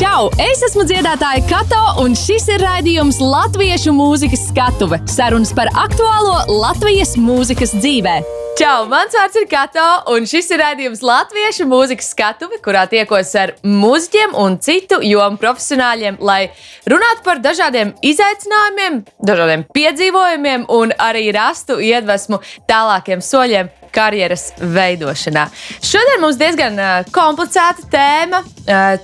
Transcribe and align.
Čau! 0.00 0.30
Es 0.40 0.62
esmu 0.64 0.86
dziedātāja 0.88 1.42
Kato, 1.44 1.78
un 2.00 2.14
šis 2.16 2.46
ir 2.48 2.62
raidījums 2.64 3.18
Latviešu 3.20 3.92
mūzikas 3.92 4.46
skatuve- 4.48 4.96
sarunas 5.16 5.50
par 5.52 5.68
aktuālo 5.76 6.38
Latvijas 6.48 7.18
mūzikas 7.20 7.74
dzīvē. 7.76 8.14
Čau! 8.56 8.86
Mans 8.88 9.12
vārds 9.12 9.36
ir 9.36 9.44
Kato, 9.50 9.84
un 10.14 10.24
šis 10.24 10.48
ir 10.54 10.62
raidījums 10.64 11.02
Latviešu 11.04 11.66
mūzikas 11.68 12.08
skatuve, 12.14 12.62
kurā 12.64 12.86
tiekos 12.88 13.34
ar 13.36 13.52
mūziķiem 13.60 14.32
un 14.40 14.56
citu 14.56 15.02
jomu 15.04 15.36
profesionāļiem, 15.36 16.16
lai 16.20 16.48
runātu 16.88 17.22
par 17.22 17.44
dažādiem 17.44 17.92
izaicinājumiem, 18.00 19.02
dažādiem 19.20 19.66
piedzīvojumiem 19.68 20.64
un 20.80 20.96
arī 20.96 21.28
rastu 21.36 21.76
iedvesmu 21.76 22.40
tālākiem 22.64 23.20
soļiem 23.20 23.68
karjeras 23.94 24.50
veidošanā. 24.60 25.46
Šodien 25.84 26.22
mums 26.22 26.38
diezgan 26.40 26.78
komplicēta 27.14 27.86
tēma. 27.92 28.42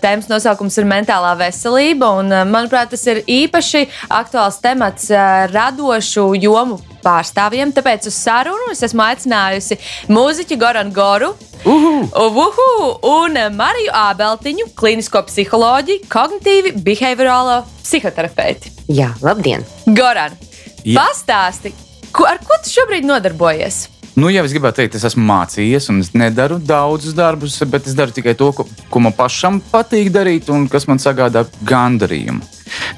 Tēmas 0.03 0.29
nosaukums 0.31 0.77
ir 0.79 0.89
mentālā 0.89 1.33
veselība, 1.41 2.13
un, 2.21 2.31
manuprāt, 2.51 2.93
tas 2.95 3.07
ir 3.11 3.23
īpaši 3.27 3.87
aktuāls 4.15 4.61
temats 4.63 5.09
radošu 5.53 6.29
jomu 6.39 6.79
pārstāvjiem. 7.07 7.73
Tāpēc 7.75 8.09
uz 8.11 8.17
sarunu 8.19 8.71
es 8.73 8.83
esmu 8.87 9.05
aicinājusi 9.07 9.79
mūziķu 10.13 10.59
Goranu 10.61 10.95
Goru. 10.95 11.33
Uhu. 11.67 11.95
Uhu, 12.15 12.69
un 13.11 13.39
Mariju 13.57 13.91
Ābeltiņu, 13.97 14.69
klinisko 14.79 15.25
psiholoģiju, 15.27 16.05
kognitīvi 16.13 16.77
behaviorālo 16.87 17.63
psihoterapeiti. 17.83 18.71
Jā, 18.93 19.11
labdien! 19.25 19.67
Goran, 19.87 20.37
pastāsti, 20.85 21.75
ko, 22.15 22.29
ar 22.31 22.39
ko 22.45 22.61
tu 22.63 22.71
šobrīd 22.77 23.07
nodarbojies? 23.09 23.87
Nu, 24.17 24.31
jau 24.33 24.47
es 24.49 24.53
gribētu 24.55 24.81
teikt, 24.81 24.95
es 24.97 25.05
esmu 25.05 25.27
mācījies, 25.29 25.91
un 25.93 26.01
es 26.01 26.15
nedaru 26.17 26.57
daudzus 26.57 27.13
darbus, 27.13 27.59
bet 27.69 27.85
es 27.85 27.97
daru 27.99 28.15
tikai 28.17 28.33
to, 28.39 28.49
ko, 28.57 28.65
ko 28.89 29.03
man 29.05 29.13
pašam 29.13 29.59
patīk 29.61 30.09
darīt, 30.15 30.49
un 30.49 30.65
kas 30.73 30.89
man 30.89 31.03
sagādā 31.03 31.43
gandarījumu. 31.69 32.41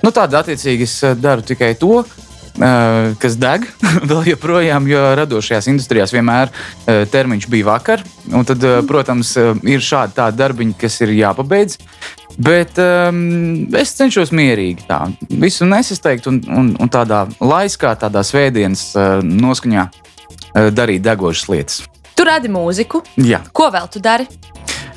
Nu, 0.04 0.12
Tādā 0.14 0.44
attiecīgi 0.44 0.86
es 0.86 0.94
eh, 1.02 1.18
daru 1.18 1.46
tikai 1.46 1.74
to, 1.80 2.04
Uh, 2.58 3.12
kas 3.22 3.36
deg 3.38 3.68
vēl 4.10 4.32
joprojām, 4.32 4.88
jo 4.90 4.98
radošajās 5.14 5.68
industrijās 5.70 6.10
vienmēr 6.10 6.48
uh, 6.50 7.04
termiņš 7.06 7.46
bija 7.52 7.68
vakar. 7.68 8.02
Tad, 8.48 8.66
protams, 8.88 9.30
ir 9.62 9.84
šādi 9.84 10.16
tādi 10.16 10.40
darbiņi, 10.40 10.74
kas 10.80 10.96
ir 11.06 11.12
jāpabeidz. 11.20 11.78
Bet 12.34 12.80
um, 12.82 13.22
es 13.78 13.94
cenšos 14.00 14.34
mierīgi 14.34 14.88
tā 14.90 15.04
visu 15.38 15.70
nesasteigt 15.70 16.26
un, 16.26 16.42
un, 16.50 16.74
un 16.82 16.90
tādā 16.90 17.28
laiskā, 17.38 17.94
tādā 18.02 18.26
svētdienas 18.26 18.88
uh, 18.98 19.22
noskaņā 19.22 19.86
Eh, 19.86 20.17
darīt 20.74 21.04
degošas 21.04 21.48
lietas. 21.52 21.82
Tu 22.18 22.26
radi 22.26 22.50
mūziku. 22.50 23.02
Jā. 23.22 23.42
Ko 23.54 23.68
vēl 23.74 23.88
tu 23.92 24.02
dari? 24.02 24.26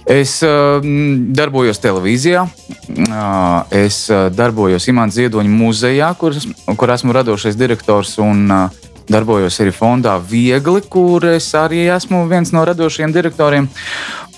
Es 0.09 0.39
uh, 0.41 0.81
darbojos 1.37 1.77
televīzijā, 1.79 2.41
uh, 2.41 3.75
es 3.77 4.07
darbojos 4.33 4.87
Imants 4.89 5.19
Ziedoņa 5.19 5.51
muzejā, 5.53 6.09
kur, 6.17 6.33
kur 6.77 6.93
esmu 6.95 7.13
radošais 7.15 7.59
direktors. 7.59 8.17
Un, 8.21 8.47
uh, 8.49 8.87
Darbojos 9.11 9.57
arī 9.59 9.71
fondā 9.75 10.13
Viegli, 10.23 10.79
kur 10.87 11.25
es 11.33 11.49
arī 11.57 11.81
esmu 11.91 12.21
viens 12.29 12.53
no 12.53 12.61
radošajiem 12.63 13.11
direktoriem. 13.11 13.67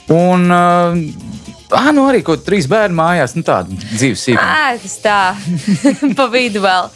Un, 0.09 0.47
uh, 0.49 1.41
Ah, 1.73 1.89
nu 1.89 2.03
arī 2.05 2.19
kaut 2.21 2.44
kāda 2.44 2.45
trīs 2.51 2.67
bērnu 2.69 2.94
mājās, 2.99 3.31
nu 3.33 3.41
tāda 3.45 3.73
dzīves 3.73 4.27
sīkuma. 4.27 4.75
Tas 4.83 4.97
tā, 5.01 5.17
pa 6.19 6.27
vidu 6.29 6.61
vēl. 6.61 6.91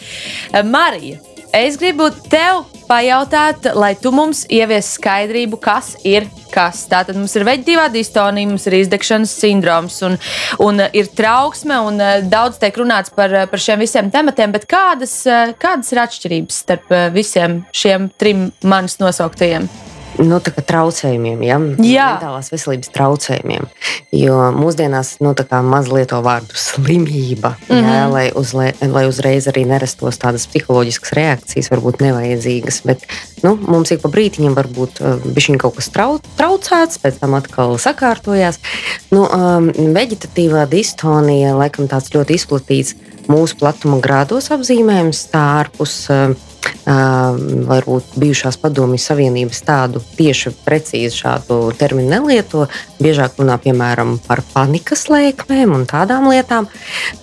Marija, 0.70 1.18
es 1.54 1.78
gribu 1.80 2.10
tev 2.32 2.66
pajautāt, 2.88 3.68
lai 3.76 3.94
tu 4.00 4.12
mums 4.16 4.46
ievies 4.54 4.94
skaidrību, 4.98 5.60
kas 5.62 5.96
ir 6.08 6.28
kas. 6.54 6.86
Tātad 6.90 7.18
mums 7.20 7.36
ir 7.38 7.46
veģetīvā 7.48 7.88
distonija, 7.94 8.50
mums 8.50 8.68
ir 8.70 8.78
izdegšanas 8.80 9.34
sindroms 9.42 10.00
un, 10.08 10.16
un 10.64 10.86
ir 10.88 11.12
trauksme, 11.18 11.82
un 11.90 12.00
eh, 12.04 12.22
daudz 12.28 12.62
tiek 12.62 12.80
runāts 12.80 13.14
par, 13.14 13.36
par 13.52 13.64
šiem 13.64 13.84
visiem 13.84 14.12
tematiem, 14.14 14.56
bet 14.56 14.70
kādas, 14.70 15.20
eh, 15.28 15.54
kādas 15.60 15.92
ir 15.94 16.04
atšķirības 16.06 16.64
starp 16.64 16.96
eh, 16.96 17.10
visiem 17.16 17.62
šiem 17.76 18.10
trim 18.18 18.50
manis 18.64 19.00
nosauktajiem? 19.04 19.70
Nu, 20.24 20.40
traucējumiem, 20.42 21.42
ja? 21.46 21.58
Mentālās 21.62 22.50
veselības 22.54 22.92
traucējumiem. 22.96 23.68
Jo 24.16 24.38
mūsdienās 24.56 25.18
nu, 25.24 25.34
maz 25.68 25.90
lieto 25.92 26.20
vārdu 26.26 26.58
slimība, 26.58 27.56
mm 27.68 27.76
-hmm. 27.76 27.90
ja? 27.94 28.08
lai, 28.12 28.26
uz, 28.36 28.54
lai, 28.58 28.72
lai 28.82 29.06
uzreiz 29.10 29.48
arī 29.52 29.66
nerastos 29.68 30.18
tādas 30.18 30.48
psiholoģiskas 30.48 31.14
reakcijas, 31.18 31.72
varbūt 31.74 32.02
nevajadzīgas. 32.02 32.82
Bet 32.86 33.06
nu, 33.44 33.56
mums 33.56 33.92
ik 33.92 34.02
pa 34.02 34.10
brītiņam 34.10 34.56
var 34.56 34.68
būt 34.68 35.02
uh, 35.02 35.58
kaut 35.60 35.76
kas 35.76 35.90
trau, 35.90 36.20
traucēts, 36.38 37.02
pēc 37.04 37.20
tam 37.20 37.38
atkal 37.38 37.78
sakārtojās. 37.78 38.60
Nu, 39.12 39.28
um, 39.28 39.70
veģetatīvā 39.72 40.68
distonija 40.70 41.56
laikam 41.56 41.88
tāds 41.88 42.14
ļoti 42.14 42.34
izplatīts 42.34 42.96
mūsu 43.28 43.58
platuma 43.60 44.00
grādos 44.00 44.52
apzīmējums, 44.52 45.28
tā 45.32 45.44
ārpus. 45.62 46.08
Uh, 46.10 46.47
varbūt 46.86 48.16
bijušās 48.20 48.60
padomju 48.62 49.00
savienības 49.02 49.64
tādu 49.68 50.02
tieši 50.18 50.54
precīzi 50.66 51.24
šādu 51.24 51.60
terminu 51.80 52.12
nelieto. 52.16 52.68
Biežāk 53.02 53.40
runā 53.42 53.58
piemēram 53.62 54.18
par 54.28 54.44
panikas 54.54 55.08
lēkmēm 55.12 55.76
un 55.76 55.88
tādām 55.90 56.30
lietām. 56.32 56.70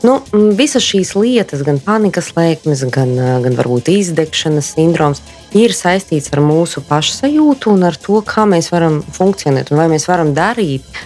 Nu, 0.05 0.21
visas 0.59 0.85
šīs 0.87 1.15
lietas, 1.19 1.65
gan 1.67 1.81
panikas 1.83 2.33
lēkmes, 2.37 2.85
gan, 2.95 3.17
gan 3.45 3.59
varbūt 3.59 3.91
izdegšanas 3.95 4.75
sindroms, 4.77 5.25
ir 5.55 5.75
saistīts 5.75 6.33
ar 6.35 6.43
mūsu 6.45 6.83
pašsajūtu 6.89 7.75
un 7.75 7.89
ar 7.91 7.99
to, 8.01 8.21
kā 8.27 8.47
mēs 8.51 8.73
varam 8.75 9.01
funkcionēt 9.15 9.71
un 9.73 9.83
vai 9.83 9.91
mēs 9.93 10.09
varam 10.11 10.35
darīt 10.35 10.87
uh, 10.89 11.05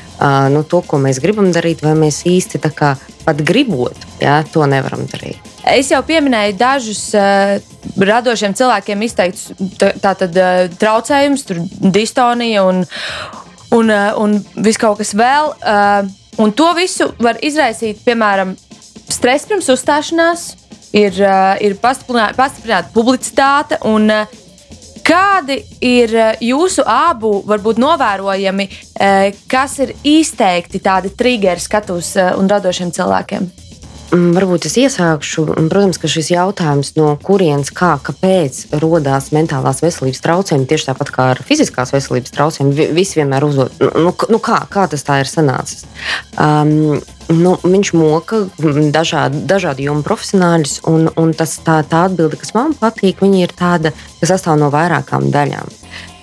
nu, 0.52 0.64
to, 0.64 0.82
ko 0.82 1.00
mēs 1.02 1.20
gribam 1.22 1.52
darīt, 1.54 1.84
vai 1.84 1.94
mēs 1.98 2.24
īsti 2.28 2.60
kā, 2.74 2.96
pat 3.24 3.44
gribot, 3.44 3.96
jā, 4.22 4.40
to 4.52 4.66
nevaram 4.66 5.06
darīt. 5.10 5.47
Es 5.68 5.90
jau 5.92 6.00
pieminēju 6.06 6.54
dažus 6.56 7.02
uh, 7.16 7.58
radošiem 8.00 8.54
cilvēkiem 8.56 9.02
izteiktus 9.04 9.50
tātad, 10.00 10.32
uh, 10.32 10.62
traucējumus, 10.80 11.44
distonija 11.92 12.64
un, 12.64 12.84
un, 13.76 13.92
uh, 13.92 14.16
un 14.16 14.38
viss 14.64 14.80
kaut 14.80 15.02
kas 15.02 15.12
vēl. 15.18 15.52
Uh, 15.58 16.08
un 16.40 16.54
to 16.56 16.70
visu 16.78 17.10
var 17.20 17.40
izraisīt, 17.44 18.00
piemēram, 18.06 18.56
stress 19.12 19.48
pirms 19.50 19.68
uzstāšanās, 19.74 20.48
ir, 20.96 21.20
uh, 21.20 21.54
ir 21.60 21.76
pastiprināta, 21.82 22.38
pastiprināta 22.38 22.94
publicitāte. 22.96 23.82
Un, 23.88 24.08
uh, 24.12 24.44
Kādi 25.08 25.54
ir 25.80 26.10
jūsu 26.44 26.82
abu 26.84 27.38
varbūt 27.48 27.78
novērojami, 27.80 28.66
kas 29.48 29.78
ir 29.80 29.94
izteikti 30.04 30.82
tādi 30.84 31.14
triggeri 31.16 31.64
skatus 31.64 32.10
un 32.36 32.50
radošiem 32.52 32.92
cilvēkiem? 32.92 33.48
Mm, 34.08 34.30
varbūt 34.32 34.64
es 34.64 34.76
iesākšu. 34.80 35.42
Protams, 35.68 35.98
ka 36.00 36.08
šis 36.08 36.30
jautājums, 36.32 36.94
no 36.96 37.10
kurienes, 37.20 37.68
kā, 37.76 37.90
kāpēc 38.00 38.62
radās 38.80 39.28
mentālās 39.36 39.82
veselības 39.84 40.22
traucējumi, 40.24 40.68
tieši 40.70 40.88
tāpat 40.88 41.12
kā 41.12 41.26
ar 41.34 41.42
fiziskās 41.44 41.92
veselības 41.92 42.32
traucējumiem, 42.32 42.94
visi 42.96 43.20
vienmēr 43.20 43.44
uzdod, 43.44 43.76
nu, 43.82 44.08
nu, 44.08 44.14
nu 44.32 44.40
kā, 44.40 44.62
kā 44.72 44.86
tas 44.88 45.04
tā 45.04 45.20
ir 45.20 45.28
sanācis. 45.28 45.84
Um, 46.40 46.96
nu, 47.28 47.54
viņš 47.60 47.92
moka 48.00 48.42
dažādu, 48.96 49.44
dažādu 49.50 49.84
jomu 49.90 50.06
profesionāļus, 50.08 50.80
un, 50.88 51.10
un 51.20 51.36
tas, 51.36 51.58
tā, 51.60 51.82
tā 51.84 52.06
atbilde, 52.08 52.40
kas 52.40 52.56
man 52.56 52.72
patīk, 52.80 53.20
ir 53.36 53.52
tāda, 53.52 53.92
kas 54.22 54.32
sastāv 54.32 54.56
no 54.62 54.72
vairākām 54.72 55.28
daļām. 55.34 55.68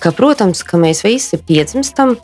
Ka, 0.01 0.09
protams, 0.09 0.65
ka 0.65 0.81
mēs 0.81 1.05
visi 1.05 1.37
piedzimstam, 1.37 2.17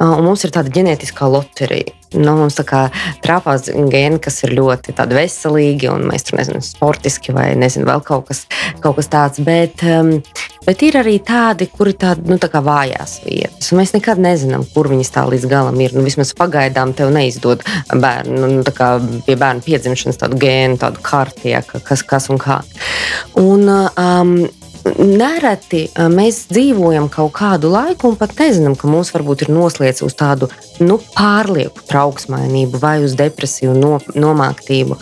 un 0.00 0.22
mums 0.24 0.48
ir 0.48 0.56
tāda 0.56 0.72
ģenētiskā 0.72 1.28
loterija 1.28 2.00
nu, 2.16 2.34
mums 2.38 2.56
tā 2.58 2.64
kā 2.68 2.82
trāpās 3.24 3.68
gēni, 3.72 4.20
kas 4.22 4.42
ir 4.46 4.54
ļoti 4.58 4.94
veselīgi, 5.12 5.90
un 5.92 6.06
mēs 6.10 6.28
tur 6.28 6.38
nezinām, 6.40 6.64
sportiski 6.64 7.34
vai 7.36 7.52
nezinu, 7.58 7.88
vēl 7.88 8.04
kaut 8.06 8.28
kas, 8.30 8.44
kaut 8.82 8.98
kas 8.98 9.10
tāds. 9.12 9.42
Bet, 9.44 9.82
um, 9.86 10.14
bet 10.66 10.84
ir 10.86 10.98
arī 11.00 11.18
tādi, 11.24 11.68
kuri 11.72 11.94
tādi 11.98 12.28
nu, 12.30 12.38
tā 12.40 12.48
vājās 12.62 13.18
vietas. 13.26 13.72
Mēs 13.76 13.94
nekad 13.96 14.20
nezinām, 14.22 14.66
kur 14.74 14.90
viņas 14.92 15.12
tā 15.14 15.26
līdz 15.28 15.48
galam 15.50 15.78
ir. 15.82 15.94
Nu, 15.96 16.04
vismaz 16.06 16.34
pagaidām 16.38 16.94
tev 16.96 17.12
neizdod 17.14 17.64
bērnu, 17.92 18.54
nu, 18.58 18.64
pie 19.26 19.36
bērna 19.36 19.64
piedzimšanas 19.64 20.20
tādu 20.22 20.40
gēnu, 20.42 20.80
tādu 20.82 21.02
kārtību, 21.04 21.82
kas, 21.86 22.04
kas 22.06 22.30
un 22.32 22.42
kā. 22.42 22.62
Un, 23.40 23.68
um, 23.68 24.36
nereti 24.98 25.84
mēs 26.12 26.46
dzīvojam 26.50 27.08
kaut 27.12 27.32
kādu 27.36 27.70
laiku 27.72 28.10
un 28.10 28.16
pat 28.20 28.34
nezinām, 28.38 28.74
ka 28.78 28.90
mūs 28.90 29.12
varbūt 29.14 29.46
ir 29.46 29.52
noslēdz 29.54 30.02
uz 30.06 30.16
tādu 30.18 30.48
nu, 30.82 30.98
pārlieku 31.14 31.84
trauksmainību 31.88 32.80
vai 32.82 32.96
uz 33.04 33.16
depresiju, 33.18 33.74
no, 33.78 33.96
nomāktību. 34.14 34.98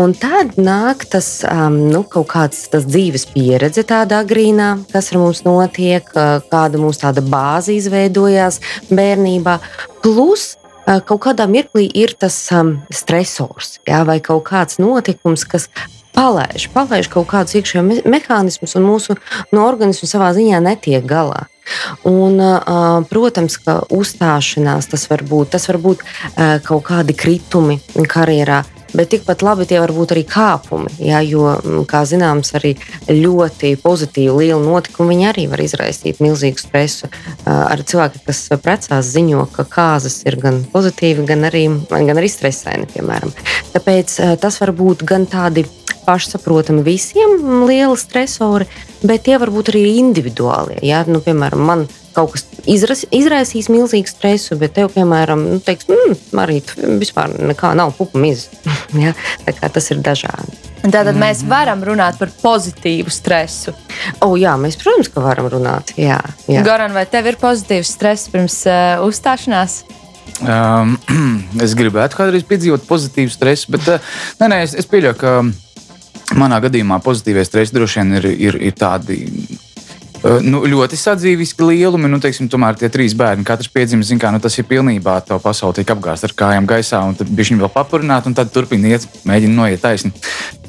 Un 0.00 0.14
tad 0.18 0.58
nāk 0.60 1.06
tas 1.10 1.28
um, 1.48 1.78
nu, 1.90 2.04
kaut 2.08 2.30
kāds 2.34 2.66
dzīves 2.74 3.26
pieredze 3.34 3.84
tādā 3.88 4.22
grīnā, 4.28 4.74
kas 4.92 5.12
ar 5.12 5.22
mums 5.22 5.44
notiek, 5.46 6.08
kāda 6.50 6.80
mums 6.80 7.02
tāda 7.02 7.24
bāze 7.24 7.74
izveidojās 7.76 8.60
bērnībā. 8.92 9.58
Plus 10.04 10.54
kaut 10.84 11.22
kādā 11.26 11.46
mirklī 11.50 11.88
ir 11.96 12.14
tas 12.18 12.36
um, 12.52 12.76
stresors, 12.92 13.78
jā, 13.88 14.02
vai 14.06 14.20
kaut 14.24 14.44
kāds 14.50 14.80
notikums, 14.82 15.46
kas 15.48 15.70
palaiž, 16.14 16.68
palaiž 16.74 17.10
kaut 17.12 17.28
kādus 17.32 17.58
iekšējos 17.58 17.88
me 17.88 17.98
mehānismus, 18.16 18.76
un 18.78 18.86
mūsu 18.88 19.18
no 19.52 19.66
organismu 19.66 20.08
savā 20.10 20.30
ziņā 20.36 20.62
netiek 20.64 21.04
galā. 21.08 21.46
Un, 22.04 22.36
protams, 23.08 23.56
ka 23.56 23.80
uzstāšanās 23.88 24.90
tas 24.92 25.08
var 25.08 25.24
būt, 25.24 25.54
tas 25.56 25.64
var 25.70 25.80
būt 25.80 26.04
kaut 26.66 26.84
kādi 26.84 27.16
kritumi 27.16 27.78
karjerā, 28.04 28.58
bet 28.94 29.08
tikpat 29.10 29.40
labi 29.42 29.64
tie 29.66 29.80
var 29.80 29.90
būt 29.96 30.12
arī 30.12 30.26
kāpumi. 30.28 30.92
Jā, 31.02 31.22
jo, 31.24 31.56
kā 31.88 32.04
zināms, 32.06 32.52
arī 32.54 32.74
ļoti 33.08 33.72
pozitīvi 33.82 34.34
liela 34.44 34.60
notikuma 34.60 35.08
viņi 35.14 35.26
arī 35.30 35.46
var 35.50 35.64
izraisīt 35.64 36.20
milzīgu 36.22 36.60
stresu. 36.60 37.08
Arī 37.48 37.88
cilvēki, 37.90 38.22
kas 38.28 38.42
precās, 38.62 39.08
ziņo, 39.16 39.48
ka 39.56 39.64
kāzas 39.64 40.20
ir 40.28 40.36
gan 40.44 40.60
pozitīvi, 40.68 41.24
gan 41.32 41.48
arī, 41.48 41.64
gan 41.90 42.20
arī 42.20 42.28
stresaini. 42.30 42.90
Piemēram. 42.92 43.32
Tāpēc 43.72 44.20
tas 44.44 44.60
var 44.60 44.76
būt 44.76 45.02
gan 45.08 45.24
tādi 45.32 45.64
pašsaprotami 46.06 46.84
visiem 46.86 47.64
lieli 47.68 47.96
stresori, 47.98 48.68
bet 49.02 49.26
tie 49.28 49.38
var 49.40 49.52
būt 49.54 49.72
arī 49.72 49.84
individuāli. 49.98 50.80
Ja? 50.86 51.04
Nu, 51.08 51.22
piemēram, 51.24 51.64
man 51.64 51.86
kaut 52.14 52.34
kas 52.36 52.44
izras, 52.70 53.02
izraisīs 53.14 53.68
milzīgu 53.72 54.10
stresu, 54.10 54.58
bet 54.60 54.76
tev, 54.78 54.92
piemēram, 54.94 55.42
nu, 55.54 55.58
teiks, 55.64 55.88
mmm, 55.90 56.38
arī 56.44 56.60
vispār 57.00 57.34
nekā 57.34 57.74
nav 57.78 57.94
pupu 57.98 58.20
mizas. 58.22 58.52
ja? 59.04 59.14
Tas 59.64 59.90
ir 59.90 60.04
dažādi. 60.04 60.60
Tātad 60.84 61.16
mēs 61.16 61.40
varam 61.48 61.80
runāt 61.86 62.18
par 62.20 62.28
pozitīvu 62.42 63.12
stresu. 63.12 63.72
O, 64.20 64.34
jā, 64.36 64.52
mēs, 64.60 64.76
protams, 64.80 65.08
ka 65.08 65.22
varam 65.24 65.48
runāt. 65.52 65.94
Jā, 65.96 66.20
jā. 66.50 66.64
Goran, 66.66 66.92
vai 66.92 67.06
tev 67.08 67.30
ir 67.30 67.40
pozitīvs 67.40 67.94
stress 67.96 68.28
pirms 68.32 68.60
uh, 68.68 69.00
uzstāšanās? 69.06 69.80
Um, 70.44 70.98
es 71.64 71.72
gribētu 71.78 72.18
kādreiz 72.18 72.44
piedzīvot 72.48 72.84
pozitīvu 72.88 73.32
stresu, 73.32 73.72
bet 73.72 73.88
uh, 73.96 74.14
nē, 74.42 74.50
nē, 74.52 74.60
es, 74.66 74.76
es 74.76 74.88
pieļauju, 74.90 75.16
ka 75.20 75.34
manā 76.38 76.60
gadījumā 76.64 77.00
pozitīvais 77.04 77.50
stress 77.50 77.74
droši 77.74 78.02
vien 78.02 78.18
ir, 78.18 78.30
ir, 78.48 78.58
ir 78.70 78.76
tādi 78.78 79.22
Eh, 80.24 80.40
nu, 80.40 80.62
ļoti 80.68 80.96
sadzīviski 80.96 81.66
lielumi. 81.68 82.08
Nu, 82.08 82.18
teiksim, 82.22 82.48
tomēr 82.52 82.78
tie 82.80 82.88
trīs 82.92 83.12
bērni, 83.18 83.44
katrs 83.44 83.68
piedzimst, 83.72 84.08
zina, 84.08 84.22
kā 84.22 84.32
nu, 84.32 84.40
tas 84.40 84.56
ir 84.56 84.66
pilnībā 84.70 85.18
tā 85.28 85.36
pasaule 85.42 85.76
tiek 85.76 85.90
apgāzta 85.92 86.30
ar 86.30 86.36
kājām 86.38 86.68
gaisā, 86.68 87.02
un 87.04 87.18
tad 87.18 87.28
viņi 87.28 87.60
vēl 87.60 87.72
papurināt, 87.74 88.28
un 88.30 88.36
tad 88.36 88.52
turpina 88.54 88.94
iet, 88.94 89.04
mēģina 89.28 89.58
noiet 89.58 89.84
taisni. 89.84 90.14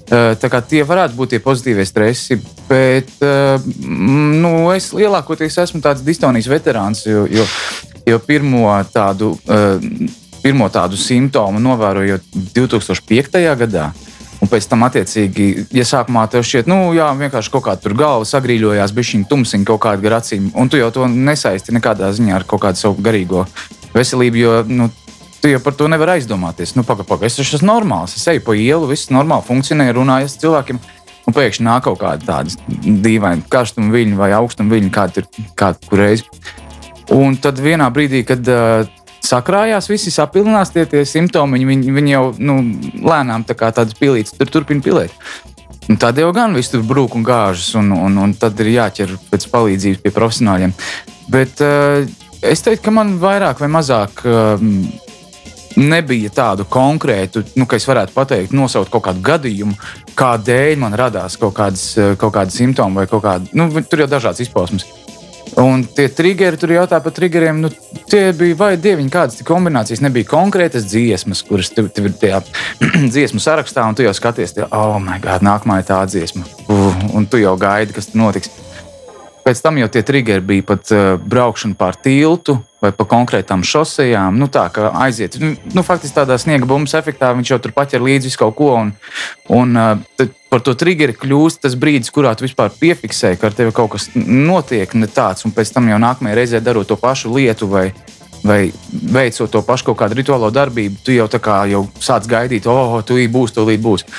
Eh, 0.06 0.34
tā 0.42 0.52
kā 0.52 0.60
tie 0.60 0.84
varētu 0.86 1.16
būt 1.18 1.34
tie 1.34 1.40
pozitīvie 1.44 1.86
stresi, 1.88 2.36
bet 2.68 3.16
eh, 3.24 3.70
nu, 3.88 4.52
es 4.76 4.92
lielākoties 4.94 5.62
esmu 5.64 5.80
tāds 5.86 6.04
distonijas 6.04 6.52
veterāns, 6.52 7.06
jo, 7.08 7.24
jo, 7.32 7.48
jo 8.06 8.22
pirmo 8.28 8.68
tādu. 8.92 9.38
Pirmo 10.46 10.68
tādu 10.70 10.94
simptomu 10.94 11.58
novērojot 11.58 12.28
2005. 12.54 13.40
gadā, 13.58 13.88
Un 14.46 14.50
pēc 14.52 14.68
tam, 14.70 14.84
attiecīgi, 14.86 15.46
ja 15.74 15.82
sākumā 15.90 16.28
tev 16.30 16.44
šķiet, 16.46 16.68
nu, 16.70 16.92
jā, 16.94 17.08
vienkārši 17.18 17.50
kaut 17.50 17.64
kāda 17.66 17.94
galva 17.98 18.28
sagrīļojās, 18.30 18.92
bija 18.94 19.08
šī 19.10 19.24
tumsiņa 19.32 19.66
kaut 19.66 19.82
kāda 19.88 20.04
gar 20.04 20.20
acīm, 20.20 20.52
un 20.54 20.70
tu 20.70 20.78
jau 20.78 20.92
to 20.94 21.08
nesaisti 21.10 21.74
nekādā 21.74 22.12
ziņā 22.14 22.36
ar 22.38 22.46
kaut 22.46 22.62
kādu 22.68 22.78
savu 22.78 23.02
garīgo 23.02 23.48
veselību, 23.96 24.38
jo 24.38 24.60
nu, 24.70 24.92
tu 25.42 25.50
jau 25.50 25.62
par 25.66 25.74
to 25.80 25.88
nevari 25.90 26.20
aizdomāties. 26.20 26.76
Nu, 26.78 26.86
pagaidi, 26.86 27.10
pagaidi, 27.10 27.32
es 27.32 27.56
esmu 27.58 27.72
normāls, 27.72 28.14
es 28.20 28.28
eju 28.30 28.44
pa 28.46 28.54
ielu, 28.54 28.92
viss 28.92 29.10
normāli 29.14 29.48
funkcionē, 29.48 29.90
runāju 29.98 30.30
ar 30.30 30.38
cilvēkiem. 30.46 30.84
Un 31.26 31.34
pēkšņi 31.34 31.66
nāk 31.66 31.88
kaut 31.88 31.98
kāda 32.04 32.22
tāda 32.22 32.78
dīvaina 33.02 33.50
karstuma 33.50 33.90
viļņa 33.96 34.20
vai 34.20 34.30
augstuma 34.38 34.76
viļņa, 34.76 34.92
kāda 34.94 35.24
ir 35.24 35.50
kāda 35.58 35.98
reize. 35.98 36.30
Un 37.18 37.42
tad 37.42 37.58
vienā 37.66 37.90
brīdī, 37.94 38.22
kad 38.30 38.46
uh, 38.46 38.86
sakrājās, 39.26 39.90
visi 39.92 40.14
sapilinās 40.14 40.72
tie, 40.74 40.86
tie 40.90 41.04
simptomi. 41.08 41.64
Viņi, 41.68 41.94
viņi 41.96 42.16
jau 42.16 42.26
nu, 42.40 42.60
lēnām 43.06 43.46
tā 43.48 43.58
kā 43.58 43.72
tādas 43.76 43.98
pilītes 44.00 44.36
tur 44.38 44.52
turpina 44.54 44.84
pilēt. 44.86 45.16
Un 45.90 46.00
tad 46.02 46.18
jau 46.18 46.32
gan 46.34 46.56
viss 46.58 46.72
tur 46.74 46.82
brūk 46.86 47.14
un 47.18 47.26
gāžas, 47.26 47.76
un, 47.78 47.92
un, 47.94 48.18
un 48.18 48.34
tad 48.38 48.58
ir 48.64 48.74
jāķer 48.74 49.18
pēc 49.30 49.48
palīdzības 49.54 50.02
pie 50.02 50.14
profesionāļiem. 50.16 50.74
Bet 51.30 51.62
uh, 51.62 52.06
es 52.42 52.66
teiktu, 52.66 52.88
ka 52.88 52.96
man 52.96 53.18
vairāk 53.22 53.62
vai 53.62 53.72
mazāk. 53.80 54.24
Uh, 54.26 55.04
Nebija 55.76 56.30
tādu 56.32 56.64
konkrētu, 56.72 57.42
nu, 57.60 57.66
ka 57.68 57.76
es 57.76 57.84
varētu 57.84 58.14
pateikt, 58.16 58.54
nosaukt 58.56 58.88
kaut 58.94 59.04
kādu 59.10 59.20
gadījumu, 59.28 59.74
kādēļ 60.16 60.78
man 60.80 60.96
radās 60.96 61.36
kaut 61.36 61.52
kādas, 61.58 61.90
kaut 62.16 62.32
kādas 62.38 62.56
simptomi 62.56 63.02
vai 63.02 63.04
kaut 63.12 63.26
kāda. 63.26 63.52
Nu, 63.52 63.68
tur 63.84 64.06
jau 64.06 64.08
dažādas 64.08 64.40
izpausmes. 64.46 64.88
Un 65.62 65.86
tie 65.88 66.10
triggeri, 66.12 66.58
tur 66.60 66.74
jautā 66.76 66.98
par 67.00 67.14
triggeriem, 67.16 67.62
nu, 67.64 67.70
tie 68.12 68.34
bija 68.36 68.58
vai 68.60 68.74
dieviņi, 68.82 69.12
kādas 69.12 69.46
kombinācijas. 69.48 70.02
Nebija 70.04 70.28
konkrētas 70.28 70.88
dziesmas, 70.92 71.46
kuras 71.48 71.72
tev 71.72 71.88
ir 71.96 72.18
tajā 72.20 72.42
dziesmu 73.14 73.40
sarakstā, 73.40 73.86
un 73.88 73.96
tu 73.96 74.04
jau 74.04 74.12
skaties, 74.16 74.58
tie, 74.58 74.66
oh, 74.68 74.98
my 75.00 75.22
God, 75.24 75.46
nākamā 75.48 75.80
ir 75.80 75.88
tā 75.88 76.02
dziesma. 76.12 76.44
Uh, 76.68 76.92
un 77.16 77.28
tu 77.32 77.40
jau 77.40 77.56
gaidi, 77.60 77.96
kas 77.96 78.12
notiks. 78.18 78.52
Pēc 79.46 79.60
tam 79.62 79.76
jau 79.78 79.86
tie 79.94 80.02
triggeri 80.02 80.42
bija 80.42 80.64
pat 80.66 80.90
uh, 80.90 81.04
braukšana 81.22 81.78
pār 81.78 81.94
tiltu 82.02 82.56
vai 82.82 82.90
pa 82.98 83.06
konkrētām 83.06 83.62
šosejām. 83.62 84.40
Nu, 84.42 84.48
tā 84.50 84.64
kā 84.74 84.90
aiziet, 85.06 85.38
nu, 85.42 85.52
nu, 85.74 85.84
faktiski 85.86 86.18
tādā 86.18 86.40
sniega 86.42 86.66
bumbas 86.70 86.96
efektā 86.98 87.30
viņš 87.38 87.52
jau 87.52 87.60
tur 87.62 87.76
paķer 87.76 88.02
līdzi 88.02 88.32
visu 88.32 88.42
kaut 88.42 88.56
ko. 88.58 88.72
Un, 88.82 88.90
un 89.54 89.78
uh, 89.78 90.26
par 90.50 90.66
to 90.66 90.74
triggeri 90.74 91.14
kļūst 91.14 91.62
tas 91.62 91.78
brīdis, 91.78 92.10
kurā 92.16 92.34
tu 92.34 92.48
vispār 92.48 92.74
piefiksē, 92.74 93.36
ka 93.38 93.52
ar 93.52 93.58
tevi 93.58 93.76
kaut 93.76 93.94
kas 93.94 94.10
notiek 94.16 94.98
ne 94.98 95.12
tāds, 95.14 95.46
un 95.46 95.54
pēc 95.54 95.76
tam 95.78 95.94
jau 95.94 96.02
nākamajā 96.02 96.40
reizē 96.42 96.64
darot 96.66 96.90
to 96.90 96.98
pašu 96.98 97.30
lietu 97.38 97.70
vai, 97.70 97.92
vai 98.42 98.60
veicot 98.90 99.54
to 99.54 99.62
pašu 99.68 99.92
kaut 99.92 100.02
kādu 100.02 100.18
rituālo 100.24 100.50
darbību, 100.50 101.04
tu 101.06 101.14
jau 101.14 101.30
tā 101.30 101.38
kā 101.38 101.68
jau 101.70 101.86
sāc 102.02 102.26
gaidīt, 102.34 102.66
oh, 102.66 102.98
tu 103.06 103.22
būs, 103.30 103.54
to 103.54 103.70
līdz 103.70 103.86
būs. 103.86 104.10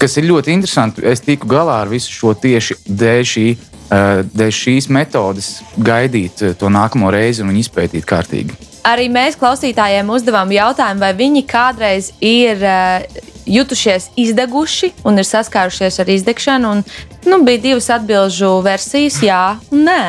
Kas 0.00 0.16
ir 0.16 0.28
ļoti 0.28 0.52
interesanti, 0.52 1.04
es 1.04 1.20
tiku 1.24 1.48
galā 1.48 1.82
ar 1.82 1.88
visu 1.92 2.12
šo 2.12 2.36
tieši 2.36 2.82
dēļ 2.88 3.26
šī 3.32 3.48
dēļ 3.90 4.52
šīs 4.54 4.90
metodes 4.92 5.60
gaidīt 5.76 6.44
eh, 6.44 6.54
to 6.58 6.70
nākamo 6.70 7.10
reizi 7.10 7.42
un 7.42 7.56
izpētīt 7.58 8.06
kārtīgi. 8.06 8.54
Arī 8.86 9.10
mēs 9.12 9.36
klausītājiem 9.36 10.08
uzdevām 10.08 10.52
jautājumu, 10.54 11.02
vai 11.02 11.10
viņi 11.18 11.42
kādreiz 11.50 12.14
ir 12.24 12.62
uh, 12.64 13.02
jutušies 13.50 14.08
izdeguši 14.16 14.92
un 15.04 15.20
ir 15.20 15.26
saskārušies 15.28 16.00
ar 16.00 16.12
izdegšanu. 16.14 16.70
Un, 16.70 16.80
nu, 17.28 17.40
bija 17.44 17.60
divas 17.66 17.90
atbildžu 17.92 18.54
versijas, 18.64 19.20
jā 19.26 19.42
un 19.74 19.84
nē. 19.84 20.00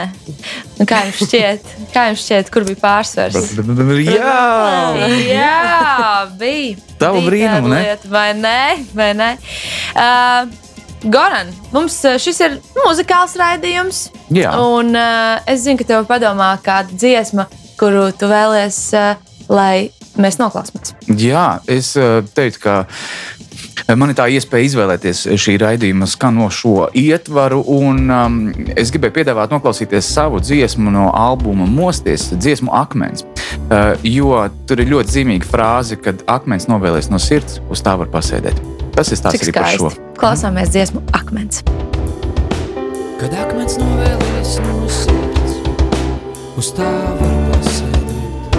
Nu, 0.78 0.88
kā 0.88 1.04
jums 1.08 1.20
šķiet, 1.26 1.76
kā 1.96 2.08
jums 2.12 2.24
šķiet 2.24 2.54
kur 2.54 2.68
bija 2.70 2.80
pārsvars? 2.86 3.52
Jā, 4.08 4.40
jā 5.26 5.62
bija. 6.40 6.80
Tavu 7.02 7.26
brīnumu, 7.26 7.74
ne? 7.74 7.98
Vai 8.08 8.30
nē? 8.38 8.60
Vai 8.96 9.14
nē? 9.18 9.32
Uh, 9.98 10.71
Goran, 11.04 11.50
mums 11.74 11.96
eh, 12.06 12.20
šis 12.22 12.40
ir 12.46 12.58
muzikāls 12.84 13.34
raidījums. 13.40 14.04
Jā. 14.34 14.54
Un 14.62 14.94
uh, 14.94 15.42
es 15.50 15.64
zinu, 15.66 15.80
ka 15.82 15.88
tev 15.90 16.06
padomā 16.10 16.54
kāda 16.62 16.94
dziesma, 16.94 17.48
kuru 17.80 18.12
tu 18.14 18.30
vēlies, 18.30 18.78
uh, 18.94 19.18
lai 19.50 19.90
mēs 20.22 20.38
noklausītos. 20.38 20.94
Jā, 21.18 21.62
es 21.72 21.96
uh, 21.98 22.22
teiktu, 22.38 22.66
ka. 22.68 22.82
Man 23.98 24.12
ir 24.14 24.16
tā 24.16 24.28
iespēja 24.32 24.68
izvēlēties 24.70 25.24
šī 25.42 25.56
raidījuma 25.60 26.06
skanošo 26.08 26.92
ietvaru, 26.96 27.64
un 27.74 28.14
um, 28.14 28.38
es 28.78 28.94
gribēju 28.94 29.16
piedāvāt 29.18 29.52
noklausīties 29.52 30.14
savu 30.14 30.40
dziesmu 30.40 30.94
no 30.94 31.10
albuma 31.18 31.66
Mosties, 31.68 32.30
dziesmu 32.32 32.72
Akmens. 32.78 33.26
Uh, 33.26 33.98
jo 34.06 34.46
tur 34.70 34.86
ir 34.86 34.94
ļoti 34.94 35.18
zīmīga 35.18 35.50
frāze, 35.50 36.00
kad 36.00 36.22
akmens 36.32 36.70
novēlēs 36.72 37.10
no 37.12 37.20
sirds, 37.20 37.60
uz 37.74 37.84
tā 37.84 37.98
var 38.00 38.14
pasēdēt. 38.14 38.71
Stāsts 39.02 39.42
arī 39.48 39.54
par 39.56 39.66
šo. 39.74 39.90
Klausāmies 40.20 40.70
dziesmu 40.70 41.02
Akmens. 41.18 41.64
Kad 43.22 43.34
akmens 43.38 43.76
novēlies 43.78 44.52
no 44.62 44.88
sirds, 44.90 45.56
uz 46.58 46.70
tā 46.78 46.90
var 47.18 47.36
pasēdēt. 47.52 48.56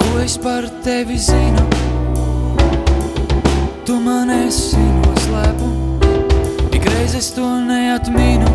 Ko 0.00 0.08
es 0.24 0.36
par 0.40 0.68
tevi 0.84 1.16
zinu? 1.20 1.64
Tu 3.88 3.96
man 4.00 4.28
esi 4.34 4.80
noslēpums, 4.80 6.04
ikreiz 6.76 7.16
es 7.16 7.32
to 7.36 7.48
neatminu. 7.68 8.52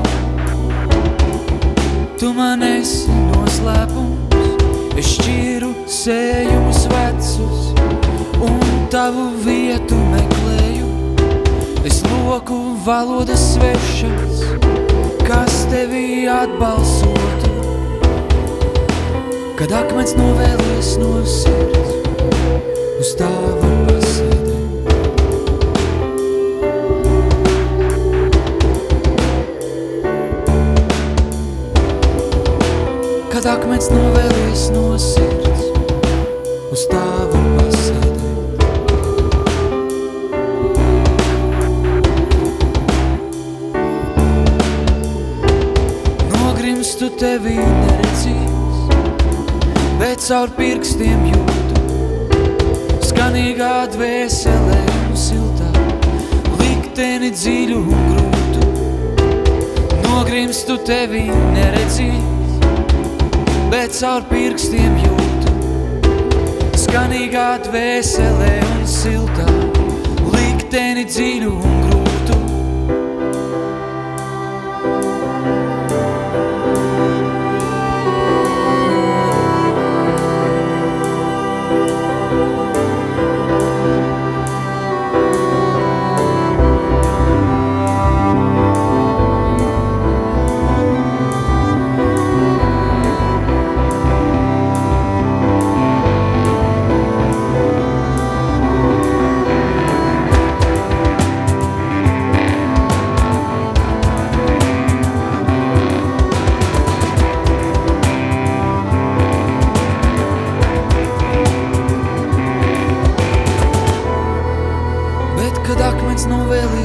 Tu 2.21 2.29
man 2.33 2.61
esi 2.61 3.09
noslēpums. 3.31 4.14
Es 4.95 5.09
šķiru 5.17 5.73
sējumus 5.91 6.85
vecus 6.87 7.65
un 8.47 8.61
tavu 8.93 9.25
vietu 9.43 9.97
meklēju. 10.13 10.87
Es 11.83 11.97
loku 12.07 12.59
valodas 12.85 13.43
svešas, 13.53 14.39
kas 15.27 15.57
tevi 15.67 16.29
atbalsotu. 16.31 17.51
Kad 19.59 19.75
akmens 19.83 20.15
novēlies 20.15 20.95
no 21.03 21.11
sirds, 21.27 21.91
uz 23.03 23.13
tā 23.19 23.33
Kad 33.45 33.59
akmens 33.61 33.91
novēlies 33.93 34.61
no 34.73 34.95
sirds 34.97 35.67
uz 36.73 36.85
tavu 36.89 37.37
pasēdēt. 37.59 38.63
Nogrimstu 46.33 47.11
tevi 47.21 47.61
neredzīs, 47.61 48.81
bet 50.01 50.25
caur 50.25 50.49
pirkstiem 50.57 51.29
jūtu. 51.29 51.85
Skanīgā 53.11 53.75
dvēselē 53.93 54.83
un 55.03 55.13
siltā, 55.13 55.69
likteni 56.63 57.29
dziļu 57.37 57.83
un 57.85 58.09
grūtu. 58.09 58.71
Nogrimstu 60.07 60.81
tevi 60.89 61.27
neredzīs, 61.29 62.34
bet 63.75 63.91
caur 63.99 64.23
pirkstiem 64.29 64.93
jūtu. 65.03 65.51
Skanīgā 66.79 67.47
dvēselē 67.65 68.53
un 68.69 68.85
siltā, 68.87 69.47
likteni 70.31 71.03
dziļu 71.09 71.74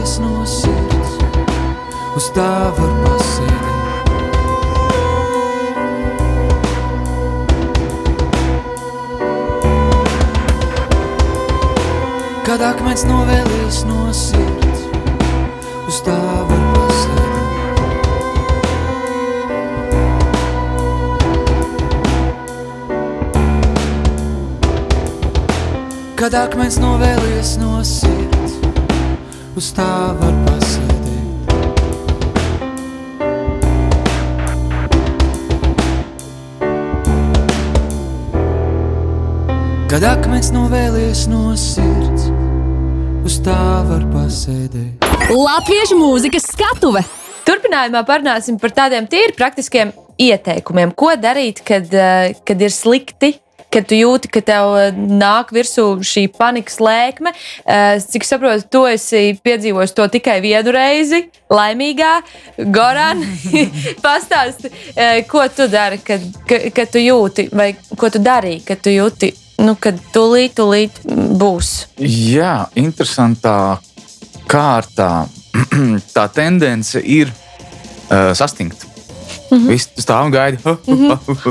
novēlies 0.00 0.18
no 0.20 0.46
sirds, 0.48 1.18
uz 2.16 2.30
tā 2.32 2.72
var 2.72 2.92
pasēdēt. 3.04 3.66
Kad 12.46 12.60
akmens 12.64 13.04
novēlies 13.04 13.84
no 13.84 14.08
sirds, 14.12 14.80
uz 15.86 16.00
tā 16.06 16.16
var 16.48 16.64
pasēdēt. 16.78 17.36
Kad 26.16 26.34
akmens 26.34 26.80
novēlies 26.80 27.58
no 27.60 27.84
sirds, 27.84 28.29
uz 29.60 29.68
tā 29.76 29.86
var 30.16 30.36
pasēdēt. 30.46 31.50
Kad 39.90 40.06
akmens 40.06 40.48
novēlies 40.54 41.26
no 41.28 41.52
sirds, 41.60 42.30
uz 43.26 43.36
tā 43.44 43.58
var 43.90 44.06
pasēdēt. 44.14 45.04
Latviešu 45.28 45.98
mūzikas 46.00 46.48
skatuve! 46.54 47.04
Turpinājumā 47.44 48.00
parunāsim 48.08 48.56
par 48.60 48.72
tādiem 48.72 49.08
tīri 49.10 49.36
praktiskiem 49.36 49.92
ieteikumiem, 50.20 50.94
ko 50.96 51.12
darīt, 51.20 51.60
kad, 51.66 51.92
eh, 51.92 52.32
kad 52.48 52.62
ir 52.62 52.72
slikti. 52.72 53.34
Kad 53.70 53.86
tu 53.90 53.98
jūti, 53.98 54.30
ka 54.32 54.42
tev 54.42 54.74
eh, 54.80 54.90
nāk 54.94 55.54
virsū 55.54 55.92
šī 56.06 56.26
panikas 56.34 56.80
lēkme, 56.82 57.34
Eh, 57.70 58.00
cik 58.08 58.24
saprotu, 58.24 58.64
tu 58.72 58.80
esi 58.88 59.36
piedzīvojis 59.44 59.92
to 59.94 60.06
tikai 60.10 60.40
vienu 60.42 60.72
reizi, 60.74 61.20
laimīgā. 61.52 62.12
Goran, 62.74 63.20
pastāsti, 64.04 64.70
eh, 64.96 65.20
ko 65.28 65.44
tu 65.54 65.68
dari, 65.70 66.00
kad, 66.02 66.24
kad, 66.48 66.90
tu 66.90 67.02
jūti, 67.02 67.46
vai 67.54 67.72
ko 68.00 68.10
tu 68.10 68.22
darīji, 68.22 68.64
kad 68.66 68.82
tu 68.82 68.94
jūti, 68.94 69.30
nu, 69.62 69.76
kad 69.78 70.00
tūlīt, 70.14 70.56
tūlīt 70.58 71.02
būs. 71.38 71.72
Jā, 72.00 72.56
interesantā 72.80 73.78
kārtā 74.50 75.28
tā 76.16 76.26
tendence 76.34 76.98
ir 76.98 77.30
uh, 77.30 78.32
sastingt. 78.34 78.89
Mm 79.50 79.58
-hmm. 79.58 79.68
Viss 79.68 79.90
stāv 79.98 80.24
un 80.24 80.30
gaida. 80.30 80.58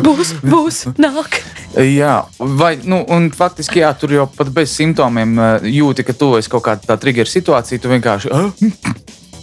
Būs, 0.07 0.33
būs, 0.43 0.85
nāk. 0.97 1.41
Jā, 1.75 2.23
vai, 2.39 2.79
nu, 2.83 3.03
un 3.07 3.29
faktiski 3.31 3.79
jā, 3.79 3.93
tur 3.99 4.11
jau 4.11 4.27
pat 4.37 4.49
bez 4.49 4.71
simptomiem 4.75 5.37
uh, 5.37 5.45
jūti, 5.63 6.03
ka 6.03 6.13
tu 6.13 6.37
esi 6.37 6.49
kaut 6.49 6.63
kādā 6.63 6.85
tā 6.87 6.97
trigger 6.97 7.27
situācijā. 7.27 7.79
Tu 7.79 7.89
vienkārši 7.89 8.29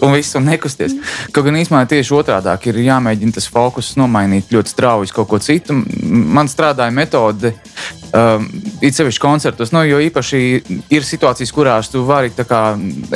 un 0.01 0.13
viss 0.13 0.35
un 0.35 0.45
nekusties. 0.45 0.95
Kaut 1.33 1.47
gan 1.47 1.57
īstenībā 1.59 1.85
tieši 1.89 2.15
otrādi 2.17 2.71
ir 2.71 2.81
jāmēģina 2.87 3.37
tas 3.37 3.49
fokus 3.53 3.95
nomainīt 4.01 4.53
ļoti 4.53 4.73
strauji 4.73 5.09
uz 5.09 5.15
kaut 5.15 5.29
ko 5.31 5.41
citu. 5.43 5.77
Man 6.03 6.51
strādāja 6.53 6.95
metode, 6.95 7.53
um, 8.13 8.47
it 8.81 8.97
sevišķi 8.97 9.23
koncertos, 9.23 9.73
nu, 9.75 9.85
jo 9.89 10.01
īpaši 10.05 10.43
ir 10.93 11.07
situācijas, 11.07 11.55
kurās 11.55 11.91
tu 11.93 12.05
vari, 12.09 12.33
kā, 12.37 12.63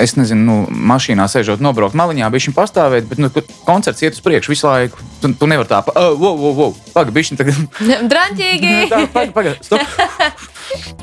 es 0.00 0.16
nezinu, 0.16 0.44
nu, 0.47 0.59
mašīnā 0.92 1.28
sēžot, 1.30 1.62
nobraukt 1.64 1.99
maliņā, 1.99 2.30
bišķiņ 2.32 2.56
pastāvēt, 2.56 3.09
bet 3.11 3.23
nu, 3.23 3.32
koncerts 3.66 4.06
iet 4.06 4.18
uz 4.18 4.25
priekšu 4.25 4.56
visu 4.56 4.70
laiku. 4.70 5.10
Tu, 5.21 5.29
tu 5.37 5.49
nevari 5.50 5.69
tā, 5.69 5.83
uh, 5.85 6.15
wow, 6.17 6.33
wow, 6.39 6.55
wow, 6.57 6.75
pagaidi, 6.95 7.17
bišķiņ 7.19 7.41
tagad. 7.41 7.61
Draņķīgi! 8.09 8.73
Tā, 8.93 9.05
Pagaid, 9.12 9.37
pagaid, 9.37 9.62
stop. 9.67 9.85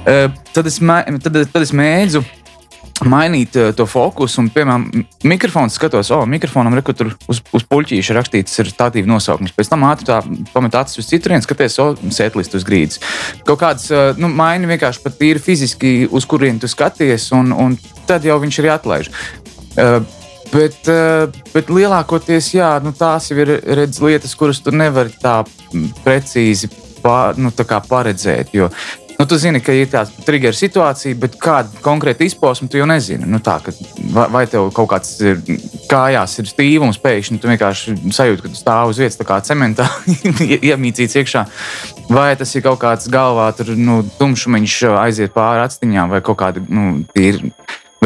Eh, 0.07 0.29
tad, 0.55 0.63
es, 0.69 0.77
tad, 0.79 1.37
tad 1.51 1.63
es 1.65 1.73
mēdzu 1.75 2.21
mainīt 3.03 3.57
uh, 3.59 3.73
to 3.75 3.83
fokusu. 3.89 4.39
Un, 4.39 4.47
piemēram, 4.53 4.85
mikrofons 5.27 5.75
skatos, 5.75 6.07
oh, 6.15 6.23
mikrofonam 6.29 6.77
ir 6.77 6.83
tur 6.87 7.11
uz, 7.27 7.41
uz 7.51 7.65
puķīša 7.67 8.15
rakstīts, 8.15 8.55
ir 8.63 8.71
tāda 8.77 9.03
nosaukums. 9.03 9.51
Pēc 9.57 9.71
tam 9.73 9.83
ātri 9.89 10.07
tā 10.07 10.21
pamet 10.53 10.77
acis 10.79 11.03
uz 11.03 11.09
citurien, 11.11 11.43
skaties, 11.43 11.75
oh, 11.83 11.99
sēklist 12.15 12.55
uz 12.55 12.63
grīdas. 12.67 13.01
Kaut 13.43 13.59
kāds, 13.65 13.89
uh, 13.91 14.15
nu, 14.15 14.31
maini 14.31 14.71
vienkārši 14.71 15.03
pat 15.03 15.19
tīri 15.19 15.43
fiziski, 15.43 15.93
uz 16.07 16.25
kurien 16.29 16.63
tu 16.63 16.71
skaties, 16.71 17.27
un, 17.35 17.51
un 17.51 17.75
tad 18.07 18.25
jau 18.25 18.39
viņš 18.41 18.61
arī 18.63 18.73
atlaiž. 18.77 19.11
Uh, 19.77 19.99
Bet, 20.51 20.79
uh, 20.87 21.27
bet 21.53 21.71
lielākoties 21.73 22.53
jā, 22.55 22.69
nu, 22.83 22.93
tās 22.95 23.31
ir 23.33 23.57
redz, 23.65 23.99
lietas, 24.03 24.35
kuras 24.37 24.61
tu 24.63 24.71
nevari 24.75 25.11
tā 25.21 25.41
precīzi 26.05 26.69
pār, 27.03 27.35
nu, 27.39 27.51
tā 27.51 27.81
paredzēt. 27.83 28.53
Jo, 28.55 28.69
nu, 29.17 29.25
tu 29.27 29.37
zini, 29.41 29.59
ka 29.63 29.75
ir 29.75 29.89
tāda 29.91 30.23
trigger 30.25 30.55
situācija, 30.55 31.17
bet 31.19 31.35
kāda 31.41 31.81
konkrēta 31.83 32.23
izpausme 32.27 32.69
tu 32.71 32.79
jau 32.79 32.87
nezini. 32.89 33.27
Nu, 33.27 33.41
tā, 33.43 33.57
ka, 33.65 33.73
vai, 34.31 34.45
tev 34.49 34.69
kaut 34.75 34.91
kāds 34.93 35.15
ir, 35.25 35.41
kājās 35.91 36.37
ir 36.39 36.51
stīvums, 36.51 37.01
pēkšņi 37.03 37.41
tu 37.41 37.51
vienkārši 37.51 37.97
sajūti, 38.15 38.45
ka 38.45 38.53
tu 38.53 38.61
stāv 38.61 38.93
uz 38.93 39.01
vietas, 39.03 39.19
kā 39.27 39.41
cementā 39.47 39.89
ie- 40.47 40.61
iemīcīts 40.71 41.17
iekšā. 41.23 41.43
Vai 42.13 42.29
tas 42.39 42.55
ir 42.55 42.63
kaut 42.67 42.79
kāds 42.85 43.09
galvā, 43.11 43.49
tur 43.57 43.73
nu, 43.75 43.99
tumšumiņš 44.21 44.77
aiziet 45.01 45.35
pāri 45.35 45.65
actiņām, 45.65 46.15
vai 46.15 46.23
kaut 46.23 46.39
kāda 46.39 46.63
nu, 46.69 47.01
tīra 47.11 47.51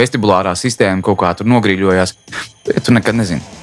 vestibulārā 0.01 0.55
sistēma 0.57 1.05
kaut 1.05 1.21
kā 1.21 1.33
tur 1.37 1.49
nogrīļojās. 1.51 2.15
Tu 2.67 2.93
nekad 2.93 3.17
nezini. 3.17 3.59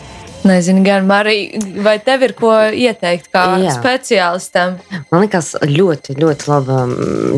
Nezinu, 0.46 0.84
gan 0.86 1.06
Marija, 1.06 1.58
vai 1.82 1.96
tev 2.02 2.22
ir 2.22 2.32
ko 2.38 2.52
ieteikt 2.54 3.26
kā 3.34 3.42
Jā. 3.58 3.72
speciālistam? 3.74 4.76
Man 5.10 5.24
liekas, 5.24 5.50
ļoti, 5.66 6.14
ļoti, 6.20 6.48
laba, 6.50 6.84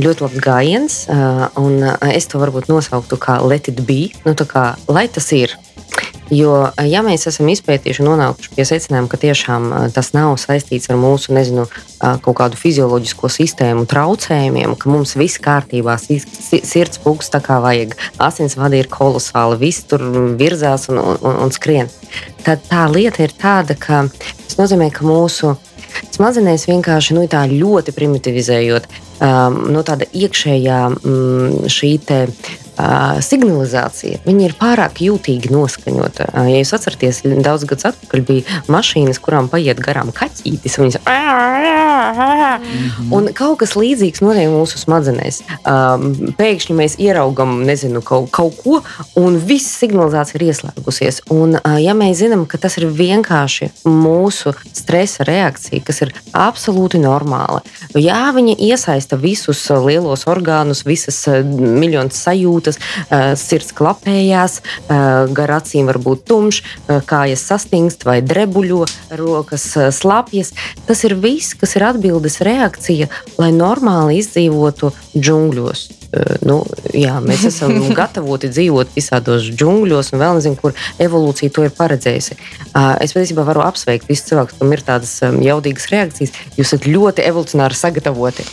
ļoti 0.04 0.26
labs 0.26 0.44
gājiens. 0.44 0.98
Un 1.60 1.80
es 2.10 2.28
to 2.30 2.42
varbūt 2.42 2.68
nosauktu 2.68 3.16
kā 3.20 3.38
let 3.40 3.72
it 3.72 3.80
be. 3.88 4.10
Nu, 4.26 4.36
tā 4.36 4.44
kā, 4.50 4.66
lai 4.92 5.06
tas 5.08 5.30
ir. 5.36 5.56
Jo, 6.30 6.52
ā, 6.78 6.84
ja 6.86 7.00
mēs 7.02 7.26
esam 7.26 7.48
izpētījuši 7.50 8.04
un 8.04 8.08
nonākuši 8.12 8.52
pie 8.54 8.64
secinājuma, 8.68 9.08
ka 9.10 9.18
tiešām 9.18 9.64
ā, 9.74 9.80
tas 9.94 10.12
nav 10.14 10.36
saistīts 10.38 10.86
ar 10.92 10.98
mūsu 11.00 11.34
nezinu, 11.34 11.64
ā, 11.98 12.12
kaut 12.22 12.36
kādu 12.38 12.58
fizioloģisko 12.60 13.30
sistēmu 13.34 13.82
traucējumiem, 13.90 14.76
ka 14.78 14.92
mums 14.92 15.16
viss 15.18 15.40
kārtībā, 15.42 15.96
si- 15.98 16.20
si- 16.22 16.62
sirds 16.66 17.02
pūks 17.02 17.32
tā 17.34 17.40
kā 17.42 17.58
vajag, 17.64 17.96
asinsvadi 18.22 18.78
ir 18.78 18.86
kolosāli, 18.92 19.58
viss 19.58 19.82
tur 19.90 20.06
virzās 20.38 20.86
un, 20.92 21.02
un, 21.02 21.40
un 21.46 21.50
skrien. 21.50 21.90
Tad 22.46 22.62
tā 22.70 22.86
lieta 22.94 23.24
ir 23.26 23.34
tāda, 23.34 23.74
ka 23.74 24.04
tas 24.46 24.56
nozīmē, 24.60 24.92
ka 24.94 25.04
mūsu 25.04 25.56
Smadzenēs 26.14 26.68
vienkārši 26.70 27.16
nu, 27.16 27.24
tā 27.26 27.40
ļoti 27.50 27.90
primitivizējot, 27.96 28.84
um, 29.26 29.56
no 29.74 29.82
tāda 29.82 30.06
iekšējā 30.14 30.76
mm, 30.94 31.66
šī 31.66 31.90
te, 32.06 32.20
uh, 32.30 32.60
signalizācija 33.24 34.20
ir 34.30 34.54
pārāk 34.58 35.02
jūtīgi 35.04 35.50
noskaņota. 35.52 36.30
Ja 36.48 36.60
jūs 36.60 36.74
atceraties, 36.76 37.22
daudz 37.44 37.66
gadus 37.68 37.90
atpakaļ 37.90 38.24
bija 38.28 38.60
mašīnas, 38.72 39.20
kurām 39.22 39.50
paiet 39.52 39.80
garām 39.82 40.12
kaķītis. 40.16 40.78
Viņas... 40.80 41.00
Un 43.10 43.28
kaut 43.36 43.60
kas 43.60 43.74
līdzīgs 43.78 44.22
notiek 44.24 44.50
mūsu 44.50 44.80
smadzenēs. 44.80 45.42
Pēkšņi 46.40 46.76
mēs 46.76 46.96
ieraugam 47.02 47.60
nezinu, 47.66 48.02
kaut, 48.06 48.30
kaut 48.34 48.56
ko, 48.62 48.80
un 49.20 49.38
viss 49.44 49.78
signalizācija 49.80 50.38
ir 50.40 50.46
ieslēgusies. 50.50 51.22
Un, 51.34 51.58
ja 51.82 51.94
mēs 51.98 52.20
zinām, 52.22 52.46
ka 52.50 52.60
tas 52.62 52.78
ir 52.80 52.88
vienkārši 52.88 53.70
mūsu 53.88 54.54
stresa 54.76 55.26
reakcija, 55.28 55.84
kas 55.86 56.02
ir 56.06 56.14
absolūti 56.36 57.00
normāla, 57.02 57.60
jā, 57.98 58.22
viņa 58.36 58.56
iesaista 58.70 59.18
visus 59.20 59.62
lielos 59.70 60.26
orgānus, 60.30 60.84
visas 60.86 61.18
miljonus 61.44 62.20
sajūtas, 62.24 62.69
uh, 62.78 63.32
sirds 63.38 63.72
klapējās, 63.76 64.60
gar 65.36 65.52
acīm 65.56 65.88
var 65.90 65.98
būt 66.02 66.24
tumšs, 66.28 66.60
kājas 67.08 67.44
sastingst 67.50 68.04
vai 68.08 68.18
drebuļo, 68.24 68.84
rokas 69.20 69.66
slapjas. 69.96 70.52
Tas 70.88 71.04
ir 71.08 71.16
viss, 71.20 71.54
kas 71.58 71.76
ir 71.78 71.86
atbildes 71.90 72.40
reakcija, 72.46 73.10
lai 73.40 73.50
normāli 73.56 74.20
izdzīvotu 74.20 74.92
džungļos. 75.16 75.99
Nu, 76.42 76.56
jā, 76.96 77.18
mēs 77.22 77.44
esam 77.46 77.76
gatavoti 78.00 78.50
dzīvot 78.50 78.90
visādos 78.96 79.46
džungļos, 79.54 80.10
un 80.10 80.22
vēl 80.22 80.38
nezinu, 80.40 80.58
kur 80.58 80.74
evolūcija 81.02 81.54
to 81.54 81.66
ir 81.66 81.74
paredzējusi. 81.76 82.36
Es 83.04 83.14
patiesībā 83.14 83.44
varu 83.46 83.62
apsveikt 83.62 84.08
visus 84.10 84.26
cilvēkus, 84.30 84.58
kam 84.58 84.74
ir 84.74 84.82
tādas 84.86 85.12
jaudīgas 85.22 85.86
reakcijas. 85.92 86.34
Jūs 86.58 86.66
esat 86.66 86.88
ļoti 86.90 87.24
evolūcionāri 87.30 87.78
sagatavoti. 87.78 88.46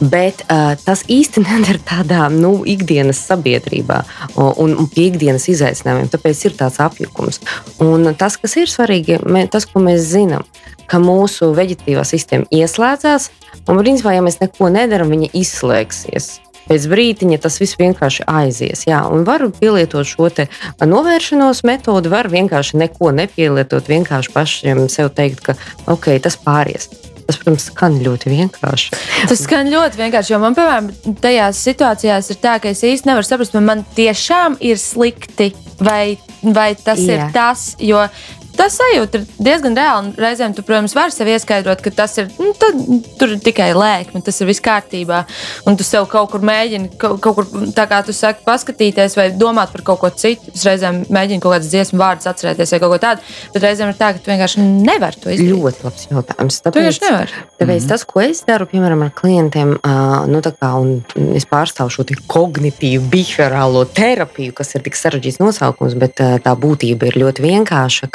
Bet 0.00 0.44
tas 0.86 1.04
īsti 1.12 1.44
nedara 1.48 1.82
tādā 1.92 2.26
nu, 2.32 2.54
ikdienas 2.68 3.20
sabiedrībā 3.28 4.02
un, 4.36 4.72
un 4.72 4.88
pie 4.92 5.10
ikdienas 5.10 5.50
izaicinājumiem. 5.52 6.08
Tāpēc 6.12 6.46
ir 6.48 6.56
tāds 6.60 6.80
apjukums. 6.80 7.42
Un 7.84 8.08
tas, 8.16 8.38
kas 8.40 8.56
ir 8.60 8.72
svarīgi, 8.72 9.20
tas, 9.52 9.68
ko 9.68 9.84
mēs 9.84 10.08
zinām, 10.14 10.46
ka 10.88 11.00
mūsu 11.02 11.52
veģetīvā 11.56 12.04
sistēma 12.08 12.48
ieslēdzās, 12.52 13.28
un 13.66 13.80
principā, 13.80 14.16
ja 14.16 14.24
mēs 14.24 14.40
neko 14.40 14.72
nedarām, 14.72 15.12
viņa 15.12 15.30
izslēgsies. 15.40 16.32
Pēc 16.72 16.86
brīdiņa 16.88 17.36
tas 17.44 17.58
viss 17.60 17.76
vienkārši 17.76 18.24
aizies. 18.32 18.86
Jā, 18.88 19.02
un 19.12 19.26
var 19.28 19.44
pielietot 19.58 20.08
šo 20.08 20.30
novēršanos 20.88 21.60
metodi, 21.68 22.08
var 22.08 22.30
vienkārši 22.32 22.78
neko 22.80 23.10
nepielietot, 23.12 23.90
vienkārši 23.92 24.32
pašiem 24.32 24.86
sev 24.88 25.10
teikt, 25.12 25.42
ka 25.44 25.56
ok, 25.92 26.14
tas 26.24 26.38
pāries. 26.40 26.88
Tas, 27.26 27.36
protams, 27.36 27.68
skan 27.68 27.98
ļoti 28.00 28.32
vienkārši. 28.32 28.96
Tas 29.28 29.44
skan 29.44 29.68
ļoti 29.68 30.00
vienkārši, 30.00 30.32
jo 30.32 30.40
man, 30.40 30.56
piemēram, 30.56 30.88
tajās 31.20 31.60
situācijās 31.68 32.32
ir 32.32 32.40
tā, 32.40 32.56
ka 32.62 32.72
es 32.72 32.80
īsti 32.88 33.10
nevaru 33.10 33.28
saprast, 33.28 33.54
vai 33.56 33.62
man 33.68 33.84
tiešām 33.96 34.56
ir 34.64 34.80
slikti, 34.80 35.52
vai, 35.76 36.16
vai 36.42 36.72
tas 36.74 37.04
Jā. 37.04 37.18
ir 37.18 37.36
tas. 37.36 37.74
Jo 37.84 38.06
tas 38.56 38.76
sajūta 38.78 39.20
ir 39.20 39.26
diezgan 39.42 39.76
reāla. 39.78 40.12
Reizēm, 40.20 40.54
tu, 40.56 40.64
protams, 40.66 40.94
vari 40.96 41.14
sev 41.14 41.30
ieskaidrot, 41.32 41.82
ka 41.84 41.92
tas 42.02 42.16
ir 42.20 42.30
nu, 42.38 42.52
tad, 42.58 42.78
tur 43.20 43.34
ir 43.34 43.42
tikai 43.44 43.70
lēkme, 43.76 44.22
tas 44.24 44.40
ir 44.40 44.50
viss 44.50 44.62
kārtībā. 44.64 45.22
Un 45.68 45.78
tu 45.78 45.86
sev 45.86 46.06
kaut 46.12 46.30
kur 46.32 46.44
mēģini, 46.46 46.92
kaut, 47.00 47.18
kaut 47.24 47.38
kur, 47.38 47.48
tā 47.76 47.86
kā 47.90 48.02
tu 48.06 48.14
saki, 48.16 48.44
paskatīties 48.46 49.16
vai 49.18 49.28
domāt 49.36 49.72
par 49.74 49.84
kaut 49.90 50.02
ko 50.02 50.12
citu. 50.14 50.52
Es 50.54 50.66
reizēm 50.68 51.02
mēģinu 51.12 51.44
kaut 51.44 51.56
kādas 51.56 51.70
dziesmu 51.72 52.00
vārdus 52.02 52.30
atcerēties 52.30 52.74
vai 52.74 52.82
kaut 52.82 52.94
ko 52.94 53.00
tādu, 53.02 53.26
bet 53.54 53.66
reizēm 53.66 53.92
ir 53.92 53.98
tā, 54.00 54.12
ka 54.14 54.22
tu 54.22 54.32
vienkārši 54.32 54.66
nevari 54.66 55.22
to 55.22 55.32
izdarīt. 55.32 55.52
Ļoti 55.56 55.86
labs 55.86 56.08
jautājums. 56.10 56.60
Tāpēc, 56.66 57.00
tāpēc 57.02 57.42
mm 57.58 57.72
-hmm. 57.72 57.88
tas, 57.88 58.04
ko 58.04 58.24
es 58.24 58.44
daru, 58.48 58.68
piemēram, 58.70 59.06
ar 59.06 59.14
klientiem, 59.16 59.76
nu, 60.32 60.42
kā, 60.42 60.72
es 61.36 61.46
pārstāvu 61.48 61.90
šo 61.90 62.06
kognitīvu, 62.26 63.08
behaviorālo 63.12 63.84
terapiju, 63.84 64.52
kas 64.56 64.74
ir 64.74 64.84
tik 64.86 64.96
sarežģīts 64.98 65.40
nosaukums, 65.42 65.94
bet 65.98 66.20
tā 66.20 66.54
būtība 66.58 67.08
ir 67.10 67.20
ļoti 67.22 67.44
vienkārša 67.44 68.10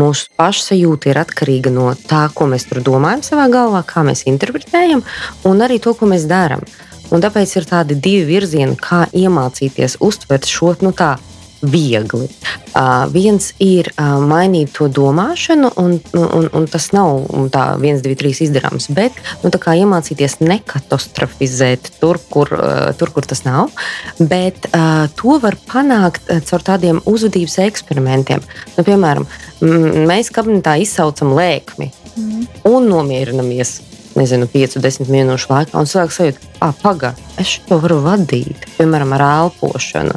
Mūsu 0.00 0.30
pašsajūta 0.40 1.10
ir 1.10 1.20
atkarīga 1.20 1.72
no 1.74 1.90
tā, 2.08 2.26
ko 2.34 2.46
mēs 2.50 2.68
tur 2.70 2.80
domājam 2.84 3.24
savā 3.26 3.48
galvā, 3.52 3.82
kā 3.86 4.04
mēs 4.06 4.24
interpretējam, 4.30 5.02
un 5.48 5.66
arī 5.66 5.80
to, 5.82 5.92
ko 5.98 6.08
mēs 6.08 6.28
darām. 6.30 6.64
Un 7.10 7.22
tāpēc 7.24 7.56
ir 7.58 7.66
tādi 7.66 7.96
divi 7.98 8.22
virzieni, 8.28 8.78
kā 8.78 9.02
iemācīties 9.10 9.98
uztvert 10.06 10.46
šo 10.46 10.76
nu, 10.84 10.94
tā, 10.96 11.16
viegli. 11.62 12.28
Uh, 12.70 13.04
viens 13.10 13.50
ir 13.58 13.90
uh, 13.96 14.20
mainīt 14.22 14.72
to 14.76 14.86
domāšanu, 14.94 15.72
un, 15.80 15.96
un, 16.14 16.46
un 16.54 16.68
tas 16.70 16.86
nav 16.94 17.26
tā 17.52 17.64
viens, 17.82 18.00
divi, 18.04 18.16
trīs 18.18 18.40
izdarāms, 18.44 18.86
bet 18.94 19.16
nu, 19.42 19.50
iemācīties 19.50 20.38
nekatastrofizēt 20.40 21.92
tur, 22.00 22.20
kur, 22.30 22.52
uh, 22.54 22.92
tur, 22.96 23.12
kur 23.16 23.26
tas 23.26 23.42
nav. 23.44 23.74
Bet 24.18 24.70
uh, 24.70 25.08
to 25.18 25.40
var 25.42 25.58
panākt 25.68 26.30
uh, 26.30 26.40
caur 26.46 26.64
tādiem 26.70 27.02
uzvedības 27.10 27.58
eksperimentiem. 27.66 28.44
Nu, 28.78 28.86
piemēram, 28.86 29.28
mēs 29.60 30.32
kabinetā 30.32 30.78
izsaucam 30.80 31.34
lēkmi 31.36 31.90
mm. 31.90 32.44
un 32.70 32.88
nomierinamies 32.88 33.80
nezinu, 34.18 34.48
5-10 34.50 35.10
minūšu 35.10 35.50
laikā, 35.50 35.76
un 35.78 35.88
cilvēks 35.88 36.18
sajūt, 36.20 36.40
ah, 36.64 36.72
pagaidi, 36.82 37.22
es 37.40 37.56
to 37.68 37.78
varu 37.80 38.00
vadīt, 38.04 38.66
piemēram, 38.76 39.14
ar 39.16 39.24
elpošanu. 39.26 40.16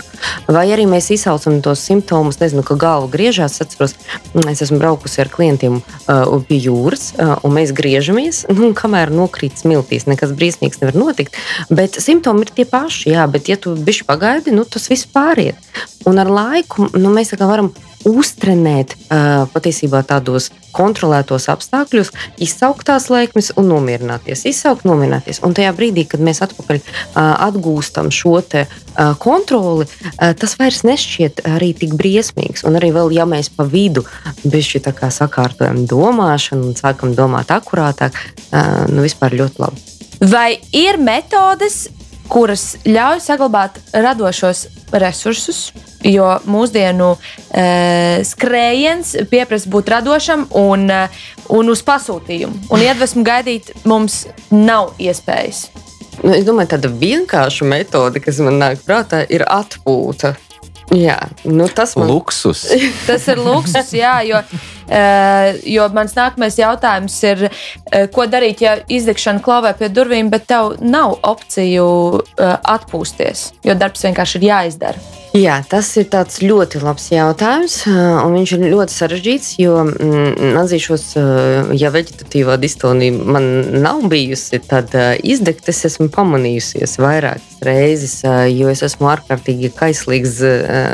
Vai 0.51 0.65
arī 0.73 0.85
mēs 0.89 1.09
izsaucam 1.13 1.59
tos 1.63 1.83
simptomus, 1.85 2.39
nezinu, 2.41 2.63
ka 2.67 2.77
galva 2.79 3.09
griežās. 3.11 3.57
Es 3.57 3.63
atceros, 3.63 3.95
es 4.49 4.63
esmu 4.65 4.79
braukusi 4.81 5.21
ar 5.23 5.31
klientiem 5.31 5.79
uh, 5.79 6.33
pie 6.47 6.59
jūras, 6.63 7.11
uh, 7.15 7.35
un 7.45 7.55
mēs 7.57 7.73
griežamies, 7.75 8.43
nu, 8.59 8.73
kamēr 8.77 9.13
nokrīt 9.13 9.61
smiltīs. 9.61 10.07
Nekas 10.09 10.35
briesmīgs 10.37 10.81
nevar 10.81 10.99
notikt. 10.99 11.39
Bet 11.71 11.99
simptomi 12.01 12.47
ir 12.47 12.53
tie 12.55 12.67
paši, 12.69 13.13
jā, 13.13 13.27
bet 13.31 13.51
ja 13.51 13.59
tu 13.59 13.75
bišķi 13.77 14.09
pagaidi, 14.09 14.55
nu, 14.55 14.65
tas 14.65 14.89
viss 14.91 15.09
pāriet. 15.09 15.59
Un 16.09 16.19
ar 16.19 16.31
laiku 16.31 16.89
nu, 16.97 17.11
mēs 17.13 17.35
varam 17.39 17.71
uztrenēt 18.07 18.95
patiesībā 19.53 20.03
tādos 20.07 20.49
kontrolētos 20.73 21.45
apstākļos, 21.53 22.09
izsaukt 22.41 22.87
tās 22.89 23.05
lēkmes 23.13 23.51
un 23.61 23.67
nomierināties. 23.69 24.45
Izsaukt, 24.49 24.87
nomierināties. 24.89 25.43
Un 25.45 25.53
tajā 25.53 25.69
brīdī, 25.77 26.07
kad 26.09 26.23
mēs 26.25 26.41
atpakaļ 26.45 26.81
atgūstam 27.15 28.09
šo 28.13 28.41
kontroli, 29.21 29.85
tas 30.17 30.57
vairs 30.57 30.81
nešķiet 30.87 31.43
arī 31.45 31.71
tik 31.77 31.93
briesmīgs. 31.99 32.65
Un 32.65 32.79
arī 32.79 32.89
vēl, 32.95 33.13
ja 33.13 33.27
mēs 33.29 33.51
pa 33.53 33.67
vidu 33.69 34.01
bišķi 34.43 34.81
tā 34.87 34.95
kā 34.97 35.11
sakārtojam 35.13 35.83
domāšanu 35.89 36.71
un 36.71 36.77
sākam 36.79 37.13
domāt 37.13 37.53
akurātāk, 37.53 38.17
nu 38.89 39.05
vispār 39.05 39.37
ļoti 39.37 39.61
labi. 39.61 39.89
Vai 40.23 40.55
ir 40.73 40.97
metodes, 40.97 41.85
kuras 42.33 42.73
ļauj 42.85 43.21
saglabāt 43.23 43.77
radošos 43.93 44.65
resursus, 44.93 45.71
jo 46.05 46.27
mūsdienu 46.49 47.13
e, 47.13 47.65
skrējiens 48.27 49.15
prasa 49.31 49.69
būt 49.73 49.91
radošam 49.93 50.47
un, 50.59 50.87
e, 50.89 51.03
un 51.53 51.73
uz 51.73 51.83
pasūtījumu. 51.85 52.67
Un 52.73 52.83
iedvesmu 52.87 53.25
gaidīt 53.27 53.73
mums 53.89 54.23
nav 54.51 54.93
iespējas. 55.01 55.67
Nu, 56.21 56.33
es 56.35 56.45
domāju, 56.45 56.75
tāda 56.75 56.91
vienkārša 56.93 57.67
metode, 57.67 58.21
kas 58.23 58.41
man 58.45 58.59
nāk 58.61 58.83
prātā, 58.85 59.23
ir 59.33 59.45
atpūta. 59.49 60.35
Jā, 60.93 61.17
nu 61.47 61.65
tas 61.73 61.95
man... 61.97 62.09
luksus. 62.11 62.67
tas 63.09 63.25
ir 63.31 63.41
luksus, 63.41 63.93
jā, 63.97 64.19
jo, 64.27 64.41
jo 65.75 65.87
mans 65.95 66.15
nākamais 66.17 66.59
jautājums 66.59 67.17
ir, 67.29 67.47
uh, 67.47 68.05
ko 68.13 68.27
darīt, 68.29 68.63
ja 68.65 68.77
izdegšana 68.87 69.43
klauvē 69.43 69.73
pie 69.79 69.91
durvīm, 69.93 70.31
bet 70.33 70.47
tev 70.51 70.77
nav 70.81 71.17
opciju 71.23 71.89
uh, 72.19 72.55
atpūsties, 72.75 73.51
jo 73.65 73.77
darbs 73.79 74.07
vienkārši 74.07 74.41
ir 74.41 74.49
jāizdara. 74.51 75.11
Jā, 75.33 75.55
tas 75.65 75.87
ir 75.97 76.11
ļoti 76.45 76.77
labs 76.83 77.07
jautājums, 77.09 77.79
un 77.89 78.35
viņš 78.37 78.51
ir 78.53 78.65
ļoti 78.69 78.93
sarežģīts. 78.93 79.47
Jo 79.63 79.79
mm, 79.81 80.59
atzīšos, 80.61 81.05
ja 81.73 81.89
veģetatīvā 81.89 82.59
distonija 82.61 83.15
man 83.17 83.47
nav 83.81 84.03
bijusi, 84.11 84.59
tad 84.61 84.93
izdegt 85.25 85.71
es 85.73 85.81
esmu 85.89 86.11
pamanījusies 86.13 86.99
vairākas 87.01 87.65
reizes, 87.65 88.19
jo 88.53 88.69
es 88.69 88.83
esmu 88.85 89.09
ārkārtīgi 89.09 89.71
kaislīgs 89.73 90.37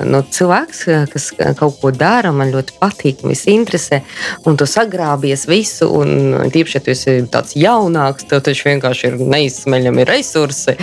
no 0.08 0.24
cilvēks, 0.32 0.86
kas 1.12 1.28
kaut 1.60 1.80
ko 1.82 1.92
dara, 1.92 2.32
man 2.32 2.54
ļoti 2.54 2.80
patīk, 2.80 3.26
viss 3.28 3.50
interesē, 3.80 4.04
un 4.46 4.58
tu 4.58 4.68
sagrābies 4.68 5.48
visu, 5.48 5.90
un 5.90 6.52
tīpaši, 6.52 6.78
ja 6.78 6.84
tu 6.84 6.92
esi 6.92 7.16
tāds 7.32 7.56
jaunāks, 7.56 8.28
tev 8.30 8.44
taču 8.44 8.70
vienkārši 8.70 9.08
ir 9.08 9.18
neizsmeļami 9.20 10.06
resursi, 10.08 10.76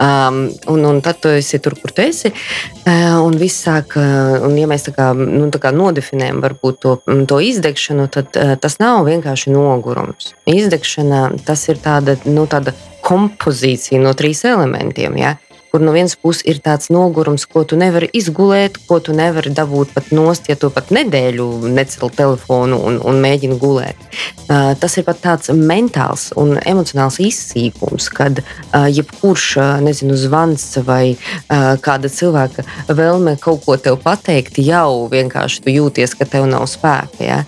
um, 0.00 0.48
un, 0.72 0.84
un 0.88 1.00
tad 1.04 1.20
tu 1.22 1.28
esi 1.28 1.60
tur, 1.60 1.76
kur 1.78 1.92
tu 1.92 2.02
esi. 2.02 2.32
Uh, 2.32 3.18
Un 3.18 3.34
viss 3.36 3.64
sāk, 3.66 3.96
un 3.98 4.54
ja 4.56 4.68
mēs 4.70 4.86
tā 4.86 4.92
kā, 4.96 5.10
nu, 5.12 5.48
tā 5.52 5.60
kā 5.60 5.72
nodefinējam 5.74 6.38
varbūt 6.40 6.78
to, 6.80 6.94
to 7.28 7.40
izdegšanu, 7.44 8.06
tad 8.14 8.36
tas 8.62 8.78
nav 8.80 9.02
vienkārši 9.08 9.52
nogurums. 9.52 10.32
Izdegšana 10.48 11.24
tas 11.44 11.66
ir 11.68 11.82
tāda, 11.84 12.16
nu, 12.30 12.46
tāda 12.48 12.72
kompozīcija 13.04 14.00
no 14.00 14.14
trīs 14.16 14.44
elementiem. 14.48 15.18
Ja? 15.20 15.34
Kur 15.70 15.82
no 15.84 15.92
vienas 15.92 16.16
puses 16.16 16.44
ir 16.48 16.60
tāds 16.64 16.90
nogurums, 16.92 17.44
ko 17.48 17.64
tu 17.68 17.76
nevari 17.78 18.08
izgulēt, 18.16 18.78
ko 18.88 18.98
tu 19.04 19.14
nevari 19.16 19.52
dabūt 19.54 19.92
pat 19.94 20.10
nost, 20.14 20.48
ja 20.48 20.56
tu 20.56 20.70
pat 20.74 20.92
nedēļu 20.94 21.48
necel 21.74 22.12
telefonu 22.14 22.80
un, 22.88 22.98
un 23.04 23.20
mēģini 23.22 23.58
gulēt. 23.60 24.00
Uh, 24.48 24.72
tas 24.80 24.96
ir 24.96 25.04
pat 25.04 25.20
tāds 25.24 25.52
mentāls 25.52 26.30
un 26.40 26.56
emocionāls 26.58 27.20
izsīkums, 27.20 28.08
kad 28.14 28.40
uh, 28.40 28.88
jebkurš, 28.88 29.46
uh, 29.60 29.76
nezinu, 29.84 30.16
zvans 30.16 30.66
vai 30.88 31.14
uh, 31.14 31.76
kāda 31.84 32.10
cilvēka 32.12 32.64
vēlme 32.88 33.36
kaut 33.42 33.66
ko 33.66 33.76
tev 33.76 34.00
pateikt, 34.04 34.60
jau 34.64 35.06
vienkārši 35.12 35.64
tu 35.64 35.76
jūties, 35.76 36.16
ka 36.16 36.28
tev 36.28 36.48
nav 36.48 36.66
spēka. 36.70 37.20
Ja? 37.22 37.42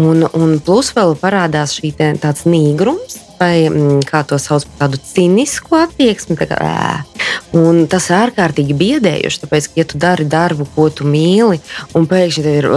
Un, 0.00 0.24
un 0.34 0.58
plus 0.64 0.94
vēl 0.96 1.16
parādās 1.20 1.76
šī 1.78 1.94
tāds 2.00 2.46
nīgrums 2.48 3.29
vai 3.40 3.64
mm, 3.68 4.04
kā 4.08 4.22
to 4.28 4.38
sauc 4.40 4.66
par 4.68 4.84
tādu 4.84 5.00
cinisku 5.02 5.78
attieksmi. 5.80 6.36
Tā 6.38 6.48
kā, 6.50 6.70
un 7.56 7.86
tas 7.90 8.10
ir 8.10 8.18
ārkārtīgi 8.18 8.76
biedējoši, 8.76 9.42
tāpēc, 9.44 9.70
ka, 9.70 9.80
ja 9.80 9.88
tu 9.88 10.00
dari 10.00 10.26
darbu, 10.28 10.68
ko 10.76 10.88
tu 10.92 11.08
mīli, 11.08 11.60
un 11.96 12.08
pēkšņi 12.10 12.46
tev 12.46 12.58
ir, 12.60 12.70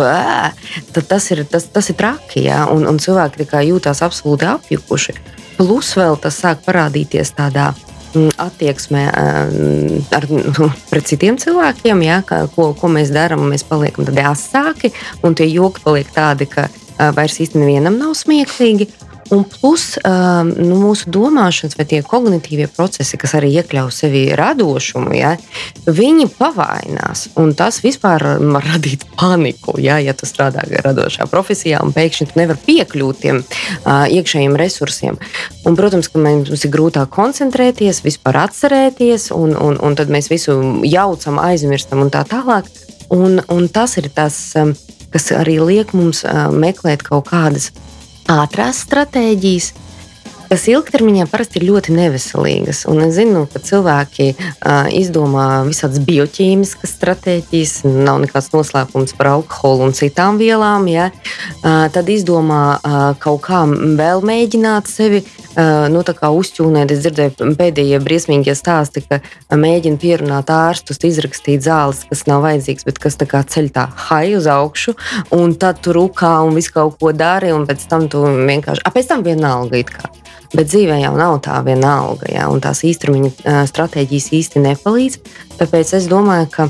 tad 0.96 1.10
tas 1.12 1.32
ir, 1.36 1.44
tas, 1.50 1.68
tas 1.74 1.92
ir 1.92 2.00
traki, 2.00 2.46
ja? 2.48 2.64
un, 2.72 2.88
un 2.90 3.02
cilvēki 3.04 3.50
jūtas 3.70 4.04
absolūti 4.06 4.48
apjukuši. 4.50 5.18
Plus 5.60 5.94
vēl 6.00 6.16
tas 6.22 6.40
sāk 6.42 6.64
parādīties 6.66 7.36
tādā 7.38 7.70
mm, 8.16 8.34
attieksmē 8.42 9.04
ar, 9.14 10.30
nu, 10.32 10.70
pret 10.90 11.12
citiem 11.12 11.38
cilvēkiem, 11.38 12.02
ja, 12.08 12.22
ka, 12.26 12.46
ko, 12.56 12.72
ko 12.78 12.90
mēs 12.90 13.14
darām. 13.14 13.46
Mēs 13.52 13.68
paliekam 13.68 14.08
tādi 14.08 14.26
asāki, 14.26 14.94
un 15.22 15.36
tie 15.38 15.52
joki 15.52 15.84
paliek 15.86 16.10
tādi, 16.16 16.50
ka 16.50 16.70
vairs 17.14 17.40
īstenībā 17.44 17.68
nevienam 17.68 18.00
nav 18.00 18.16
smieklīgi. 18.18 18.90
Un 19.32 19.44
plus 19.48 19.96
um, 20.04 20.50
nu, 20.58 20.78
mūsu 20.82 21.08
domāšanas, 21.14 21.78
vai 21.80 21.86
tie 21.88 22.02
kognitīvie 22.06 22.68
procesi, 22.74 23.18
kas 23.20 23.36
arī 23.38 23.54
iekļauj 23.60 23.92
sevi 23.96 24.24
radošumu, 24.36 25.14
ja, 25.16 25.34
viņi 25.88 26.28
pavainās. 26.36 27.30
Tas 27.58 27.80
vispār 27.86 28.26
var 28.42 28.68
radīt 28.74 29.06
paniku, 29.20 29.78
ja, 29.82 30.00
ja 30.04 30.16
tu 30.18 30.28
strādā 30.28 30.66
radošā 30.84 31.28
profesijā 31.32 31.80
un 31.84 31.94
pēkšņi 31.96 32.30
tu 32.32 32.40
nevari 32.42 32.64
piekļūt 32.68 33.22
tiem 33.24 33.40
uh, 33.44 34.04
iekšējiem 34.12 34.58
resursiem. 34.60 35.20
Un, 35.64 35.78
protams, 35.80 36.12
ka 36.12 36.20
mums 36.20 36.66
ir 36.68 36.74
grūtāk 36.74 37.14
koncentrēties, 37.14 38.04
vispār 38.04 38.42
atcerēties, 38.44 39.30
un, 39.36 39.56
un, 39.56 39.80
un 39.80 39.96
tad 40.00 40.12
mēs 40.12 40.28
visu 40.34 40.60
jaucam, 40.88 41.40
aizmirstam 41.44 42.04
un 42.04 42.12
tā 42.14 42.26
tālāk. 42.28 42.68
Un, 43.14 43.40
un 43.52 43.72
tas 43.72 43.96
ir 44.02 44.12
tas, 44.12 44.36
um, 44.60 44.76
kas 45.14 45.32
arī 45.38 45.60
liek 45.62 45.96
mums 45.96 46.24
meklēt 46.52 47.06
kaut 47.06 47.30
kādas 47.30 47.72
ātrās 48.30 48.84
stratēģijas, 48.86 49.72
kas 50.54 50.68
ilgtermiņā 50.70 51.26
parasti 51.32 51.58
ir 51.60 51.66
ļoti 51.72 51.96
neveselīgas. 51.98 52.84
Un 52.92 53.02
es 53.08 53.16
zinu, 53.18 53.46
ka 53.50 53.62
cilvēki 53.64 54.28
uh, 54.36 54.90
izdomā 54.94 55.64
visādas 55.68 56.02
bioķīmiskas 56.06 56.94
stratēģijas, 57.00 57.74
nav 57.90 58.22
nekāds 58.24 58.52
noslēpums 58.54 59.16
par 59.18 59.32
alkoholu 59.34 59.90
un 59.90 59.98
citām 59.98 60.38
vielām. 60.42 60.86
Ja? 60.92 61.10
Uh, 61.64 61.88
tad 61.94 62.12
izdomā 62.14 62.64
uh, 62.78 63.00
kaut 63.24 63.42
kā 63.48 63.64
vēl 63.70 64.22
mēģināt 64.30 64.92
sevi 64.92 65.24
nu, 65.56 66.02
uzķūnēt. 66.04 66.92
Es 66.94 67.04
dzirdēju 67.04 67.54
pēdējie 67.60 68.00
briesmīgie 68.04 68.56
stāsti, 68.58 69.04
ka 69.06 69.20
mēģina 69.56 70.00
pierunāt 70.02 70.50
ārstus, 70.54 71.02
izrakstīt 71.04 71.66
zāles, 71.66 72.04
kas 72.10 72.26
nav 72.30 72.44
vajadzīgas, 72.46 72.88
bet 72.88 73.00
kas 73.04 73.20
ceļ 73.20 73.70
tā 73.74 73.88
hai 74.10 74.36
uz 74.38 74.48
augšu, 74.50 74.96
un 75.36 75.56
tad 75.60 75.84
tur 75.86 76.00
rūkā 76.00 76.36
un 76.48 76.58
visu 76.58 76.74
kaut 76.74 77.00
ko 77.00 77.14
dari, 77.14 77.54
un 77.54 77.68
pēc 77.70 77.88
tam 77.90 78.10
tu 78.10 78.24
vienkārši, 78.24 78.86
a, 78.86 78.94
pēc 78.94 79.10
tam 79.12 79.26
vienalga 79.26 79.80
it 79.80 79.94
kā. 79.94 80.10
Bet 80.54 80.70
dzīvē 80.70 81.00
jau 81.02 81.14
nav 81.18 81.40
tā 81.46 81.58
vienalga, 81.66 82.28
ja, 82.30 82.46
un 82.54 82.62
tās 82.62 82.84
īstermiņa 82.86 83.64
stratēģijas 83.70 84.28
īsti 84.38 84.62
nepalīdz. 84.62 85.18
Tāpēc 85.58 85.96
es 85.98 86.06
domāju, 86.12 86.50
ka, 86.54 86.68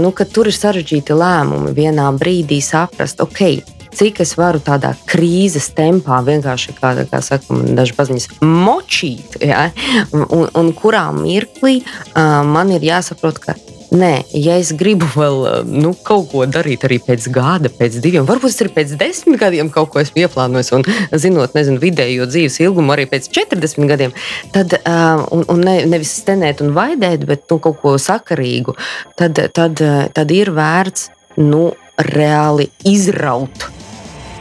nu, 0.00 0.12
ka 0.16 0.24
tur 0.24 0.48
ir 0.48 0.56
sarežģīti 0.56 1.16
lēmumi 1.20 1.74
vienā 1.76 2.08
brīdī 2.16 2.62
saprast, 2.64 3.20
ok, 3.20 3.60
cik 3.96 4.22
es 4.24 4.36
varu 4.38 4.62
tādā 4.64 4.92
krīzes 5.10 5.70
tempā 5.76 6.20
vienkārši, 6.26 6.76
kā, 6.78 6.94
kā 7.10 7.22
saka, 7.24 7.58
daži 7.76 7.96
paziņas, 7.98 8.30
močīt, 8.44 9.40
ja, 9.44 9.68
un, 10.12 10.46
un 10.46 10.72
kurā 10.76 11.08
mirklī 11.16 11.80
uh, 11.82 12.40
man 12.46 12.72
ir 12.76 12.86
jāsaprot, 12.92 13.42
ka 13.42 13.58
Nē, 13.90 14.20
ja 14.38 14.54
es 14.60 14.68
gribu 14.78 15.06
vēl 15.16 15.64
nu, 15.66 15.90
kaut 16.06 16.28
ko 16.30 16.44
darīt 16.46 16.84
arī 16.86 17.00
pēc 17.02 17.24
gada, 17.34 17.66
pēc 17.74 17.96
diviem, 17.98 18.22
varbūt 18.28 18.60
ir 18.62 18.70
pēc 18.70 18.92
desmit 19.00 19.40
gadiem 19.40 19.70
kaut 19.74 19.90
ko 19.90 19.98
esmu 19.98 20.22
ieplānojis, 20.22 20.70
un 20.76 20.86
zinot, 21.18 21.56
nezinu, 21.58 21.80
vidējo 21.82 22.28
dzīves 22.30 22.60
ilgumu 22.62 22.94
arī 22.94 23.08
pēc 23.10 23.26
40 23.34 23.90
gadiem, 23.90 24.14
tad 24.54 24.78
un, 24.86 25.42
un 25.42 25.66
ne, 25.66 25.80
nevis 25.90 26.14
stenēt 26.20 26.62
un 26.62 26.70
vaidēt, 26.76 27.26
bet 27.26 27.50
nu, 27.50 27.58
kaut 27.58 27.80
ko 27.82 27.96
sakarīgu, 27.98 28.76
tad, 29.18 29.42
tad, 29.58 29.82
tad 30.14 30.38
ir 30.38 30.54
vērts 30.54 31.10
nu, 31.42 31.72
reāli 32.14 32.70
izraut, 32.86 33.66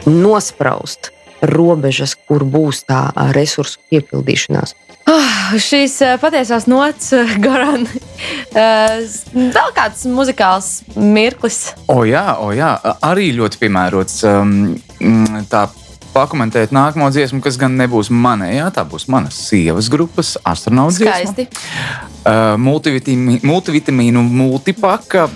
nospraust 0.10 1.14
robežas, 1.40 2.18
kur 2.28 2.44
būs 2.44 2.84
tā 2.90 3.10
resursu 3.36 3.80
piepildīšanās. 3.92 4.76
Oh, 5.10 5.56
šīs 5.58 5.96
patiesās 6.22 6.68
nots, 6.70 7.14
Goran, 7.42 7.88
vēl 8.54 9.72
kāds 9.74 10.04
muzikāls 10.12 10.84
mirklis. 10.94 11.72
O, 11.90 12.04
jā, 12.06 12.36
o, 12.38 12.52
jā, 12.54 12.76
arī 13.08 13.32
ļoti 13.38 13.62
piemērots. 13.64 14.20
Um, 14.30 14.76
tā 15.50 15.64
pakomentēt 16.14 16.74
nākamo 16.76 17.08
dziesmu, 17.14 17.40
kas 17.46 17.58
gan 17.62 17.78
nebūs 17.80 18.12
manējā, 18.14 18.68
tā 18.76 18.84
būs 18.86 19.08
manas 19.10 19.40
sievas 19.48 19.90
grupas 19.90 20.36
astronauts. 20.44 21.00
Skaisti. 21.00 21.48
Multivitamīnu, 22.60 24.22
multipaka, 24.22 25.30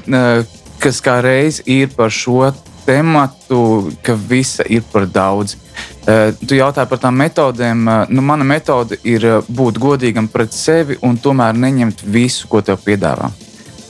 kas 0.84 1.02
kā 1.02 1.18
reiz 1.24 1.62
ir 1.66 1.94
par 1.96 2.14
šo 2.14 2.52
tematu, 2.86 3.92
ka 4.04 4.16
visa 4.30 4.66
ir 4.70 4.84
par 4.92 5.08
daudz. 5.08 5.56
Uh, 6.04 6.34
tu 6.48 6.58
jautāji 6.58 6.90
par 6.90 7.00
tām 7.00 7.16
metodēm. 7.20 7.88
Uh, 7.88 8.12
nu, 8.12 8.26
mana 8.26 8.44
metode 8.48 9.00
ir 9.08 9.24
uh, 9.30 9.40
būt 9.48 9.80
godīgam 9.80 10.28
pret 10.32 10.54
sevi 10.54 11.00
un 11.02 11.18
tomēr 11.18 11.56
neņemt 11.56 12.04
visu, 12.04 12.50
ko 12.52 12.62
tev 12.62 12.84
piedāvā. 12.84 13.32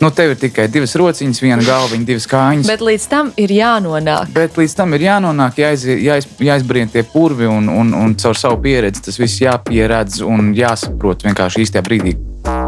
Nu, 0.03 0.09
tev 0.11 0.33
ir 0.33 0.39
tikai 0.41 0.65
divas 0.67 0.97
rociņas, 0.99 1.39
viena 1.39 1.63
galviņa, 1.63 2.03
divas 2.03 2.25
kājiņas. 2.27 2.67
Bet 2.67 2.81
līdz 2.83 3.05
tam 3.07 3.29
ir 3.39 3.53
jānonāk. 3.55 4.33
Bet 4.35 4.57
līdz 4.59 4.73
tam 4.75 4.95
ir 4.97 5.05
jānonāk, 5.05 5.61
jāiz, 5.61 5.85
jāiz, 5.87 6.27
jāizbrien 6.43 6.91
tie 6.91 7.05
purvi 7.07 7.47
un, 7.47 7.69
un, 7.71 7.93
un 7.95 8.15
caur 8.19 8.35
savu 8.35 8.59
pieredzi 8.65 9.05
tas 9.05 9.19
viss 9.21 9.39
jāpieredz 9.45 10.19
un 10.27 10.51
jāsaprot 10.57 11.23
vienkārši 11.23 11.63
īstajā 11.63 11.85
brīdī. 11.87 12.17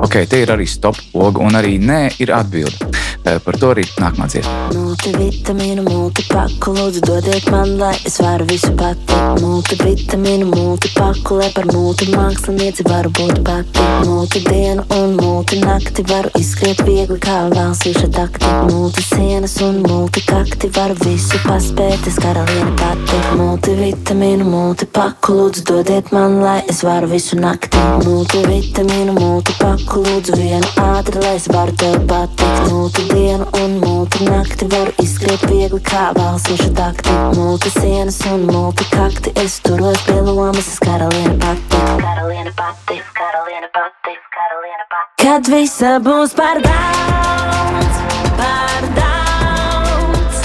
Ok, 0.06 0.22
te 0.32 0.40
ir 0.46 0.56
arī 0.56 0.64
stop 0.70 1.02
logo 1.12 1.44
un 1.44 1.60
arī 1.60 1.76
nē, 1.84 2.00
ir 2.24 2.32
atbilde. 2.32 2.88
Par 3.26 3.58
to 3.58 3.72
arī 3.74 3.82
nākamā 3.98 4.28
dziesma. 4.30 4.52
Multivitamīnu, 4.76 5.82
multipaku, 5.88 6.76
lūdzu, 6.78 7.02
dodiet 7.08 7.48
man, 7.50 7.72
lai 7.80 7.96
es 8.06 8.20
varu 8.22 8.46
visu 8.46 8.70
pati. 8.78 9.18
Multivitamīnu, 9.42 10.46
multipaku, 10.52 11.40
lai 11.40 11.48
par 11.56 11.66
multimākslinieci 11.72 12.86
varu 12.86 13.10
būt 13.18 13.42
pati. 13.48 13.86
Multidienu 14.06 14.86
un 14.94 15.16
multinakti 15.18 16.06
varu 16.06 16.30
izskriet 16.38 16.84
viegli 16.86 17.18
kā 17.24 17.40
valsīša 17.50 18.12
takti. 18.14 18.52
Multisienas 18.70 19.58
un 19.66 19.82
multikakti 19.88 20.70
varu 20.78 20.98
visu 21.02 21.42
paspēt, 21.48 22.06
es 22.06 22.22
karaliene 22.22 22.76
pati. 22.78 23.24
Multivitamīnu, 23.42 24.46
multipaku, 24.54 25.40
lūdzu, 25.40 25.66
dodiet 25.72 26.14
man, 26.14 26.38
lai 26.46 26.60
es 26.70 26.84
varu 26.86 27.10
visu 27.16 27.42
nakti. 27.42 27.82
Multivitamīnu, 28.06 29.18
multipaku, 29.18 30.06
lūdzu, 30.06 30.38
vienu 30.38 30.74
ātri, 30.86 31.26
lai 31.26 31.36
es 31.42 31.50
varu 31.50 31.74
tev 31.82 32.00
patikt. 32.06 32.70
Multivitamīnu, 32.70 33.15
dienu 33.16 33.46
un 33.64 33.72
multi 33.80 34.26
nakti 34.30 34.66
var 34.72 34.90
izskriet 35.04 35.44
viegli 35.50 35.80
kā 35.88 36.10
valsīšu 36.18 36.72
takti. 36.76 37.14
Multi 37.38 37.72
sienas 37.78 38.18
un 38.32 38.44
multi 38.50 38.88
kakti, 38.92 39.32
es 39.44 39.56
turos 39.64 40.02
pie 40.08 40.20
lomas, 40.28 40.68
es 40.74 40.80
karaliene 40.84 41.38
pati. 41.40 41.80
Karaliene 42.02 42.52
pati, 42.60 43.00
karaliene 43.20 43.70
pati, 43.78 44.18
karaliene 44.36 44.88
pati. 44.92 45.24
Kad 45.24 45.52
visa 45.54 45.94
būs 46.08 46.36
par 46.40 46.60
daudz, 46.66 48.02
par 48.42 48.90
daudz. 49.00 50.44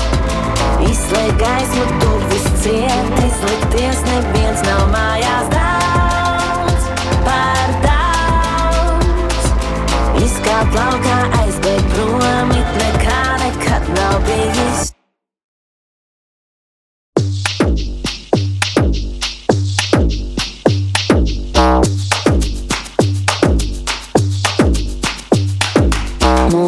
Izslēg 0.92 1.34
gaismu, 1.42 1.88
tu 2.04 2.14
viss 2.30 2.54
ciet, 2.62 3.12
izlikties 3.26 4.06
neviens 4.12 4.64
nav 4.68 4.86
mājās 4.94 5.52
daudz, 5.56 6.88
par 7.26 7.76
daudz. 7.88 9.52
Izkāpt 10.22 10.78
laukā 10.78 11.20
prom 11.20 11.49
nav 14.10 14.20
bijis. 14.26 14.99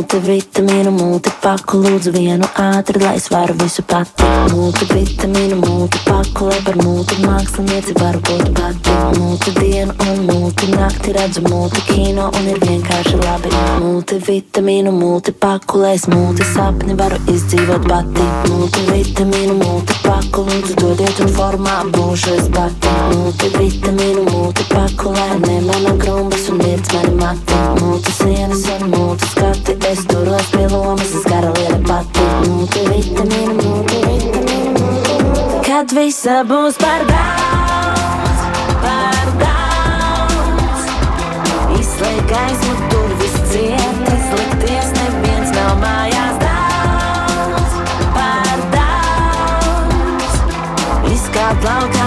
Multivitamīnu, 0.03 0.91
multipaku, 0.91 1.79
lūdzu 1.79 2.11
vienu 2.15 2.47
ātri, 2.59 2.99
lai 3.03 3.15
es 3.21 3.29
varu 3.31 3.55
visu 3.61 3.85
pati. 3.87 4.27
Multivitamīnu, 4.51 5.61
multipaku, 5.63 6.49
lai 6.49 6.59
par 6.67 6.79
multimākslinieci 6.81 7.95
varu 8.01 8.19
būt 8.27 8.51
pati. 8.57 8.97
Multidienu 9.21 9.95
un 10.09 10.25
multinakti 10.27 11.15
redzu 11.15 11.45
multikino 11.47 12.31
un 12.35 12.49
ir 12.51 12.59
vienkārši 12.65 13.21
labi. 13.23 13.53
Multivitamīnu, 13.85 14.91
multipaku, 14.97 15.85
lai 15.85 15.95
es 16.01 16.09
multisapni 16.11 16.99
varu 16.99 17.21
izdzīvot 17.31 17.87
pati. 17.87 18.27
Multivitamīnu, 18.51 19.55
multipaku, 19.63 20.47
lūdzu 20.51 20.79
dodiet 20.83 21.23
un 21.23 21.33
formā 21.39 21.79
būšu 21.95 22.35
es 22.41 22.51
pati. 22.51 22.91
Multivitamīnu, 23.15 24.27
multipaku, 24.33 25.15
lai 25.15 25.39
ne 25.47 25.61
mana 25.71 25.95
grumbas 26.03 26.51
un 26.51 26.59
mirts 26.65 26.91
mani 26.97 27.15
mati. 27.23 27.63
Multisienas 27.79 28.67
un 28.77 28.91
multiskati, 28.97 29.79
es 29.93 30.07
turos 30.07 30.43
pie 30.47 30.69
lomas, 30.69 31.11
es 31.13 31.25
karaliene 31.29 31.79
pati. 31.85 32.23
Multivitamīnu, 32.49 33.55
multivitamīnu, 33.59 34.71
multivitamīnu. 34.81 35.61
Kad 35.67 35.93
visa 35.97 36.39
būs 36.49 36.79
par 36.81 37.05
daudz, 37.11 38.39
par 38.85 39.27
daudz. 39.43 40.87
Izslēg 41.77 42.23
gaismu, 42.31 42.75
tur 42.95 43.11
viss 43.21 43.37
ciet, 43.53 44.01
izlikties 44.17 44.89
neviens 44.97 45.53
nav 45.59 45.73
mājās 45.85 46.37
daudz, 46.47 47.73
par 48.17 48.65
daudz. 48.79 50.33
Izkāpt 51.13 51.69
laukā, 51.69 52.02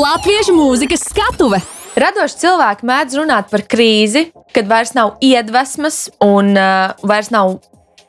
Latviešu 0.00 0.54
mūzikas 0.56 1.02
skatuve! 1.10 1.58
Radoši 1.98 2.38
cilvēki 2.40 2.86
mēdz 2.88 3.16
runāt 3.18 3.50
par 3.50 3.66
krīzi, 3.68 4.30
kad 4.54 4.68
vairs 4.70 4.94
nav 4.96 5.18
iedvesmas 5.24 6.06
un 6.24 6.54
uh, 6.56 6.94
vairs 7.04 7.28
nav 7.34 7.58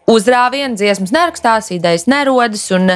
uzrāviena, 0.08 0.78
dziesmas 0.80 1.12
nerakstās, 1.12 1.68
idejas 1.76 2.08
nerodas. 2.08 2.64
Un, 2.78 2.94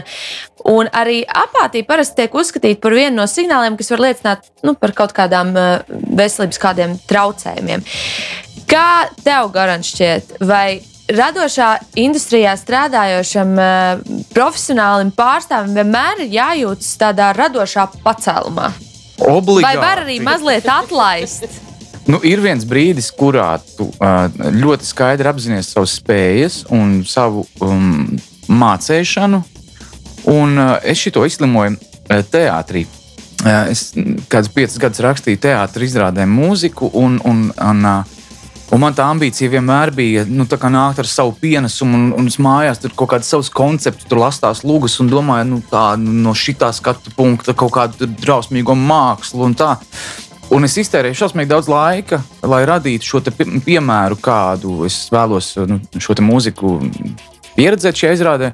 un 0.71 0.91
arī 0.95 1.17
apātija 1.27 1.87
parasti 1.89 2.21
tiek 2.21 2.39
uzskatīta 2.39 2.79
par 2.85 2.95
vienu 2.95 3.17
no 3.19 3.27
signāliem, 3.27 3.75
kas 3.75 3.91
var 3.91 4.05
liecināt 4.05 4.47
nu, 4.63 4.77
par 4.79 4.95
kaut 4.95 5.15
kādām 5.17 5.51
uh, 5.59 5.83
veselības 6.15 6.61
kādiem 6.63 6.95
traucējumiem. 7.09 7.83
Kā 8.71 9.09
tev, 9.25 9.51
Garants, 9.57 9.91
šķiet, 9.91 10.37
vai 10.47 10.79
radošā 11.11 11.73
industrijā 11.99 12.55
strādājošam 12.63 13.55
uh, 13.59 14.17
profesionālim 14.31 15.11
pārstāvim 15.19 15.75
vienmēr 15.81 16.25
ir 16.29 16.35
jājūtas 16.39 16.95
tādā 17.03 17.33
radošā 17.35 17.89
pacēlumā? 18.05 18.71
Obligāti. 19.23 19.63
Vai 19.63 19.77
var 19.79 20.03
arī 20.03 20.19
mazliet 20.23 20.67
atlaist? 20.69 21.47
Nu, 22.05 22.19
ir 22.21 22.41
viens 22.43 22.65
brīdis, 22.67 23.09
kurā 23.15 23.55
tu 23.77 23.87
uh, 23.89 24.27
ļoti 24.53 24.85
skaidri 24.85 25.29
apzinājies 25.31 25.71
savas 25.73 25.95
spējas 25.97 26.59
un 26.73 26.99
savu 27.07 27.45
um, 27.65 28.11
mācīšanu. 28.51 29.41
Un, 30.29 30.59
uh, 30.59 30.75
es 30.85 31.01
šo 31.01 31.25
izslimoju 31.25 31.77
uh, 31.77 32.21
teātrī. 32.29 32.85
Uh, 33.45 33.71
es 33.73 33.87
kādus 34.29 34.51
piecus 34.53 34.77
gadus 34.81 35.01
rakstīju 35.05 35.41
teātrī, 35.47 35.89
izrādēju 35.89 36.29
mūziku. 36.29 36.91
Un, 36.93 37.17
un, 37.25 37.47
un, 37.55 37.89
uh, 37.89 38.14
Un 38.73 38.81
man 38.81 38.95
tā 38.97 39.05
ambīcija 39.13 39.51
vienmēr 39.53 39.91
bija 39.93 40.23
nu, 40.25 40.47
nākt 40.49 40.99
ar 41.03 41.07
savu 41.09 41.35
pienesumu, 41.37 41.97
un, 41.99 42.05
un 42.17 42.29
es 42.31 42.39
mājās 42.41 42.81
tur 42.81 42.95
kaut 42.97 43.11
kādas 43.13 43.29
savas 43.29 43.51
konceptus, 43.53 44.07
tur 44.09 44.23
lastās 44.23 44.63
lūgas 44.65 44.97
un 45.03 45.11
domāju, 45.11 45.47
nu, 45.51 45.59
tā, 45.69 45.83
no 46.01 46.33
šī 46.33 46.57
skatu 46.73 47.13
punkta 47.15 47.53
kaut 47.53 47.75
kādu 47.77 48.09
drausmīgo 48.09 48.73
mākslu 48.73 49.45
un 49.45 49.53
tā. 49.57 49.75
Un 50.53 50.65
es 50.65 50.77
iztērēju 50.77 51.17
šausmīgi 51.17 51.49
daudz 51.49 51.69
laika, 51.69 52.19
lai 52.45 52.65
radītu 52.69 53.05
šo 53.05 53.21
piemēru, 53.65 54.17
kādu 54.21 54.83
es 54.85 55.07
vēlos 55.13 55.55
nu, 55.69 55.79
šo 55.97 56.17
mūziku 56.21 56.77
pieredzēt 57.55 58.01
šajā 58.01 58.17
izrādē. 58.17 58.51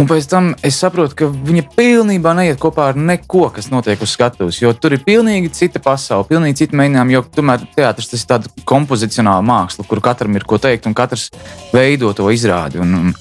Un 0.00 0.06
pēc 0.08 0.26
tam 0.32 0.46
es 0.64 0.78
saprotu, 0.80 1.12
ka 1.18 1.26
viņa 1.28 1.62
pilnībā 1.74 2.32
neiet 2.38 2.56
kopā 2.60 2.86
ar 2.88 2.96
neko, 2.96 3.50
kas 3.52 3.66
notiek 3.68 4.00
uz 4.00 4.14
skatuves. 4.14 4.56
Jo 4.62 4.70
tur 4.72 4.94
ir 4.96 5.02
pilnīgi 5.04 5.50
cita 5.52 5.82
pasaule, 5.84 6.24
pilnīgi 6.30 6.62
cita 6.62 6.78
mēģinājuma. 6.80 7.12
Jo 7.12 7.20
tomēr 7.34 7.66
teātris 7.74 8.08
tas 8.08 8.22
ir 8.24 8.30
tāda 8.30 8.52
kompozicionāla 8.64 9.44
māksla, 9.44 9.84
kur 9.90 10.00
katram 10.04 10.38
ir 10.40 10.46
ko 10.48 10.56
teikt 10.62 10.88
un 10.88 10.96
katrs 10.96 11.26
veido 11.74 12.14
to 12.16 12.30
izrādi. 12.32 12.80
Un, 12.80 12.94
un, 12.96 13.12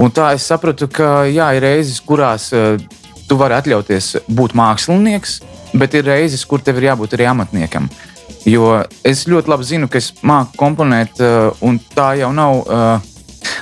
un 0.00 0.14
tā 0.16 0.30
es 0.38 0.48
sapratu, 0.48 0.88
ka 0.88 1.26
jā, 1.28 1.50
ir 1.58 1.66
reizes, 1.66 2.00
kurās 2.00 2.48
uh, 2.56 2.80
tu 3.28 3.36
vari 3.36 3.58
atļauties 3.58 4.14
būt 4.32 4.56
mākslinieks, 4.56 5.36
bet 5.76 5.98
ir 5.98 6.08
reizes, 6.08 6.46
kur 6.48 6.64
tev 6.64 6.80
ir 6.80 6.88
jābūt 6.88 7.18
arī 7.18 7.28
amatniekam. 7.34 7.92
Jo 8.48 8.78
es 9.04 9.26
ļoti 9.28 9.52
labi 9.52 9.68
zinu, 9.74 9.92
ka 9.92 10.00
es 10.00 10.14
māku 10.24 10.56
komponēt, 10.56 11.20
uh, 11.20 11.52
un 11.68 11.76
tā 11.92 12.14
jau 12.22 12.32
nav. 12.32 12.64
Uh, 12.64 13.14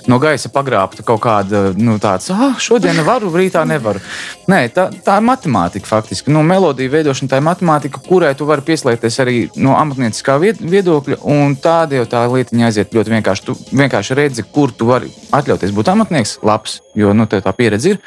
no 0.07 0.18
gaisa 0.22 0.51
pagrābta 0.53 1.05
kaut 1.07 1.20
kāda 1.25 1.70
nu, 1.77 1.96
tāda, 2.03 2.35
ah, 2.35 2.59
šodien 2.61 2.99
varu, 3.07 3.31
rītā 3.35 3.64
nevaru. 3.68 4.03
Nē, 4.51 4.61
tā, 4.75 4.88
tā 5.05 5.18
ir 5.20 5.27
matemātika 5.27 5.88
faktiski. 5.88 6.33
Nu, 6.35 6.42
melodija 6.46 6.92
veidošana 6.92 7.33
tā 7.33 7.40
ir 7.40 7.46
matemātika, 7.46 8.03
kurai 8.07 8.35
tu 8.38 8.49
vari 8.49 8.64
pieslēgties 8.66 9.20
arī 9.25 9.37
no 9.57 9.77
amatnieciskā 9.79 10.38
vied- 10.42 10.62
viedokļa. 10.62 11.20
Tāda 11.62 12.01
jau 12.01 12.07
tā 12.11 12.22
lietiņa 12.31 12.70
aiziet 12.70 12.94
ļoti 12.94 13.14
vienkārši. 13.16 13.46
Tu 13.46 13.57
vienkārši 13.72 14.16
redzi, 14.18 14.46
kur 14.53 14.72
tu 14.72 14.88
vari 14.88 15.11
atļauties 15.35 15.75
būt 15.77 15.92
amatnieks, 15.92 16.38
labs, 16.46 16.81
jo 16.94 17.12
nu, 17.16 17.27
tā 17.27 17.53
pieredze 17.57 17.94
ir. 17.94 18.01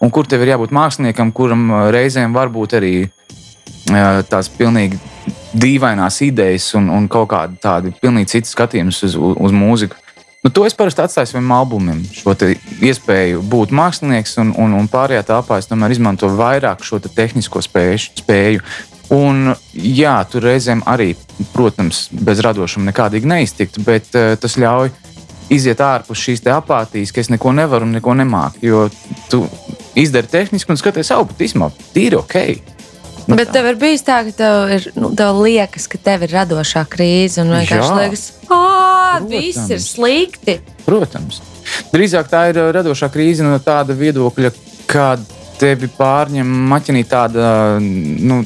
Un 0.00 0.10
kur 0.12 0.26
tev 0.28 0.42
ir 0.44 0.52
jābūt 0.52 0.74
māksliniekam, 0.76 1.32
kuram 1.32 1.70
reizēm 1.94 2.34
var 2.36 2.50
būt 2.52 2.76
arī 2.76 2.94
tās 4.28 4.48
pilnīgi 4.52 4.98
dīvainās 5.56 6.20
idejas 6.26 6.74
un, 6.76 6.90
un 6.92 7.06
kaut 7.08 7.30
kāda 7.30 7.56
tāda 7.62 7.92
pilnīgi 8.02 8.36
cita 8.36 8.50
skatījums 8.50 9.02
uz, 9.06 9.16
uz 9.16 9.54
mūziku. 9.54 9.96
Nu, 10.44 10.50
to 10.54 10.66
es 10.66 10.76
parasti 10.78 11.02
atstāju 11.02 11.30
saviem 11.32 11.54
albumiem. 11.56 12.02
Šo 12.14 12.34
iespēju 12.84 13.40
būt 13.50 13.72
mākslinieks, 13.74 14.36
un, 14.42 14.52
un, 14.62 14.76
un 14.78 14.90
pārējā 14.90 15.24
telpā 15.26 15.58
es 15.62 15.66
tomēr 15.70 15.94
izmantoju 15.96 16.36
vairāk 16.38 16.84
šo 16.86 17.00
te 17.02 17.10
tehnisko 17.12 17.62
spēju. 17.64 18.04
spēju. 18.22 18.62
Un, 19.14 19.52
jā, 19.72 20.16
tur 20.30 20.42
reizēm 20.48 20.82
arī, 20.86 21.12
protams, 21.54 22.08
bez 22.10 22.42
radošuma 22.42 22.90
nekādīgi 22.90 23.28
neiztikt, 23.30 23.78
bet 23.86 24.10
uh, 24.18 24.34
tas 24.40 24.58
ļauj 24.58 24.90
iziet 25.52 25.80
ārpus 25.82 26.22
šīs 26.22 26.42
apātijas, 26.50 27.12
ka 27.14 27.22
es 27.22 27.30
neko 27.30 27.52
nevaru 27.54 27.86
un 27.86 27.94
neko 27.94 28.16
nemāku. 28.18 28.62
Jo 28.66 28.86
tu 29.30 29.44
izdari 29.98 30.30
tehniski 30.30 30.74
un 30.74 30.80
skaties, 30.80 31.12
au, 31.14 31.26
bet 31.28 31.46
īstenībā 31.46 31.70
tīri 31.94 32.18
ok. 32.18 32.38
Nu, 33.26 33.34
Bet 33.34 33.50
tev 33.50 33.66
ir 33.66 33.78
bijis 33.80 34.04
tā, 34.06 34.20
ka 34.28 34.32
tev, 34.38 34.72
ir, 34.76 34.84
nu, 34.94 35.10
tev 35.18 35.40
liekas, 35.42 35.88
ka 35.90 35.98
tev 35.98 36.22
ir 36.28 36.34
radošā 36.36 36.84
krīze 36.90 37.42
un 37.42 37.50
vienkārši 37.56 37.88
Jā. 37.90 37.96
liekas, 37.98 38.24
ah, 38.54 39.16
viss 39.26 39.72
ir 39.74 39.82
slikti. 39.82 40.60
Protams. 40.86 41.40
Drīzāk 41.90 42.30
tā 42.30 42.44
ir 42.52 42.60
radošā 42.76 43.10
krīze 43.10 43.42
no 43.42 43.58
tāda 43.62 43.96
viedokļa, 43.98 44.52
kad 44.86 45.24
tevi 45.58 45.88
pārņem 45.90 46.52
maķinī 46.70 47.02
tāda 47.10 47.48
nu, 47.80 48.44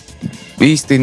īsti, 0.64 0.99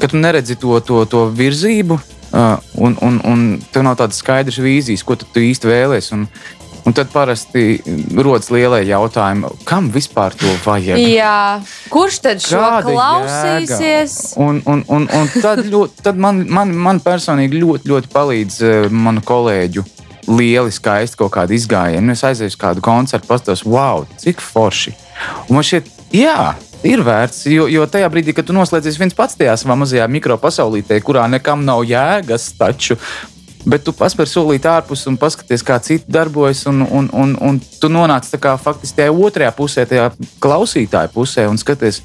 ka 0.00 0.10
tu 0.10 0.18
neredzi 0.18 0.58
to, 0.58 0.74
to, 0.82 1.04
to 1.06 1.28
virzību, 1.38 2.00
uh, 2.32 2.56
un, 2.82 2.98
un, 2.98 3.20
un 3.28 3.46
tev 3.70 3.86
nav 3.86 4.00
tādas 4.00 4.18
skaidras 4.24 4.58
vīzijas, 4.62 5.06
ko 5.06 5.18
tu, 5.20 5.28
tu 5.30 5.44
īsti 5.44 5.70
vēlēsies. 5.70 6.26
Un, 6.82 6.94
tad 6.96 7.12
parasti 7.12 7.76
rodas 8.18 8.48
lielie 8.50 8.80
jautājumi, 8.88 9.46
kam 9.68 9.86
vispār 9.94 10.34
to 10.34 10.50
vajag? 10.64 10.98
Jā, 10.98 11.62
kurš 11.92 12.18
tad 12.24 12.42
šo 12.42 12.58
Kāda 12.58 12.80
klausīsies? 12.88 14.16
jēga? 14.34 14.42
Un, 14.42 14.58
un, 14.66 14.82
un, 14.90 15.06
un 15.06 15.30
tad, 15.36 15.62
ļoti, 15.70 16.02
tad 16.02 16.18
man, 16.18 16.42
man, 16.50 16.74
man 16.74 16.98
personīgi 17.04 17.60
ļoti, 17.62 17.86
ļoti 17.92 18.10
palīdz 18.12 18.58
uh, 18.66 18.88
manu 18.90 19.22
kolēģu. 19.26 19.86
Lieli, 20.30 20.70
skaisti 20.74 21.18
kaut 21.18 21.32
kādi 21.34 21.56
izgājieni. 21.58 22.04
Nu, 22.06 22.14
Es 22.14 22.22
aizēju 22.26 22.52
uz 22.52 22.58
kādu 22.58 22.82
koncertu, 22.84 23.26
pastos, 23.30 23.64
wow, 23.66 24.04
cik 24.22 24.42
forši. 24.42 24.92
Un 25.48 25.58
man 25.58 25.66
šķiet, 25.66 25.88
jā, 26.14 26.52
ir 26.86 27.02
vērts. 27.06 27.44
Jo, 27.50 27.66
jo 27.70 27.86
tajā 27.90 28.10
brīdī, 28.10 28.34
kad 28.36 28.46
tu 28.46 28.54
noslēdzies 28.54 28.98
viens 29.00 29.16
pats 29.18 29.38
tajā 29.38 29.54
savā 29.58 29.74
mazajā 29.78 30.06
mikropasaulītē, 30.10 30.98
kurā 31.06 31.26
nekam 31.30 31.64
nav 31.66 31.82
jēgas, 31.86 32.52
taču 32.58 32.98
bet 33.64 33.84
tu 33.86 33.94
paspēr 33.96 34.28
solīt 34.28 34.66
ārpus 34.68 35.04
un 35.10 35.18
paskaties, 35.20 35.62
kā 35.66 35.78
citi 35.82 36.10
darbojas, 36.12 36.64
un, 36.70 36.82
un, 36.82 37.08
un, 37.12 37.36
un 37.40 37.60
tu 37.80 37.90
nonāc 37.92 38.28
kā 38.42 38.56
faktiski 38.60 39.00
tajā 39.00 39.12
otrajā 39.12 39.52
pusē, 39.56 39.86
tajā 39.88 40.10
klausītāja 40.42 41.12
pusē, 41.14 41.46
un 41.50 41.60
skaties, 41.60 42.02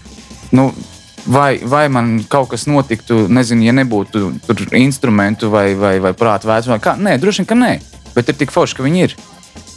nu, 0.55 0.69
vai, 1.25 1.57
vai 1.63 1.87
man 1.89 2.17
kaut 2.29 2.51
kas 2.53 2.67
notiktu, 2.69 3.25
nezinu, 3.31 3.65
ja 3.67 3.75
nebūtu 3.75 4.27
tur 4.47 4.63
instrumentu 4.77 5.51
vai, 5.53 5.71
vai, 5.79 5.97
vai 6.03 6.13
prāta 6.17 6.49
vērts, 6.49 6.69
vai 6.71 6.79
kā. 6.83 6.95
Nē, 6.99 7.17
droši 7.21 7.43
vien, 7.43 7.49
ka 7.49 7.57
nē, 7.57 7.73
bet 8.15 8.29
ir 8.31 8.39
tik 8.39 8.53
forši, 8.53 8.77
ka 8.77 8.85
viņi 8.85 9.03
ir. 9.07 9.17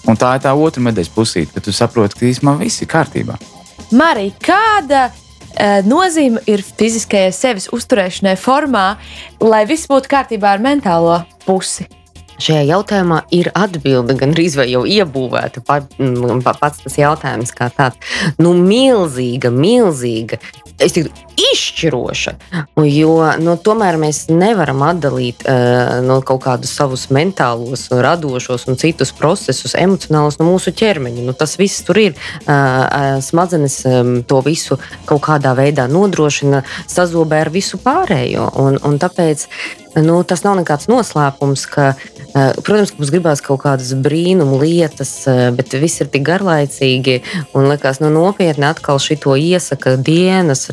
Un 0.09 0.17
tā 0.17 0.35
ir 0.37 0.45
tā 0.45 0.53
otra 0.57 0.83
medaļas 0.85 1.13
pusīte, 1.13 1.53
kad 1.55 1.67
tu 1.67 1.75
saproti, 1.77 2.17
ka 2.19 2.29
īstenībā 2.29 2.57
viss 2.63 2.85
ir 2.85 2.89
kārtībā. 2.91 3.37
Marija, 3.97 4.37
kāda 4.45 5.09
nozīme 5.87 6.43
ir 6.51 6.63
fiziskajai 6.63 7.33
sevis 7.35 7.71
uzturēšanai 7.75 8.37
formā, 8.41 8.97
lai 9.41 9.65
viss 9.69 9.91
būtu 9.91 10.11
kārtībā 10.11 10.55
ar 10.57 10.63
mentālo 10.63 11.23
pusi? 11.47 11.89
Šajā 12.41 12.63
jautājumā 12.71 13.19
ir 13.37 13.51
atbilde 13.53 14.15
gan 14.17 14.33
arī 14.33 14.47
jau 14.71 14.87
iebūvēta. 14.89 15.61
Pat, 15.67 15.91
pats 16.57 16.81
tas 16.81 16.97
jautājums 16.97 17.53
kā 17.53 17.69
tāds- 17.77 18.01
nu, 18.43 18.55
milzīga, 18.55 19.53
milzīga 19.53 20.39
es 20.81 20.97
teiktu, 20.97 21.13
izšķiroša. 21.41 22.35
Jo 22.91 23.15
nu, 23.41 23.57
tomēr 23.61 23.99
mēs 24.01 24.27
nevaram 24.33 24.85
atdalīt 24.87 25.45
uh, 25.47 26.01
no 26.05 26.21
kaut 26.27 26.45
kādus 26.47 26.75
savus 26.77 27.09
mentālos, 27.15 27.89
radošos 27.91 28.67
un 28.71 28.79
citus 28.81 29.13
procesus, 29.17 29.77
emocionālus 29.79 30.41
no 30.41 30.49
mūsu 30.51 30.75
ķermeņa. 30.77 31.27
Nu, 31.27 31.37
tas 31.37 31.57
viss 31.61 31.85
tur 31.87 32.01
ir. 32.03 32.17
Uh, 32.45 33.21
smadzenes 33.23 33.85
um, 33.85 34.23
to 34.23 34.41
visu 34.45 34.79
kaut 35.09 35.23
kādā 35.27 35.55
veidā 35.59 35.87
nodrošina, 35.91 36.65
sazobē 36.91 37.45
ar 37.47 37.53
visu 37.55 37.81
pārējo. 37.83 38.51
Un, 38.61 38.79
un 38.87 38.99
tāpēc 39.01 39.47
nu, 39.99 40.21
tas 40.27 40.45
nav 40.45 40.57
nekāds 40.61 40.87
noslēpums, 40.91 41.65
ka, 41.71 41.87
protams, 42.63 42.93
ka 42.93 43.01
mums 43.01 43.13
gribās 43.13 43.43
kaut 43.45 43.63
kādas 43.65 43.91
brīnumu 43.99 44.61
lietas, 44.63 45.13
bet 45.57 45.75
viss 45.83 46.03
ir 46.03 46.11
tik 46.13 46.25
garlaicīgi 46.29 47.17
un 47.59 47.71
liekas, 47.73 47.99
nu, 48.03 48.13
nopietni 48.15 48.69
atkal 48.69 49.01
šito 49.03 49.35
iesaka 49.39 49.97
dienas 49.99 50.69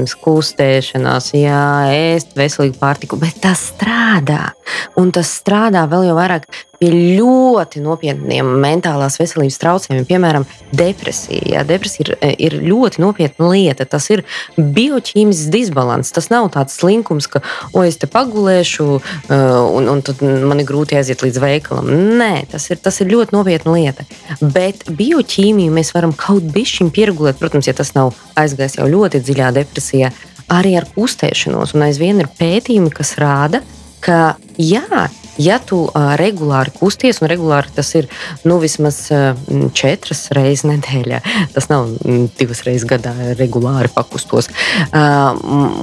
režīms, 0.00 0.16
kustēšanās, 0.20 1.32
jā, 1.34 1.92
ēst 1.92 2.36
veselīgu 2.36 2.78
pārtiku, 2.80 3.18
bet 3.20 3.40
tas 3.40 3.70
strādā. 3.72 4.54
Un 4.96 5.12
tas 5.12 5.28
strādā 5.28 5.86
vēl 5.88 6.08
jau 6.08 6.16
vairāk 6.16 6.46
pie 6.80 6.90
ļoti 7.18 7.82
nopietniem 7.84 8.48
mentālās 8.62 9.18
veselības 9.20 9.58
traucējumiem, 9.60 10.06
piemēram, 10.08 10.46
depresija. 10.72 11.60
Depresija 11.68 12.06
ir, 12.06 12.12
ir 12.48 12.56
ļoti 12.64 13.02
nopietna 13.02 13.50
lieta. 13.52 13.84
Tas 13.84 14.08
ir 14.12 14.22
bioķīmisks 14.56 15.50
disbalans. 15.52 16.12
Tas 16.16 16.30
nav 16.32 16.48
tāds 16.54 16.78
slinkums, 16.80 17.28
ka, 17.30 17.42
oi, 17.76 17.90
es 17.90 18.00
te 18.00 18.08
pagulēšu, 18.10 18.88
un, 19.28 19.90
un 19.92 20.02
tad 20.06 20.24
man 20.24 20.62
ir 20.62 20.68
grūti 20.70 20.96
aiziet 20.96 21.24
līdz 21.26 21.42
veikalam. 21.44 21.92
Nē, 22.20 22.46
tas 22.52 22.70
ir, 22.72 22.80
tas 22.80 23.02
ir 23.04 23.12
ļoti 23.12 23.36
nopietna 23.36 23.76
lieta. 23.76 24.08
Bet 24.40 24.88
bioķīmiju 24.88 25.76
mēs 25.76 25.92
varam 25.96 26.16
kaut 26.16 26.48
bišķiņ 26.54 26.94
pieregulēt, 26.96 27.40
protams, 27.42 27.68
ja 27.68 27.76
tas 27.76 27.92
nav 27.98 28.14
aizgājis 28.40 28.80
jau 28.80 28.88
ļoti 28.88 29.20
dziļā 29.26 29.52
depresijā, 29.60 30.14
arī 30.50 30.78
ar 30.80 30.88
kustēšanos. 30.96 31.76
Un 31.76 31.90
aizvien 31.90 32.24
ir 32.24 32.32
pētījumi, 32.40 32.88
kas 32.94 33.18
rāda, 33.20 33.60
ka 34.00 34.38
jā, 34.56 35.10
ja 35.38 35.58
tu 35.62 35.82
uh, 35.86 36.14
regulāri 36.20 36.72
kusties, 36.74 37.20
un 37.22 37.30
regulāri 37.30 37.72
tas 37.74 37.92
ir 37.98 38.08
nu, 38.44 38.58
vismaz 38.62 39.02
uh, 39.14 39.32
četras 39.76 40.26
reizes 40.36 40.66
nedēļā, 40.68 41.20
tas 41.54 41.70
nav 41.70 41.92
divas 42.38 42.64
reizes 42.66 42.88
gadā, 42.88 43.14
regulāri 43.38 43.92
pakustos. 43.94 44.50
Uh, 44.90 45.36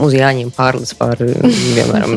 uz 0.06 0.16
jāņem 0.18 0.52
pārlis 0.56 0.94
pār, 0.98 1.24
piemēram, 1.24 2.16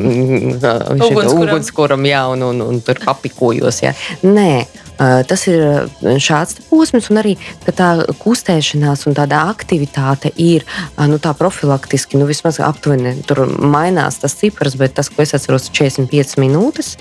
ugunskuram, 1.41 2.07
jā, 2.09 2.27
un, 2.35 2.47
un, 2.51 2.63
un 2.67 2.85
tur 2.85 3.01
papikojos. 3.05 3.83
Jā. 3.85 3.95
Nē, 4.27 4.53
Tas 5.01 5.47
ir 5.49 5.89
šāds 6.21 6.59
posms, 6.69 7.09
un 7.09 7.23
arī 7.23 7.37
tā 7.65 7.89
kustēšanās 8.21 9.07
un 9.09 9.17
tāda 9.17 9.47
aktivitāte 9.49 10.29
ir 10.37 10.67
nu, 11.09 11.17
tā 11.23 11.33
profilaktiski, 11.39 12.21
nu, 12.21 12.29
vismaz 12.29 12.61
aptuveni 12.61 13.15
tur 13.25 13.47
mainās 13.49 14.21
tas 14.21 14.37
cipars, 14.37 14.77
bet 14.77 14.99
tas, 14.99 15.09
ko 15.09 15.25
es 15.25 15.33
atceros, 15.37 15.71
ir 15.71 15.79
45 15.81 16.37
minūtes. 16.43 16.99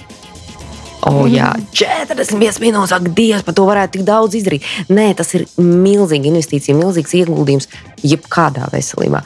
Oh, 1.07 1.23
jā, 1.31 1.53
45 1.75 2.59
minūtes, 2.59 2.91
ak, 2.95 3.11
Dievs, 3.15 3.43
par 3.47 3.55
to 3.55 3.67
varētu 3.67 3.97
tik 3.97 4.07
daudz 4.07 4.35
izdarīt. 4.39 4.65
Nē, 4.91 5.13
tas 5.19 5.31
ir 5.37 5.45
milzīga 5.59 6.27
investīcija, 6.27 6.75
milzīgs 6.75 7.15
ieguldījums 7.21 7.69
jebkādā 8.03 8.67
veselībā. 8.73 9.23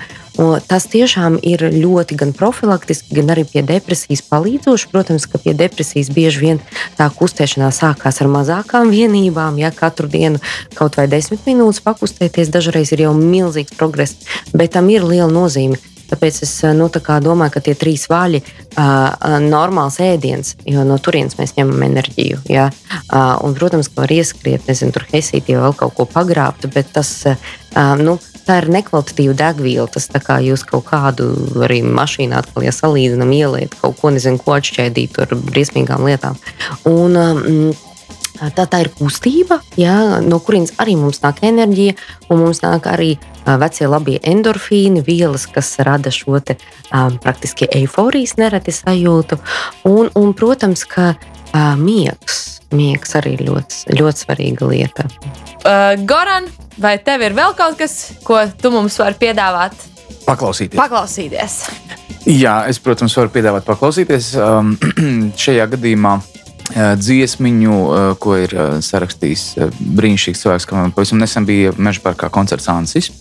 Tas 0.68 0.88
tiešām 0.90 1.38
ir 1.46 1.62
ļoti 1.70 2.18
gan 2.18 2.32
profilaktiski, 2.34 3.14
gan 3.20 3.30
arī 3.36 3.44
pie 3.46 3.62
depresijas 3.66 4.24
palīdzoši. 4.32 4.90
Protams, 4.90 5.28
ka 5.30 5.38
pie 5.38 5.54
depresijas 5.58 6.10
bieži 6.14 6.42
vien 6.42 6.62
tā 6.98 7.10
kustēšanās 7.14 7.84
sākās 7.84 8.22
ar 8.24 8.32
mazākām 8.34 8.90
vienībām. 8.94 9.62
Ja 9.62 9.70
katru 9.76 10.10
dienu 10.10 10.42
kaut 10.74 10.98
vai 10.98 11.06
desmit 11.12 11.46
minūtes 11.46 11.84
pakustēties, 11.86 12.54
dažreiz 12.54 12.96
ir 12.96 13.06
jau 13.06 13.14
milzīgs 13.18 13.78
progress, 13.78 14.26
bet 14.54 14.74
tam 14.74 14.90
ir 14.90 15.06
liela 15.06 15.30
nozīme 15.30 15.78
Tāpēc 16.14 16.44
es 16.46 16.52
nu, 16.78 16.90
domāju, 16.94 17.54
ka 17.56 17.62
tie 17.64 17.74
trīs 17.80 18.06
vaļi 18.12 18.40
ir 18.44 18.52
uh, 18.78 19.38
normāls 19.42 19.98
ēdiens, 20.04 20.54
jo 20.70 20.84
no 20.86 21.00
turienes 21.02 21.40
mēs 21.40 21.56
ņemam 21.58 21.88
enerģiju. 21.88 22.44
Ja? 22.52 22.68
Uh, 23.08 23.40
un, 23.46 23.56
protams, 23.58 23.90
ka 23.90 24.04
var 24.04 24.14
ieskriet, 24.14 24.68
nezinu, 24.70 24.94
tur 24.94 25.08
hesītī 25.10 25.58
vēl 25.58 25.74
kaut 25.80 25.96
ko 25.98 26.06
pagrābt, 26.10 26.68
bet 26.76 26.92
tas, 26.94 27.16
uh, 27.26 27.96
nu, 27.98 28.20
tā 28.48 28.60
ir 28.62 28.70
nekvalitatīva 28.74 29.38
degviela. 29.40 29.88
Tas 29.92 30.10
kā 30.12 30.40
jūs 30.44 30.66
kaut 30.68 30.86
kādu 30.90 31.32
arī 31.64 31.82
mašīnā 31.86 32.44
atkal 32.44 32.68
ja 32.68 32.76
salīdzinām, 32.76 33.34
ieliet 33.36 33.78
kaut 33.82 33.98
ko, 34.02 34.14
nezinu, 34.14 34.42
ko 34.42 34.58
atšķēdīt 34.58 35.20
ar 35.24 35.36
briesmīgām 35.50 36.06
lietām. 36.10 36.40
Un, 36.90 37.18
um, 37.18 37.74
Tā, 38.34 38.66
tā 38.66 38.80
ir 38.82 38.90
kustība, 38.92 39.60
jā, 39.80 40.20
no 40.26 40.40
kurienes 40.42 40.74
arī 40.82 40.96
mums 40.98 41.22
nāk 41.22 41.44
enerģija, 41.46 41.94
un 42.34 42.42
mums 42.42 42.64
nāk 42.64 42.90
arī 42.90 43.12
vecie 43.62 43.88
labie 43.88 44.18
endorfīni, 44.26 45.04
vielas, 45.06 45.46
kas 45.48 45.70
rada 45.86 46.12
šo 46.12 46.42
te, 46.44 46.58
um, 46.90 47.20
praktiski 47.22 47.70
eifórijas 47.78 48.36
nereti 48.42 48.74
sajūtu. 48.74 49.38
Un, 49.88 50.10
un, 50.20 50.34
protams, 50.34 50.84
ka 50.90 51.14
uh, 51.14 51.76
miegs, 51.80 52.63
miegs 52.76 53.16
arī 53.20 53.36
ir 53.38 53.46
ļoti, 53.50 53.96
ļoti 54.00 54.26
svarīga 54.26 54.70
lieta. 54.70 55.08
Uh, 55.64 55.94
Goran, 56.10 56.50
vai 56.82 56.98
tev 57.04 57.26
ir 57.26 57.38
vēl 57.38 57.56
kaut 57.58 57.80
kas, 57.80 58.14
ko 58.26 58.42
tu 58.60 58.74
mums 58.74 59.00
vari 59.02 59.20
piedāvāt? 59.22 59.90
Paklausīties. 60.28 60.80
Paklausīties. 60.80 61.58
Jā, 62.30 62.62
es, 62.72 62.80
protams, 62.80 63.16
varu 63.20 63.34
piedāvāt 63.34 63.68
paklausīties. 63.68 64.34
Um, 64.40 64.78
šajā 65.44 65.68
gadījumā 65.76 66.18
Eh, 66.72 66.96
dziesmiņu, 66.96 67.74
eh, 67.76 68.16
ko 68.20 68.38
ir 68.40 68.54
eh, 68.56 68.70
sarakstījis 68.82 69.42
brīnišķīgs 69.98 70.44
cilvēks, 70.46 70.68
kam 70.70 70.94
pavisam 70.96 71.20
nesen 71.20 71.46
bija 71.46 71.74
Meža 71.78 72.02
parkā 72.02 72.32
koncerts 72.34 72.70
Ansis. 72.72 73.12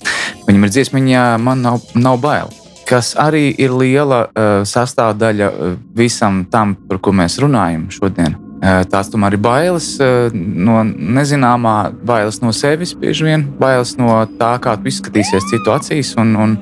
Viņam 0.46 0.64
ir 0.64 0.72
dziesmiņa, 0.72 1.24
man 1.42 1.64
nav, 1.66 1.82
nav 1.98 2.20
bail. 2.22 2.52
Kas 2.86 3.12
arī 3.16 3.52
ir 3.62 3.70
liela 3.78 4.24
uh, 4.26 4.64
sastāvdaļa 4.66 5.48
visam 5.96 6.42
tam, 6.50 6.74
par 6.74 6.98
ko 6.98 7.12
mēs 7.14 7.38
runājam 7.40 7.86
šodien. 7.94 8.34
Tās 8.62 9.10
tomēr 9.10 9.34
ir 9.34 9.42
bailes 9.42 9.86
no 10.32 10.84
nezināmā, 10.86 11.76
bailes 12.06 12.38
no 12.44 12.52
sevis, 12.54 12.92
bieži 12.94 13.26
vien 13.26 13.42
bailes 13.58 13.96
no 13.98 14.20
tā, 14.38 14.52
kā 14.62 14.76
tu 14.78 14.86
izskatīsies 14.86 15.48
citu 15.50 15.74
acīs. 15.74 16.12
Un, 16.22 16.36
un, 16.38 16.54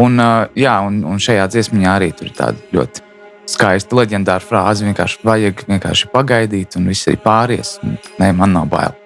un, 0.00 0.24
jā, 0.56 0.78
un, 0.86 1.02
un 1.04 1.20
šajā 1.20 1.44
dziesmā 1.52 1.84
arī 1.92 2.10
tur 2.16 2.30
ir 2.30 2.36
tāda 2.38 2.72
ļoti 2.72 3.04
skaista 3.50 3.98
leģendāra 3.98 4.44
frāze. 4.44 4.86
Vienkārši 4.88 5.20
vajag 5.26 5.64
vienkārši 5.68 6.10
pagaidīt, 6.14 6.80
un 6.80 6.88
viss 6.88 7.10
ir 7.10 7.20
pāries. 7.20 7.76
Nē, 8.20 8.32
man 8.40 8.56
nav 8.56 8.70
bail. 8.72 8.96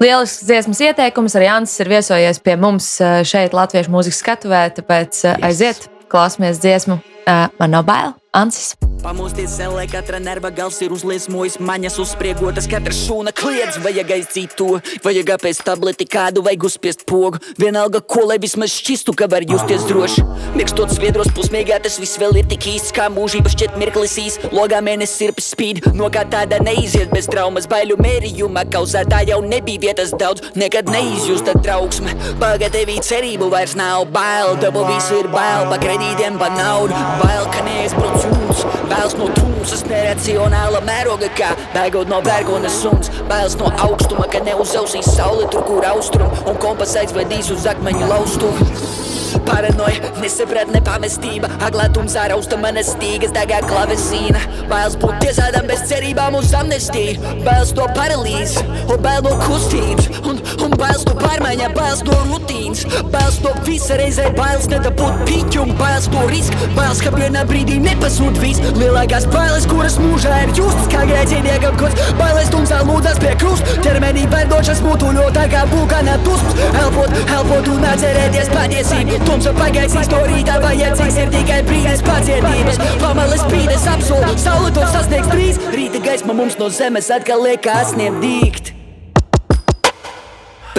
Lielisks 0.00 0.46
dziesmas 0.48 0.80
ieteikums. 0.88 1.36
Arī 1.36 1.50
Ansis 1.52 1.82
ir 1.84 1.92
viesojies 1.92 2.40
pie 2.40 2.56
mums 2.56 2.94
šeit, 3.28 3.56
Latvijas 3.56 3.90
mūzikas 3.92 4.22
skatuvē. 4.24 4.68
Tāpēc 4.78 5.24
yes. 5.26 5.40
aiziet, 5.50 5.88
klausāmies 6.08 6.62
dziesmu. 6.64 7.02
Man 7.28 7.74
nav 7.74 7.84
bail, 7.88 8.14
Ansis. 8.32 8.78
Pamosties 8.98 9.52
zellē, 9.54 9.84
katra 9.86 10.18
nerva 10.18 10.50
gals 10.50 10.80
ir 10.82 10.90
uzliesmojis, 10.90 11.60
maņas 11.62 12.00
uzspriegotas, 12.02 12.66
katra 12.70 12.90
šūna 12.94 13.30
kliedz, 13.36 13.76
vajag 13.84 14.10
aizdīt 14.16 14.56
to, 14.58 14.80
vajag 15.04 15.30
apēst 15.36 15.62
tableti 15.66 16.06
kādu, 16.10 16.42
vajag 16.42 16.66
uzspiest 16.66 17.04
pogu. 17.06 17.38
Vienalga, 17.60 18.00
ko 18.02 18.24
lai 18.26 18.40
vismaz 18.42 18.74
šķistu, 18.74 19.14
ka 19.14 19.28
var 19.30 19.46
justies 19.46 19.86
droši. 19.86 20.24
Mikstot 20.58 20.90
sviedros 20.90 21.30
pusmiegā, 21.36 21.78
tas 21.84 22.00
viss 22.02 22.18
vēl 22.18 22.40
ir 22.40 22.48
tik 22.50 22.66
īsts, 22.72 22.90
kā 22.96 23.06
mūžība 23.14 23.52
šķiet 23.54 23.78
mirklis 23.78 24.16
īs. 24.18 24.40
Logā 24.50 24.82
mēnesis 24.82 25.22
sirpes 25.22 25.52
spīd, 25.54 25.80
no 25.94 26.10
kā 26.10 26.26
tāda 26.26 26.58
neiziet 26.66 27.14
bez 27.14 27.30
traumas, 27.30 27.70
baiļu 27.70 28.00
mērījuma 28.02 28.66
kauzētā 28.74 29.22
jau 29.30 29.38
nebija 29.46 29.84
vietas 29.86 30.10
daudz, 30.18 30.50
nekad 30.58 30.90
neizjusta 30.90 31.54
trauksme. 31.62 32.18
Paga 32.42 32.72
tevī 32.74 32.98
cerību 33.06 33.52
vairs 33.54 33.78
nav 33.78 34.08
bail, 34.10 34.56
dabu 34.58 34.88
visu 34.90 35.22
ir 35.22 35.30
bail, 35.30 35.70
pa 35.70 35.78
kredītiem, 35.86 36.42
pa 36.42 36.50
naudu, 36.58 36.98
bail, 37.22 37.46
ka 37.54 37.62
neizbrauc 37.70 38.26
jūtas. 38.26 38.87
Bailes 38.88 39.14
no 39.18 39.26
tumsas, 39.36 39.82
neracionāla 39.88 40.80
mēroga, 40.86 41.28
kā 41.36 41.50
bēgot 41.74 42.08
no 42.08 42.22
bērgonas 42.24 42.80
suns. 42.82 43.12
Bailes 43.28 43.58
no 43.60 43.68
augstuma, 43.84 44.24
ka 44.32 44.40
neuzausīs 44.46 45.10
saule 45.18 45.44
tur, 45.52 45.66
kur 45.68 45.84
austrum, 45.90 46.32
un 46.48 46.56
kompas 46.62 46.96
aizvedīs 47.02 47.52
uz 47.52 47.68
akmeņu 47.68 48.08
laustuvu. 48.08 49.07
Paranoja, 49.48 50.12
nesapratne 50.22 50.82
pamestība. 50.86 51.50
Aglētums 51.66 52.16
ārausta 52.20 52.58
manas 52.60 52.92
stīgas, 52.94 53.34
degā 53.36 53.60
klavesīna 53.66 54.42
Bailes 54.68 54.98
būt 55.00 55.22
tiesādām 55.22 55.68
bez 55.68 55.80
cerībām 55.88 56.36
uz 56.36 56.50
amnestiju. 56.56 57.16
Bailes 57.46 57.72
to 57.76 57.86
paralīzi, 57.96 58.64
un 58.84 59.00
bail 59.04 59.24
no 59.24 59.32
kustības. 59.46 60.10
Un, 60.28 60.42
un 60.64 60.74
bailes 60.76 61.06
to 61.08 61.14
pārmaiņā, 61.16 61.70
bailes 61.76 62.04
no 62.08 62.18
rutīnas. 62.28 62.84
Bailes 63.12 63.38
to 63.44 63.54
visa 63.64 63.96
reizē, 64.00 64.28
bailes 64.36 64.68
nedabūt 64.68 65.24
piķu 65.28 65.58
Un 65.58 65.72
bailes 65.74 66.06
to 66.12 66.20
risku, 66.30 66.66
bailes, 66.76 67.00
ka 67.02 67.10
vienā 67.10 67.40
brīdī 67.48 67.78
nepasūt 67.82 68.38
viss. 68.42 68.62
Lielākās 68.78 69.24
bailes, 69.32 69.66
kuras 69.68 69.96
mūžā 69.98 70.36
ir 70.44 70.52
justas 70.56 70.86
kā 70.92 71.02
grēcīniekam 71.08 71.74
kods. 71.80 72.04
Bailes 72.20 72.52
tumsā 72.52 72.78
lūdzas 72.86 73.18
pie 73.22 73.32
krusta 73.40 73.74
Ķermenī 73.82 74.28
verdošas 74.30 74.80
mutuļotākā 74.84 75.64
vulkānā 75.72 76.14
dusmas 76.26 76.62
Elpot, 76.84 77.12
elpot 77.34 77.72
un 77.72 77.88
atcerēties 77.90 78.52
patiesību 78.54 79.17
Tumsa 79.26 79.52
pagaisīs 79.56 80.08
to 80.12 80.22
rītā 80.28 80.58
vajadzīgs 80.62 81.20
ir 81.24 81.30
tikai 81.34 81.60
brīdis 81.68 82.02
pacietības 82.06 82.80
Pamalis 83.02 83.44
spīdes 83.44 83.86
apsolu, 83.96 84.34
saule 84.40 84.72
to 84.74 84.88
sasniegs 84.94 85.30
drīz 85.34 85.62
Rīta 85.74 86.02
gaisma 86.04 86.36
mums 86.36 86.58
no 86.60 86.70
zemes 86.72 87.10
atkal 87.14 87.42
liekas 87.46 87.94
sniegdīgt 87.94 88.74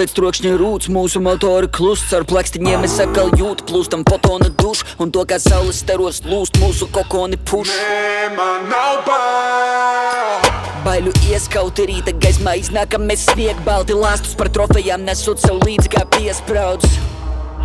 Pēc 0.00 0.14
trokšņa 0.16 0.54
rūts 0.56 0.88
mūsu 0.88 1.20
motora 1.20 1.68
klusts 1.68 2.14
ar 2.16 2.24
plakstiņiem 2.24 2.86
es 2.86 2.94
atkal 3.04 3.28
jūtu 3.36 3.66
plūstam 3.68 4.00
fotona 4.08 4.48
dušu 4.62 4.96
un 5.04 5.12
to 5.12 5.26
kā 5.28 5.36
saules 5.36 5.82
staros 5.82 6.22
lūst 6.24 6.56
mūsu 6.56 6.88
kokoni 6.94 7.36
puš. 7.50 7.68
Nē, 7.68 8.30
man 8.38 8.64
nav 8.72 9.02
bail. 9.04 10.48
Baiļu 10.86 11.12
ieskauti 11.28 11.90
rīta 11.92 12.16
gaismā 12.16 12.56
iznākam 12.62 13.04
mēs 13.04 13.28
sniegt 13.28 13.60
balti 13.68 13.92
lastus 13.92 14.32
par 14.40 14.48
trofejām 14.48 15.04
nesot 15.04 15.44
sev 15.44 15.60
līdzi 15.66 15.92
kā 15.92 16.08
piespraudus. 16.16 16.96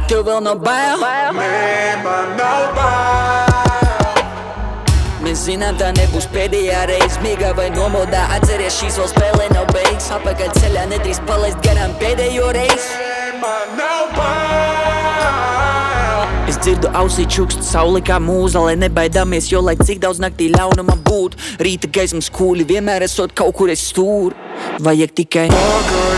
Tev 0.06 0.22
vēl 0.28 0.42
nav 0.46 0.60
bail? 0.62 1.02
Nē, 1.34 1.96
man 2.06 2.36
nav 2.38 2.66
bail. 2.78 4.20
Mēs 5.26 5.48
zinām, 5.48 5.74
tā 5.80 5.88
nebūs 5.98 6.28
pēdējā 6.30 6.84
reize. 6.92 7.18
Mīgā 7.24 7.56
vai 7.58 7.72
nomodā 7.74 8.28
atceries, 8.36 8.78
šīs 8.78 9.00
vēl 9.02 9.10
spēlē 9.10 9.48
nav 9.56 9.66
beigas. 9.74 10.12
Apakaļ 10.14 10.52
ceļā 10.60 10.84
nedrīkst 10.92 11.26
palaist 11.26 11.58
garām 11.66 11.96
pēdējo 11.98 12.52
reizi. 12.54 12.92
Nē, 13.02 13.42
man 13.42 13.74
nav 13.80 14.14
bail. 14.14 14.86
Es 16.46 16.60
dzirdu 16.62 16.92
ausī 16.94 17.26
čukst 17.26 17.66
sauli 17.66 18.04
kā 18.06 18.20
mūza, 18.22 18.62
lai 18.62 18.76
nebaidāmies, 18.78 19.50
jo 19.50 19.64
lai 19.66 19.74
cik 19.82 19.98
daudz 20.06 20.22
naktī 20.22 20.52
ļaunuma 20.54 20.94
būtu, 21.10 21.42
rīta 21.66 21.90
gaismas 21.90 22.30
kūļi 22.30 22.70
vienmēr 22.70 23.02
esot 23.10 23.34
kaut 23.34 23.58
kur 23.58 23.74
es 23.74 23.82
stūri. 23.90 24.38
Vajag 24.86 25.12
tikai 25.18 25.50
Un 25.50 26.15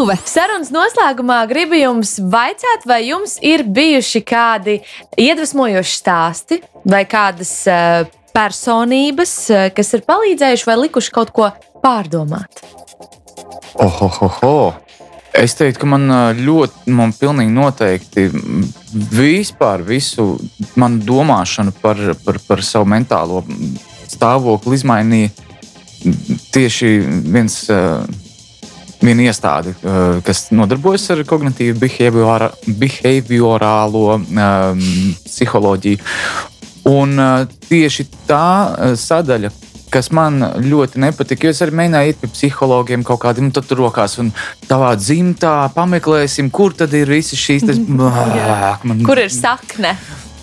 skatuve! 0.00 0.16
Sarunas 0.24 0.70
noslēgumā 0.72 1.42
gribu 1.50 1.76
jums 1.76 2.18
vaicāt, 2.20 2.86
vai 2.88 3.02
jums 3.08 3.36
ir 3.42 3.64
bijuši 3.64 4.22
kādi 4.24 4.80
iedvesmojoši 5.20 5.96
stāsti 5.96 6.60
vai 6.88 7.04
kādas 7.04 7.52
uh, 7.68 8.06
personības, 8.32 9.34
uh, 9.50 9.66
kas 9.74 9.92
ir 9.94 10.04
palīdzējuši 10.08 10.68
vai 10.68 10.76
likuši 10.86 11.12
kaut 11.12 11.32
ko 11.36 11.50
pārdomāt. 11.82 12.62
Ohohoho! 13.80 14.72
Es 15.36 15.54
teiktu, 15.54 15.84
ka 15.84 15.86
man 15.86 16.08
ā, 16.10 16.22
ļoti, 16.34 16.90
man 16.96 17.12
pilnīgi 17.14 17.52
noteikti 17.54 18.24
vispār 19.14 19.84
visu 19.86 20.32
manu 20.80 21.04
domāšanu 21.06 21.76
par, 21.80 22.00
par, 22.24 22.40
par 22.48 22.64
savu 22.66 22.88
mentālo 22.90 23.44
stāvokli 24.10 24.80
izmainīja 24.80 25.30
tieši 26.56 26.96
viens. 27.30 27.62
ā, 27.70 28.00
Viena 29.00 29.24
iestāde, 29.30 29.72
ā, 29.80 30.20
kas 30.24 30.50
nodarbojas 30.52 31.06
ar 31.14 31.22
kognitīvu 31.28 31.78
behaviorālo 32.80 34.04
um, 34.18 34.84
psiholoģiju. 35.24 35.98
Un 36.90 37.16
uh, 37.16 37.46
tieši 37.68 38.06
tā 38.28 38.46
uh, 38.68 38.92
sadaļa, 38.98 39.50
kas 39.92 40.10
man 40.14 40.40
ļoti 40.64 41.00
nepatika, 41.02 41.46
jo 41.46 41.54
es 41.54 41.62
arī 41.64 41.76
mēģināju 41.80 42.12
iet 42.12 42.20
pie 42.20 42.30
psihologiem 42.34 43.04
kaut 43.06 43.22
kādiem, 43.24 43.48
nu, 43.48 43.54
tad 43.56 43.68
tur 43.68 43.82
rokās 43.86 44.18
un 44.22 44.30
tavā 44.68 44.92
dzimtā 45.00 45.54
pameklēsim, 45.76 46.50
kur 46.54 46.76
tad 46.76 46.94
ir 46.96 47.10
visas 47.10 47.40
šīs. 47.40 47.66
Tas, 47.68 47.80
Āk, 48.70 48.84
man, 48.88 49.04
Kur 49.06 49.20
ir 49.20 49.32
sakne? 49.32 49.96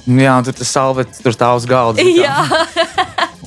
Jā, 0.08 0.38
tur 0.46 0.56
tas 0.56 0.70
salvets 0.72 1.20
tur 1.22 1.36
stāv 1.36 1.60
uz 1.60 1.66
galda. 1.68 2.04
Jā, 2.06 2.42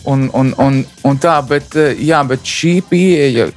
Un, 0.04 0.30
un, 0.32 0.54
un, 0.56 0.78
un 1.04 1.18
tā, 1.20 1.34
bet, 1.44 1.74
eh, 1.76 1.98
jā, 2.08 2.22
bet 2.24 2.46
šī 2.46 2.78
pieeja. 2.88 3.50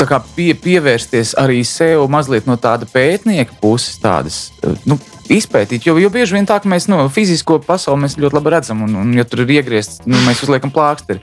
Pie, 0.00 0.54
pievērsties 0.56 1.34
arī 1.40 1.60
sev 1.66 2.06
mazliet 2.08 2.46
no 2.48 2.56
tāda 2.56 2.86
pētnieka 2.88 3.58
puses, 3.60 3.98
tādas 4.00 4.38
eh, 4.64 4.76
nu, 4.88 4.96
izpētīt. 5.30 5.84
Jo, 5.86 5.96
jo 6.00 6.10
bieži 6.12 6.38
vien 6.38 6.48
tā, 6.48 6.56
ka 6.62 6.70
mēs 6.70 6.88
no 6.90 7.02
fizisko 7.12 7.58
pasauli 7.66 8.08
ļoti 8.08 8.38
labi 8.38 8.52
redzam, 8.54 8.84
un, 8.86 8.96
un 9.02 9.12
ja 9.14 9.26
tur 9.28 9.44
ir 9.44 9.58
iegriezts, 9.58 10.02
nu, 10.08 10.18
mēs 10.26 10.42
uzliekam 10.46 10.72
plāksteri. 10.74 11.20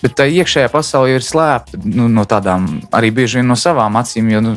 Bet 0.00 0.14
tā 0.20 0.28
iekšējā 0.30 0.70
pasaule 0.72 1.16
ir 1.18 1.26
slēpta 1.26 1.80
nu, 1.84 2.06
no 2.12 2.26
tādām, 2.28 2.68
arī 2.94 3.10
bieži 3.18 3.40
vien 3.40 3.50
no 3.50 3.58
savām 3.58 3.98
acīm. 4.00 4.30
Jo, 4.30 4.44
nu, 4.44 4.54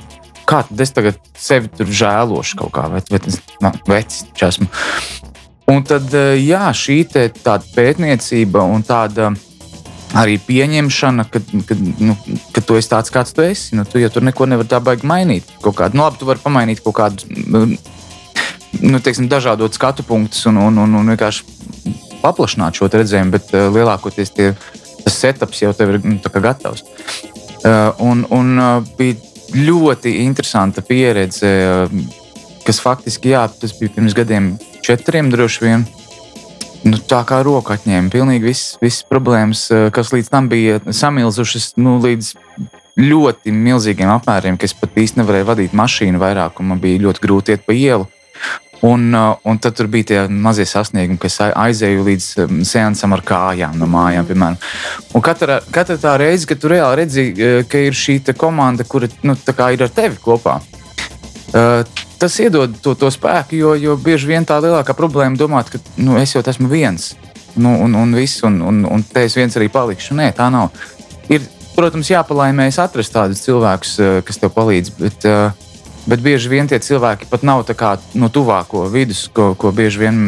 kā 0.49 0.61
tad 0.69 0.85
es 0.85 0.93
tagad 0.93 1.19
sevi 1.39 1.71
tur 1.73 1.89
žēlošu 1.89 2.61
kaut 2.61 2.73
kā, 2.75 2.87
vai, 2.93 3.01
vai 3.09 3.21
tas 3.25 3.39
ir 3.39 3.81
vecs, 3.89 4.23
esmu. 4.37 4.69
Un 5.73 5.81
tad, 5.87 6.09
eh, 6.13 6.35
jā, 6.43 6.67
šī 6.75 7.01
tāda 7.09 7.63
pētniecība 7.73 8.65
un 8.67 8.83
tāda 8.85 9.31
arī 10.17 10.37
pieņemšana, 10.45 11.25
ka, 11.31 11.41
ka, 11.67 11.77
nu, 12.03 12.15
ka 12.53 12.61
tu 12.65 12.77
esi 12.77 12.91
tāds, 12.91 13.11
kāds 13.13 13.33
tu 13.35 13.43
esi. 13.45 13.77
Nu, 13.77 13.85
tu 13.89 14.01
jau 14.01 14.11
tur 14.13 14.25
neko 14.25 14.47
nevari 14.49 14.69
tā 14.69 14.79
baigi 14.83 15.09
mainīt. 15.09 15.49
Kaut 15.63 15.77
kādu, 15.79 15.97
nu, 15.97 16.05
labi, 16.05 16.21
tu 16.21 16.29
vari 16.29 16.43
pamainīt 16.43 16.83
kaut 16.85 16.97
kādu, 16.99 17.29
nu, 17.49 17.65
nu, 18.83 19.01
teiksim, 19.03 19.29
dažādot 19.31 19.75
skatu 19.75 20.05
punktus 20.07 20.45
un, 20.49 20.61
un, 20.61 20.79
un, 20.85 20.97
un 21.01 21.13
vienkārši 21.13 21.45
paplašināt 22.23 22.79
šo 22.79 22.89
redzējumu, 22.93 23.33
bet 23.33 23.53
uh, 23.55 23.67
lielākoties 23.73 24.33
tie, 24.35 24.51
tas 25.03 25.19
setups 25.19 25.63
jau 25.65 25.73
tev 25.75 25.95
ir 25.95 26.01
nu, 26.05 26.19
gatavs. 26.21 26.85
Uh, 27.63 27.91
un, 28.03 28.25
un 28.33 28.53
uh, 28.59 28.93
bija 28.97 29.17
ļoti 29.53 30.17
interesanta 30.23 30.83
pieredze, 30.85 31.49
uh, 31.89 32.21
kas 32.67 32.79
faktiski, 32.83 33.33
jā, 33.33 33.43
tas 33.59 33.75
bija 33.79 33.97
pirms 33.97 34.15
gadiem, 34.17 34.53
četriem 34.85 35.31
droši 35.33 35.65
vien. 35.65 35.85
Nu, 36.83 36.97
tā 36.99 37.21
kā 37.23 37.39
roka 37.45 37.77
atņēma 37.77 38.11
pilnīgi 38.11 38.49
visas, 38.49 38.73
visas 38.83 39.05
problēmas, 39.07 39.69
eh, 39.71 39.89
kas 39.95 40.11
līdz 40.11 40.29
tam 40.29 40.49
bija 40.51 40.81
samilzušas 40.83 41.73
nu, 41.79 41.95
līdz 42.03 42.33
ļoti 42.99 43.53
milzīgiem 43.55 44.11
apmēriem, 44.11 44.57
ka 44.59 44.67
es 44.67 44.75
pat 44.77 44.99
īsti 44.99 45.21
nevarēju 45.21 45.47
vadīt 45.47 45.77
mašīnu 45.77 46.19
vairāk, 46.19 46.59
un 46.59 46.73
man 46.73 46.83
bija 46.83 47.01
ļoti 47.07 47.23
grūti 47.23 47.55
iet 47.55 47.65
pa 47.65 47.73
ielu. 47.73 48.07
Un, 48.83 49.13
uh, 49.15 49.37
un 49.47 49.57
tad 49.63 49.79
bija 49.87 50.03
tie 50.03 50.21
mazie 50.27 50.65
sasniegumi, 50.67 51.15
kas 51.17 51.39
ai- 51.39 51.53
aizēju 51.69 52.03
līdz 52.03 52.25
um, 52.43 52.57
seansam 52.67 53.13
ar 53.15 53.21
kājām 53.23 53.77
no 53.79 53.87
mājām, 53.87 54.27
piemēram. 54.27 54.57
Un 55.15 55.23
katra, 55.23 55.61
katra 55.71 55.95
tā 55.95 56.17
reize, 56.19 56.45
kad 56.45 56.59
tu 56.59 56.67
reāli 56.67 56.99
redzi, 56.99 57.23
ka 57.71 57.79
ir 57.79 57.95
šī 57.95 58.19
komanda, 58.35 58.83
kura 58.83 59.07
nu, 59.23 59.37
ir 59.39 59.85
ar 59.87 59.87
tevi 59.87 60.19
kopā, 60.19 60.59
tas 62.19 62.39
iedod 62.39 62.75
to, 62.83 62.95
to 62.99 63.09
spēku, 63.13 63.57
jo, 63.57 63.73
jo 63.79 63.97
bieži 63.99 64.29
vien 64.29 64.45
tā 64.47 64.59
lielākā 64.63 64.95
problēma 64.97 65.35
ir 65.35 65.41
domāt, 65.41 65.71
ka 65.73 65.81
nu, 65.97 66.17
es 66.21 66.35
jau 66.35 66.43
esmu 66.45 66.69
viens. 66.71 67.13
Nu, 67.55 67.75
un, 67.85 67.93
un 67.93 68.13
viss, 68.17 68.41
un, 68.43 68.61
un, 68.65 68.83
un 68.89 69.03
te 69.05 69.25
es 69.27 69.35
viens 69.37 69.57
arī 69.59 69.69
palikšu. 69.69 70.15
Nē, 70.17 70.31
tā 70.37 70.47
nav. 70.53 70.73
Ir, 71.29 71.43
protams, 71.75 72.09
jāpalaimēs 72.09 72.79
atrast 72.81 73.13
tādus 73.13 73.43
cilvēkus, 73.45 73.93
eh, 74.01 74.15
kas 74.25 74.41
tev 74.41 74.53
palīdz. 74.55 74.93
Bet, 74.97 75.27
eh, 75.29 75.69
bet 76.09 76.23
bieži 76.25 76.49
vien 76.49 76.69
tie 76.69 76.81
cilvēki 76.81 77.29
pat 77.29 77.45
nav 77.45 77.65
kā 77.77 77.95
no 78.17 78.29
tuvāko 78.33 78.87
vidus, 78.91 79.27
ko, 79.33 79.53
ko 79.55 79.71
bieži 79.71 80.07
vien 80.07 80.23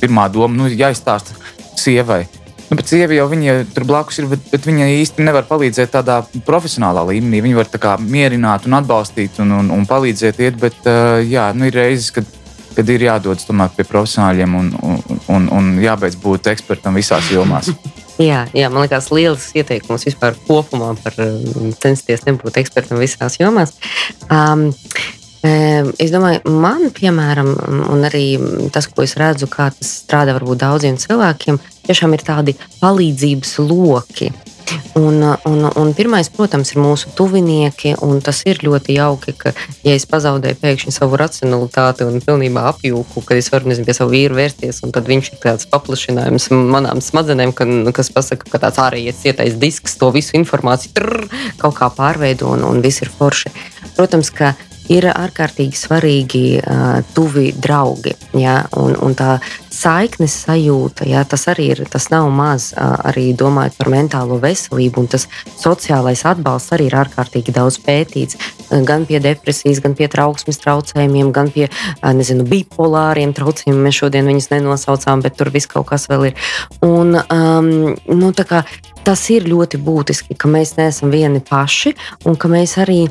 pirmā 0.00 0.28
doma 0.32 0.54
nu, 0.54 0.68
jāizstāsta 0.68 1.36
sievai. 1.76 2.26
Nu, 2.66 2.76
bet 2.78 2.90
sieva 2.90 3.14
jau 3.14 3.28
viņa 3.30 3.58
tur 3.74 3.86
blakus 3.86 4.18
ir, 4.18 4.26
bet, 4.30 4.42
bet 4.50 4.64
viņa 4.66 4.88
īsti 4.96 5.26
nevar 5.26 5.46
palīdzēt 5.46 5.92
tādā 5.94 6.18
profesionālā 6.46 7.04
līmenī. 7.12 7.42
Viņa 7.44 7.60
var 7.60 7.70
tā 7.70 7.80
kā 7.82 7.92
mierināt 8.00 8.66
un 8.66 8.78
atbalstīt 8.80 9.38
un, 9.44 9.54
un, 9.60 9.70
un 9.74 9.86
palīdzēt 9.86 10.40
iet, 10.42 10.58
bet 10.62 10.80
uh, 10.90 11.20
jā, 11.22 11.52
nu, 11.54 11.68
ir 11.70 11.78
reizes, 11.78 12.10
kad, 12.16 12.26
kad 12.74 12.90
ir 12.90 13.06
jādodas 13.06 13.46
tomēr 13.46 13.70
pie 13.76 13.86
profesionāļiem 13.86 14.58
un, 14.58 14.72
un, 14.82 15.20
un, 15.36 15.46
un 15.58 15.70
jābeidz 15.82 16.18
būt 16.22 16.50
ekspertam 16.56 16.98
visās 16.98 17.30
jomās. 17.34 17.70
Jā, 18.16 18.46
jā, 18.56 18.70
man 18.72 18.86
liekas, 18.86 19.10
liels 19.12 19.50
ieteikums 19.52 20.06
vispār 20.06 20.32
kopumā 20.46 20.94
par 21.02 21.18
censties 21.82 22.22
nebūt 22.24 22.56
ekspertam 22.62 22.96
visās 22.96 23.36
jomās. 23.36 23.74
Um, 24.32 24.70
Es 25.44 26.10
domāju, 26.10 26.40
man, 26.50 26.88
piemēram, 26.94 27.52
un 27.92 28.06
arī 28.08 28.24
tas, 28.74 28.88
ko 28.90 29.04
es 29.04 29.14
redzu, 29.20 29.48
kā 29.50 29.68
tas 29.74 29.92
strādā 30.02 30.34
varbūt 30.36 30.62
daudziem 30.64 30.98
cilvēkiem, 30.98 31.60
tiešām 31.86 32.16
ir 32.16 32.24
tādi 32.26 32.56
palīdzības 32.80 33.58
loki. 33.62 34.32
Un, 34.98 35.20
un, 35.46 35.70
un 35.76 35.92
pirmais, 35.94 36.26
protams, 36.32 36.72
ir 36.72 36.80
mūsu 36.82 37.12
tuvinieki, 37.14 37.92
un 38.02 38.18
tas 38.24 38.40
ir 38.48 38.58
ļoti 38.64 38.96
jauki, 38.96 39.34
ka, 39.38 39.52
ja 39.86 39.94
es 39.94 40.06
pazaudēju 40.10 40.58
pēkšņi 40.58 40.94
savu 40.94 41.18
racionalitāti 41.20 42.06
un 42.06 42.18
pilnībā 42.24 42.64
apjūku, 42.72 43.22
kad 43.28 43.38
es 43.38 43.50
varu 43.52 43.70
nezinu, 43.70 43.86
pie 43.86 43.94
savu 43.94 44.16
vīru 44.16 44.38
vērsties, 44.40 44.82
un 44.82 44.94
tad 44.96 45.06
viņš 45.06 45.30
ir 45.30 45.40
tāds 45.44 45.68
paplašinājums 45.70 46.48
manām 46.56 47.02
smadzenēm, 47.04 47.54
ka, 47.54 47.68
kas 47.94 48.10
pasaka, 48.14 48.48
ka 48.50 48.62
tāds 48.64 48.80
ārējais 48.82 49.22
cietais 49.22 49.58
disks 49.60 49.94
to 50.00 50.10
visu 50.16 50.34
informāciju 50.40 50.96
trrr, 50.96 51.28
kaut 51.62 51.78
kā 51.78 51.92
pārveido 51.94 52.50
un, 52.56 52.66
un 52.66 52.82
viss 52.82 53.04
ir 53.04 53.12
forši. 53.12 53.54
Protams, 53.94 54.32
ka 54.34 54.56
ir 54.92 55.06
ārkārtīgi 55.10 55.78
svarīgi 55.78 56.44
uh, 56.60 57.00
tuvi 57.14 57.50
draugi. 57.52 58.14
Ja, 58.36 58.60
un, 58.78 58.94
un 59.02 59.16
tā 59.18 59.36
saiknes 59.72 60.34
sajūta, 60.46 61.06
ja, 61.08 61.24
tas 61.28 61.46
arī 61.52 61.70
ir, 61.74 61.82
tas 61.90 62.08
nav 62.12 62.28
maz 62.34 62.70
uh, 62.72 62.96
arī 63.08 63.28
domājot 63.36 63.76
par 63.78 63.92
mentālo 63.92 64.40
veselību. 64.42 65.04
un 65.04 65.10
Tas 65.12 65.28
sociālais 65.58 66.24
atbalsts 66.28 66.74
arī 66.76 66.88
ir 66.90 66.98
ārkārtīgi 67.02 67.54
daudz 67.56 67.78
pētīts. 67.84 68.40
Gan 68.86 69.06
pie 69.06 69.20
depresijas, 69.22 69.82
gan 69.84 69.94
pie 69.98 70.08
trauksmes 70.12 70.60
traucējumiem, 70.64 71.30
gan 71.34 71.52
pie 71.54 71.68
uh, 71.68 72.10
nezinu, 72.16 72.46
bipolāriem 72.48 73.34
traucējumiem. 73.36 73.86
Mēs 73.88 74.02
šodien 74.02 74.28
viņus 74.30 74.50
nenosaucām, 74.54 75.24
bet 75.24 75.38
tur 75.38 75.52
viss 75.54 75.70
kaut 75.70 75.88
kas 75.92 76.08
vēl 76.10 76.30
ir. 76.30 76.50
Un, 76.86 77.16
um, 77.22 77.72
nu, 77.94 78.34
tā 78.36 78.46
kā 78.48 78.64
tas 79.06 79.22
ir 79.30 79.46
ļoti 79.46 79.78
būtiski, 79.86 80.34
ka 80.34 80.50
mēs 80.50 80.74
neesam 80.80 81.12
vieni 81.14 81.38
paši 81.44 81.92
un 82.26 82.34
ka 82.34 82.50
mēs 82.50 82.74
arī 82.82 83.04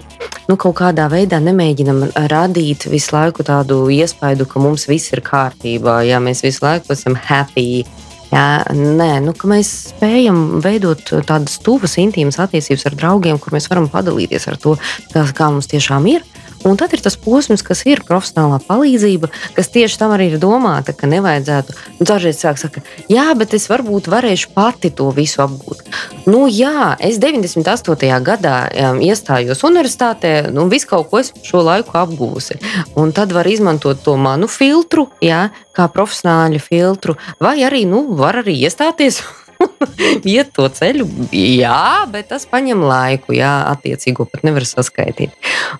nu, 0.49 0.57
kaut 0.59 0.75
kādā 0.81 1.07
veidā 1.11 1.39
nemēģinam 1.43 2.03
radīt 2.31 2.89
visu 2.91 3.15
laiku 3.15 3.45
tādu 3.47 3.85
iespaidu, 3.93 4.47
ka 4.49 4.59
mums 4.63 4.89
viss 4.91 5.13
ir 5.15 5.23
kārtībā, 5.25 6.01
ja 6.07 6.19
mēs 6.23 6.43
visu 6.45 6.65
laiku 6.65 6.91
esam 6.95 7.15
happy. 7.15 7.85
Jā, 8.33 8.65
nē, 8.75 9.11
nu, 9.23 9.35
mēs 9.47 9.69
spējam 9.93 10.59
veidot 10.63 11.13
tādas 11.29 11.59
tuvas, 11.63 11.95
intīmas 12.01 12.41
attiecības 12.43 12.87
ar 12.89 12.97
draugiem, 12.97 13.39
kur 13.39 13.53
mēs 13.55 13.69
varam 13.71 13.87
padalīties 13.91 14.49
ar 14.51 14.57
to, 14.59 14.75
kas, 15.13 15.31
kā 15.37 15.51
mums 15.53 15.69
tiešām 15.71 16.09
ir. 16.11 16.25
Un 16.65 16.79
tad 16.81 16.93
ir 16.97 17.01
tas 17.05 17.17
posms, 17.21 17.61
kas 17.65 17.83
ir 17.85 18.01
profesionālā 18.07 18.57
palīdzība, 18.65 19.29
kas 19.53 19.69
tieši 19.73 19.99
tam 20.01 20.15
arī 20.15 20.31
ir 20.31 20.39
domāta, 20.41 20.95
ka 20.97 21.09
nevajadzētu. 21.09 21.75
Nu, 21.99 22.07
Dažreiz 22.09 22.39
cilvēki 22.41 22.63
saka, 22.63 22.83
jā, 23.11 23.27
bet 23.37 23.53
es 23.57 23.67
varbūt 23.69 24.09
varēšu 24.09 24.51
pati 24.55 24.89
to 24.89 25.11
visu 25.13 25.43
apgūt. 25.45 25.85
Nu, 26.25 26.45
jā, 26.49 26.95
es 26.97 27.19
98. 27.21 28.09
gadā 28.25 28.57
um, 28.65 29.01
iestājos 29.05 29.61
universitātē, 29.67 30.33
nu, 30.55 30.65
visu 30.71 30.89
kaut 30.89 31.11
ko 31.11 31.21
esmu 31.21 31.45
šo 31.45 31.61
laiku 31.65 31.99
apgūsi. 32.01 32.57
Un 32.97 33.13
tad 33.15 33.35
var 33.35 33.45
izmantot 33.45 34.01
to 34.01 34.17
manu 34.17 34.49
filtru, 34.49 35.09
jā, 35.21 35.47
kā 35.75 35.89
profesionāļu 35.91 36.65
filtru, 36.65 37.19
vai 37.39 37.59
arī, 37.67 37.85
nu, 37.89 38.07
var 38.17 38.41
arī 38.41 38.57
iestāties 38.65 39.21
iet 40.35 40.51
to 40.55 40.67
ceļu, 40.71 41.07
jā, 41.35 42.05
bet 42.11 42.29
tas 42.33 42.47
prasa 42.49 42.75
laiku. 42.75 43.35
Jā, 43.35 43.53
attiecīgo 43.73 44.27
pat 44.29 44.45
nevar 44.47 44.65
saskaitīt. 44.67 45.35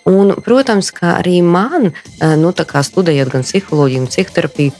Un, 0.09 0.36
protams, 0.45 0.91
ka 0.95 1.17
arī 1.19 1.41
man, 1.45 1.91
eh, 2.19 2.36
nu, 2.39 2.53
studējot 2.55 3.32
gan 3.34 3.45
psiholoģiju, 3.47 4.05
gan 4.05 4.11
psihoterapiju, 4.11 4.73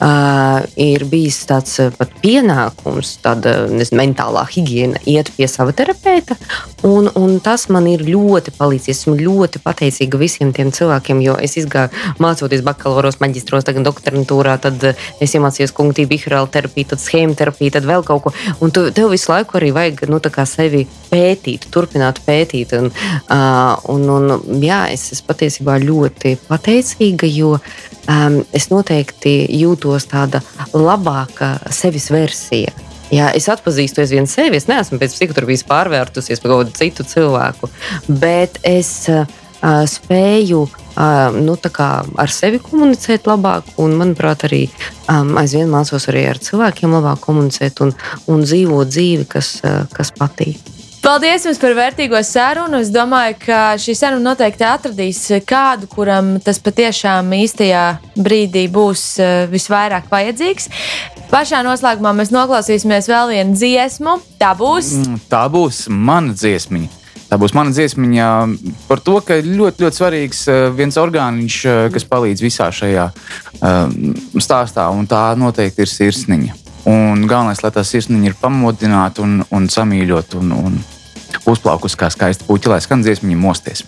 uh, 0.00 0.62
ir 0.78 1.04
bijis 1.08 1.38
tāds 1.48 1.78
uh, 1.82 1.90
pat 1.94 2.12
pienākums, 2.22 3.16
tāda 3.24 3.54
nezinu, 3.70 4.00
mentālā 4.02 4.44
higiēna, 4.52 5.02
iet 5.08 5.30
pie 5.36 5.48
sava 5.50 5.74
terapeita. 5.76 6.36
Un, 6.86 7.08
un 7.18 7.38
tas 7.44 7.66
man 7.72 7.88
ir 7.90 8.04
ļoti 8.06 8.54
palīdzējis. 8.58 8.86
Esmu 8.98 9.14
ļoti 9.18 9.60
pateicīga 9.62 10.18
visiem 10.20 10.52
tiem 10.54 10.70
cilvēkiem, 10.74 11.20
jo 11.22 11.36
es 11.42 11.56
gāju 11.70 12.14
mācoties 12.22 12.64
bakalauros, 12.66 13.20
maģistros, 13.22 13.66
tagad 13.66 13.86
doktorantūrā, 13.86 14.56
tad 14.62 14.82
es 14.88 15.34
iemācījos 15.36 15.74
kognitīvu 15.76 16.12
behaviorālu 16.14 16.50
terapiju, 16.54 16.92
tad 16.94 17.02
schēmu 17.02 17.36
terapiju, 17.38 17.74
tad 17.76 17.88
vēl 17.88 18.06
kaut 18.06 18.26
ko. 18.26 18.34
Un 18.64 18.72
tu, 18.74 18.86
tev 18.94 19.12
visu 19.12 19.32
laiku 19.32 19.58
arī 19.58 19.70
vajag 19.74 20.04
nu, 20.10 20.20
sevi 20.48 20.84
pētīt, 21.10 21.68
turpināt 21.74 22.20
pētīt. 22.26 22.74
Un, 22.78 22.90
uh, 22.90 23.74
un, 23.92 24.08
un, 24.16 24.34
jā, 24.62 24.86
es 24.92 25.10
esmu 25.12 25.30
patiesībā 25.32 25.78
ļoti 25.82 26.36
pateicīga, 26.48 27.30
jo 27.30 27.54
um, 27.58 28.40
es 28.52 28.68
noteikti 28.72 29.40
jūtos 29.60 30.08
tāda 30.10 30.42
labāka 30.74 31.56
sevis 31.70 32.10
versija. 32.14 32.74
Jā, 33.08 33.30
es 33.32 33.48
atpazīstu 33.48 34.04
vienu 34.04 34.28
sevi. 34.28 34.58
Es 34.60 34.68
neesmu 34.68 34.98
pēc 35.00 35.14
psihoterapijas 35.16 35.64
pārvērtusies 35.68 36.42
par 36.42 36.52
kaut 36.52 36.66
kādu 36.66 36.76
citu 36.76 37.06
cilvēku, 37.08 37.70
bet 38.20 38.60
es 38.68 38.90
uh, 39.08 39.24
spēju 39.88 40.66
uh, 40.66 40.84
nu, 41.38 41.56
ar 42.18 42.32
sevi 42.32 42.58
komunicēt 42.62 43.28
labāk, 43.30 43.74
un, 43.82 43.94
manuprāt, 44.00 44.46
arī 44.48 44.64
aizvien 45.08 45.70
mācos 45.70 46.08
arī 46.10 46.26
ar 46.32 46.42
cilvēkiem 46.42 46.96
labāk 46.98 47.22
komunicēt 47.26 47.84
un, 47.84 47.94
un 48.26 48.42
dzīvot 48.46 48.90
dzīvi, 48.90 49.28
kas, 49.30 49.58
kas 49.94 50.12
patīk. 50.18 50.74
Paldies 50.98 51.44
jums 51.46 51.60
par 51.62 51.72
vērtīgo 51.78 52.18
sarunu. 52.26 52.80
Es 52.82 52.90
domāju, 52.92 53.36
ka 53.46 53.60
šī 53.80 53.94
saruna 53.96 54.32
noteikti 54.32 54.66
atradīs 54.66 55.20
kādu, 55.48 55.86
kuram 55.88 56.34
tas 56.44 56.58
patiešām 56.60 57.30
īstajā 57.38 57.84
brīdī 58.18 58.66
būs 58.72 59.04
visvairāk 59.52 60.10
vajadzīgs. 60.10 60.68
Pašā 61.30 61.62
noslēgumā 61.64 62.12
mēs 62.18 62.32
noklausīsimies 62.34 63.08
vēl 63.08 63.32
vienu 63.36 63.56
dziesmu. 63.56 64.18
Tā 64.40 64.52
būs. 64.58 64.94
Mm, 64.98 65.20
Tā 65.30 65.46
būs 65.52 65.86
mana 65.88 66.34
dziesmiņa. 66.36 66.90
Tā 67.28 67.36
būs 67.36 67.52
mana 67.52 67.72
dziesmiņa 67.76 68.26
par 68.88 69.02
to, 69.04 69.18
ka 69.24 69.36
ļoti, 69.44 69.84
ļoti 69.84 70.00
svarīgs 70.00 70.46
eh, 70.48 70.60
viens 70.72 70.96
orgāniņš, 70.96 71.58
eh, 71.68 71.80
kas 71.92 72.06
palīdz 72.08 72.44
visā 72.44 72.70
šajā 72.72 73.04
eh, 73.12 73.80
stāstā, 74.40 74.88
un 74.96 75.08
tā 75.10 75.24
noteikti 75.36 75.84
ir 75.84 75.92
sirsniņa. 75.92 76.56
Un 76.88 77.26
galvenais, 77.28 77.60
lai 77.60 77.72
tā 77.74 77.84
sirsniņa 77.84 78.30
ir 78.30 78.38
pamodināta 78.40 79.20
un, 79.26 79.42
un 79.52 79.68
samīļota 79.68 80.40
un, 80.40 80.54
un 80.56 80.78
uzplaukus 81.48 81.96
kā 81.98 82.08
skaista 82.12 82.48
puķa, 82.48 82.72
lai 82.72 82.80
skan 82.84 83.04
dziesmiņa 83.04 83.40
mosties. 83.42 83.84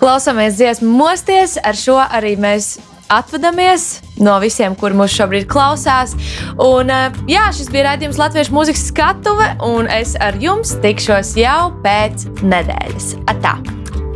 Klausāmies 0.00 0.58
dziesmu 0.58 0.90
mosties. 0.90 1.60
Ar 1.62 1.78
šo 1.78 2.00
arī 2.02 2.34
mēs 2.42 2.74
atvadamies 3.10 4.00
no 4.22 4.36
visiem, 4.42 4.76
kur 4.78 4.94
mūs 4.96 5.14
šobrīd 5.16 5.48
klausās. 5.50 6.14
Un, 6.60 6.90
eh, 6.90 7.10
jā, 7.30 7.48
šis 7.56 7.70
bija 7.72 7.90
raidījums 7.90 8.20
Latviešu 8.20 8.54
mūzikas 8.54 8.86
skatuve, 8.92 9.50
un 9.66 9.90
es 9.90 10.14
ar 10.20 10.38
jums 10.40 10.76
tikšos 10.84 11.34
jau 11.40 11.72
pēc 11.84 12.28
nedēļas. 12.42 13.14
Atā! 13.32 13.58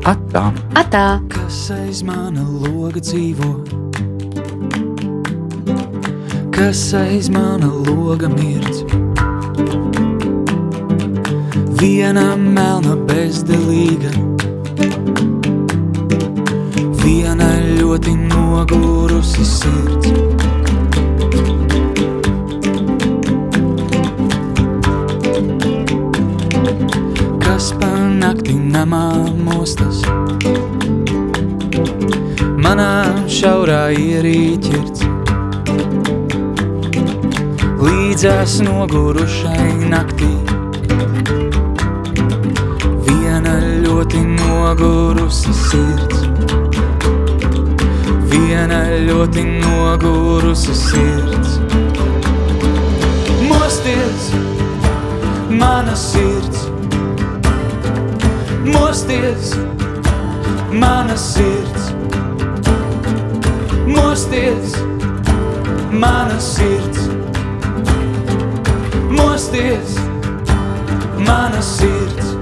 Atā! 0.05 0.51
Atā! 0.77 1.07
Kas 1.33 1.71
aiz 1.75 2.03
mana 2.05 2.45
loga 2.45 3.01
dzīvo? 3.01 3.55
Kas 6.55 6.93
aiz 6.95 7.31
mana 7.33 7.67
loga 7.67 8.29
mirdz? 8.29 8.85
Viena 11.81 12.37
melna 12.37 12.95
bezdelīga, 13.09 14.13
viena 17.03 17.49
ļoti 17.95 18.13
nogurusi 18.27 19.45
sirds. 19.47 20.09
Kas 27.39 27.69
pa 27.79 27.91
nakti 28.19 28.57
namā 28.59 29.05
mostas? 29.47 30.03
Manā 32.65 33.05
šaurā 33.31 33.85
ierīķirts 33.95 35.07
līdzās 37.79 38.59
nogurušai 38.67 39.71
naktī. 39.95 40.33
Viena 43.07 43.55
ļoti 43.87 44.27
nogurusi 44.35 45.55
sirds, 45.63 46.14
viena 48.35 48.81
ļoti 49.07 49.43
nogurusi 49.63 50.75
sirds. 50.75 51.59
Mosties, 53.45 54.27
mana 55.51 55.95
sirds, 55.97 56.65
mosties, 58.67 59.55
mana 60.73 61.17
sirds, 61.17 61.93
mosties, 63.87 64.77
mana 65.93 66.41
sirds, 66.41 67.09
mosties, 69.11 69.99
mana 71.31 71.63
sirds. 71.63 72.34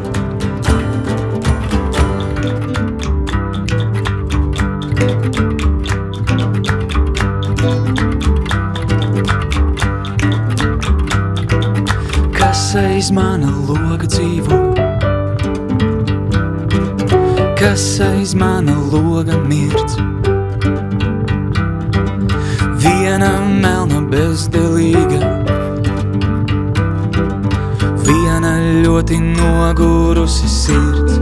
Aiz 13.02 13.10
mana 13.10 13.48
loga 13.66 14.06
dzīvo? 14.06 14.56
Kas 17.58 17.98
aiz 17.98 18.30
mana 18.38 18.76
loga 18.92 19.40
mirdz? 19.42 19.96
Viena 22.84 23.32
melna 23.48 24.04
bezdelīga, 24.12 25.32
viena 28.06 28.54
ļoti 28.86 29.18
nogurusi 29.32 30.52
sirds. 30.60 31.18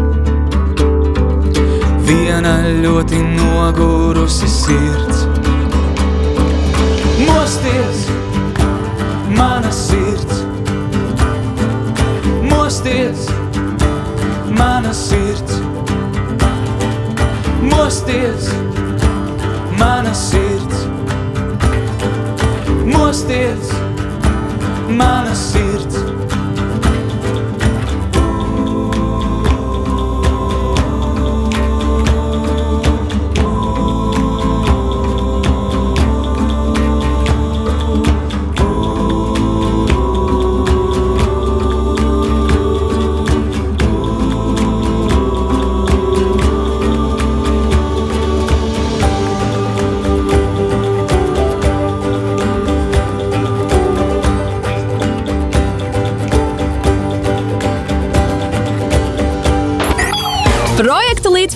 Viena 2.04 2.58
ļoti 2.84 3.24
nogurusi 3.38 4.52
sirds. 4.58 5.24
Mosties, 7.24 8.06
mana 9.32 9.72
sirds! 9.72 10.49
Mosties, 12.70 13.26
mana 14.48 14.94
sirds! 14.94 15.54
Mosties, 17.60 18.46
mana 19.76 20.14
sirds! 20.14 20.86
Mosties, 22.86 23.72
mana 24.88 25.34
sirds! 25.34 25.69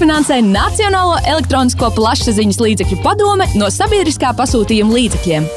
Līdzfinansē 0.05 0.36
Nacionālo 0.44 1.14
elektronisko 1.24 1.88
plašsaziņas 1.96 2.61
līdzekļu 2.61 3.00
padome 3.00 3.48
no 3.57 3.72
sabiedriskā 3.72 4.36
pasūtījuma 4.36 4.98
līdzekļiem. 5.00 5.48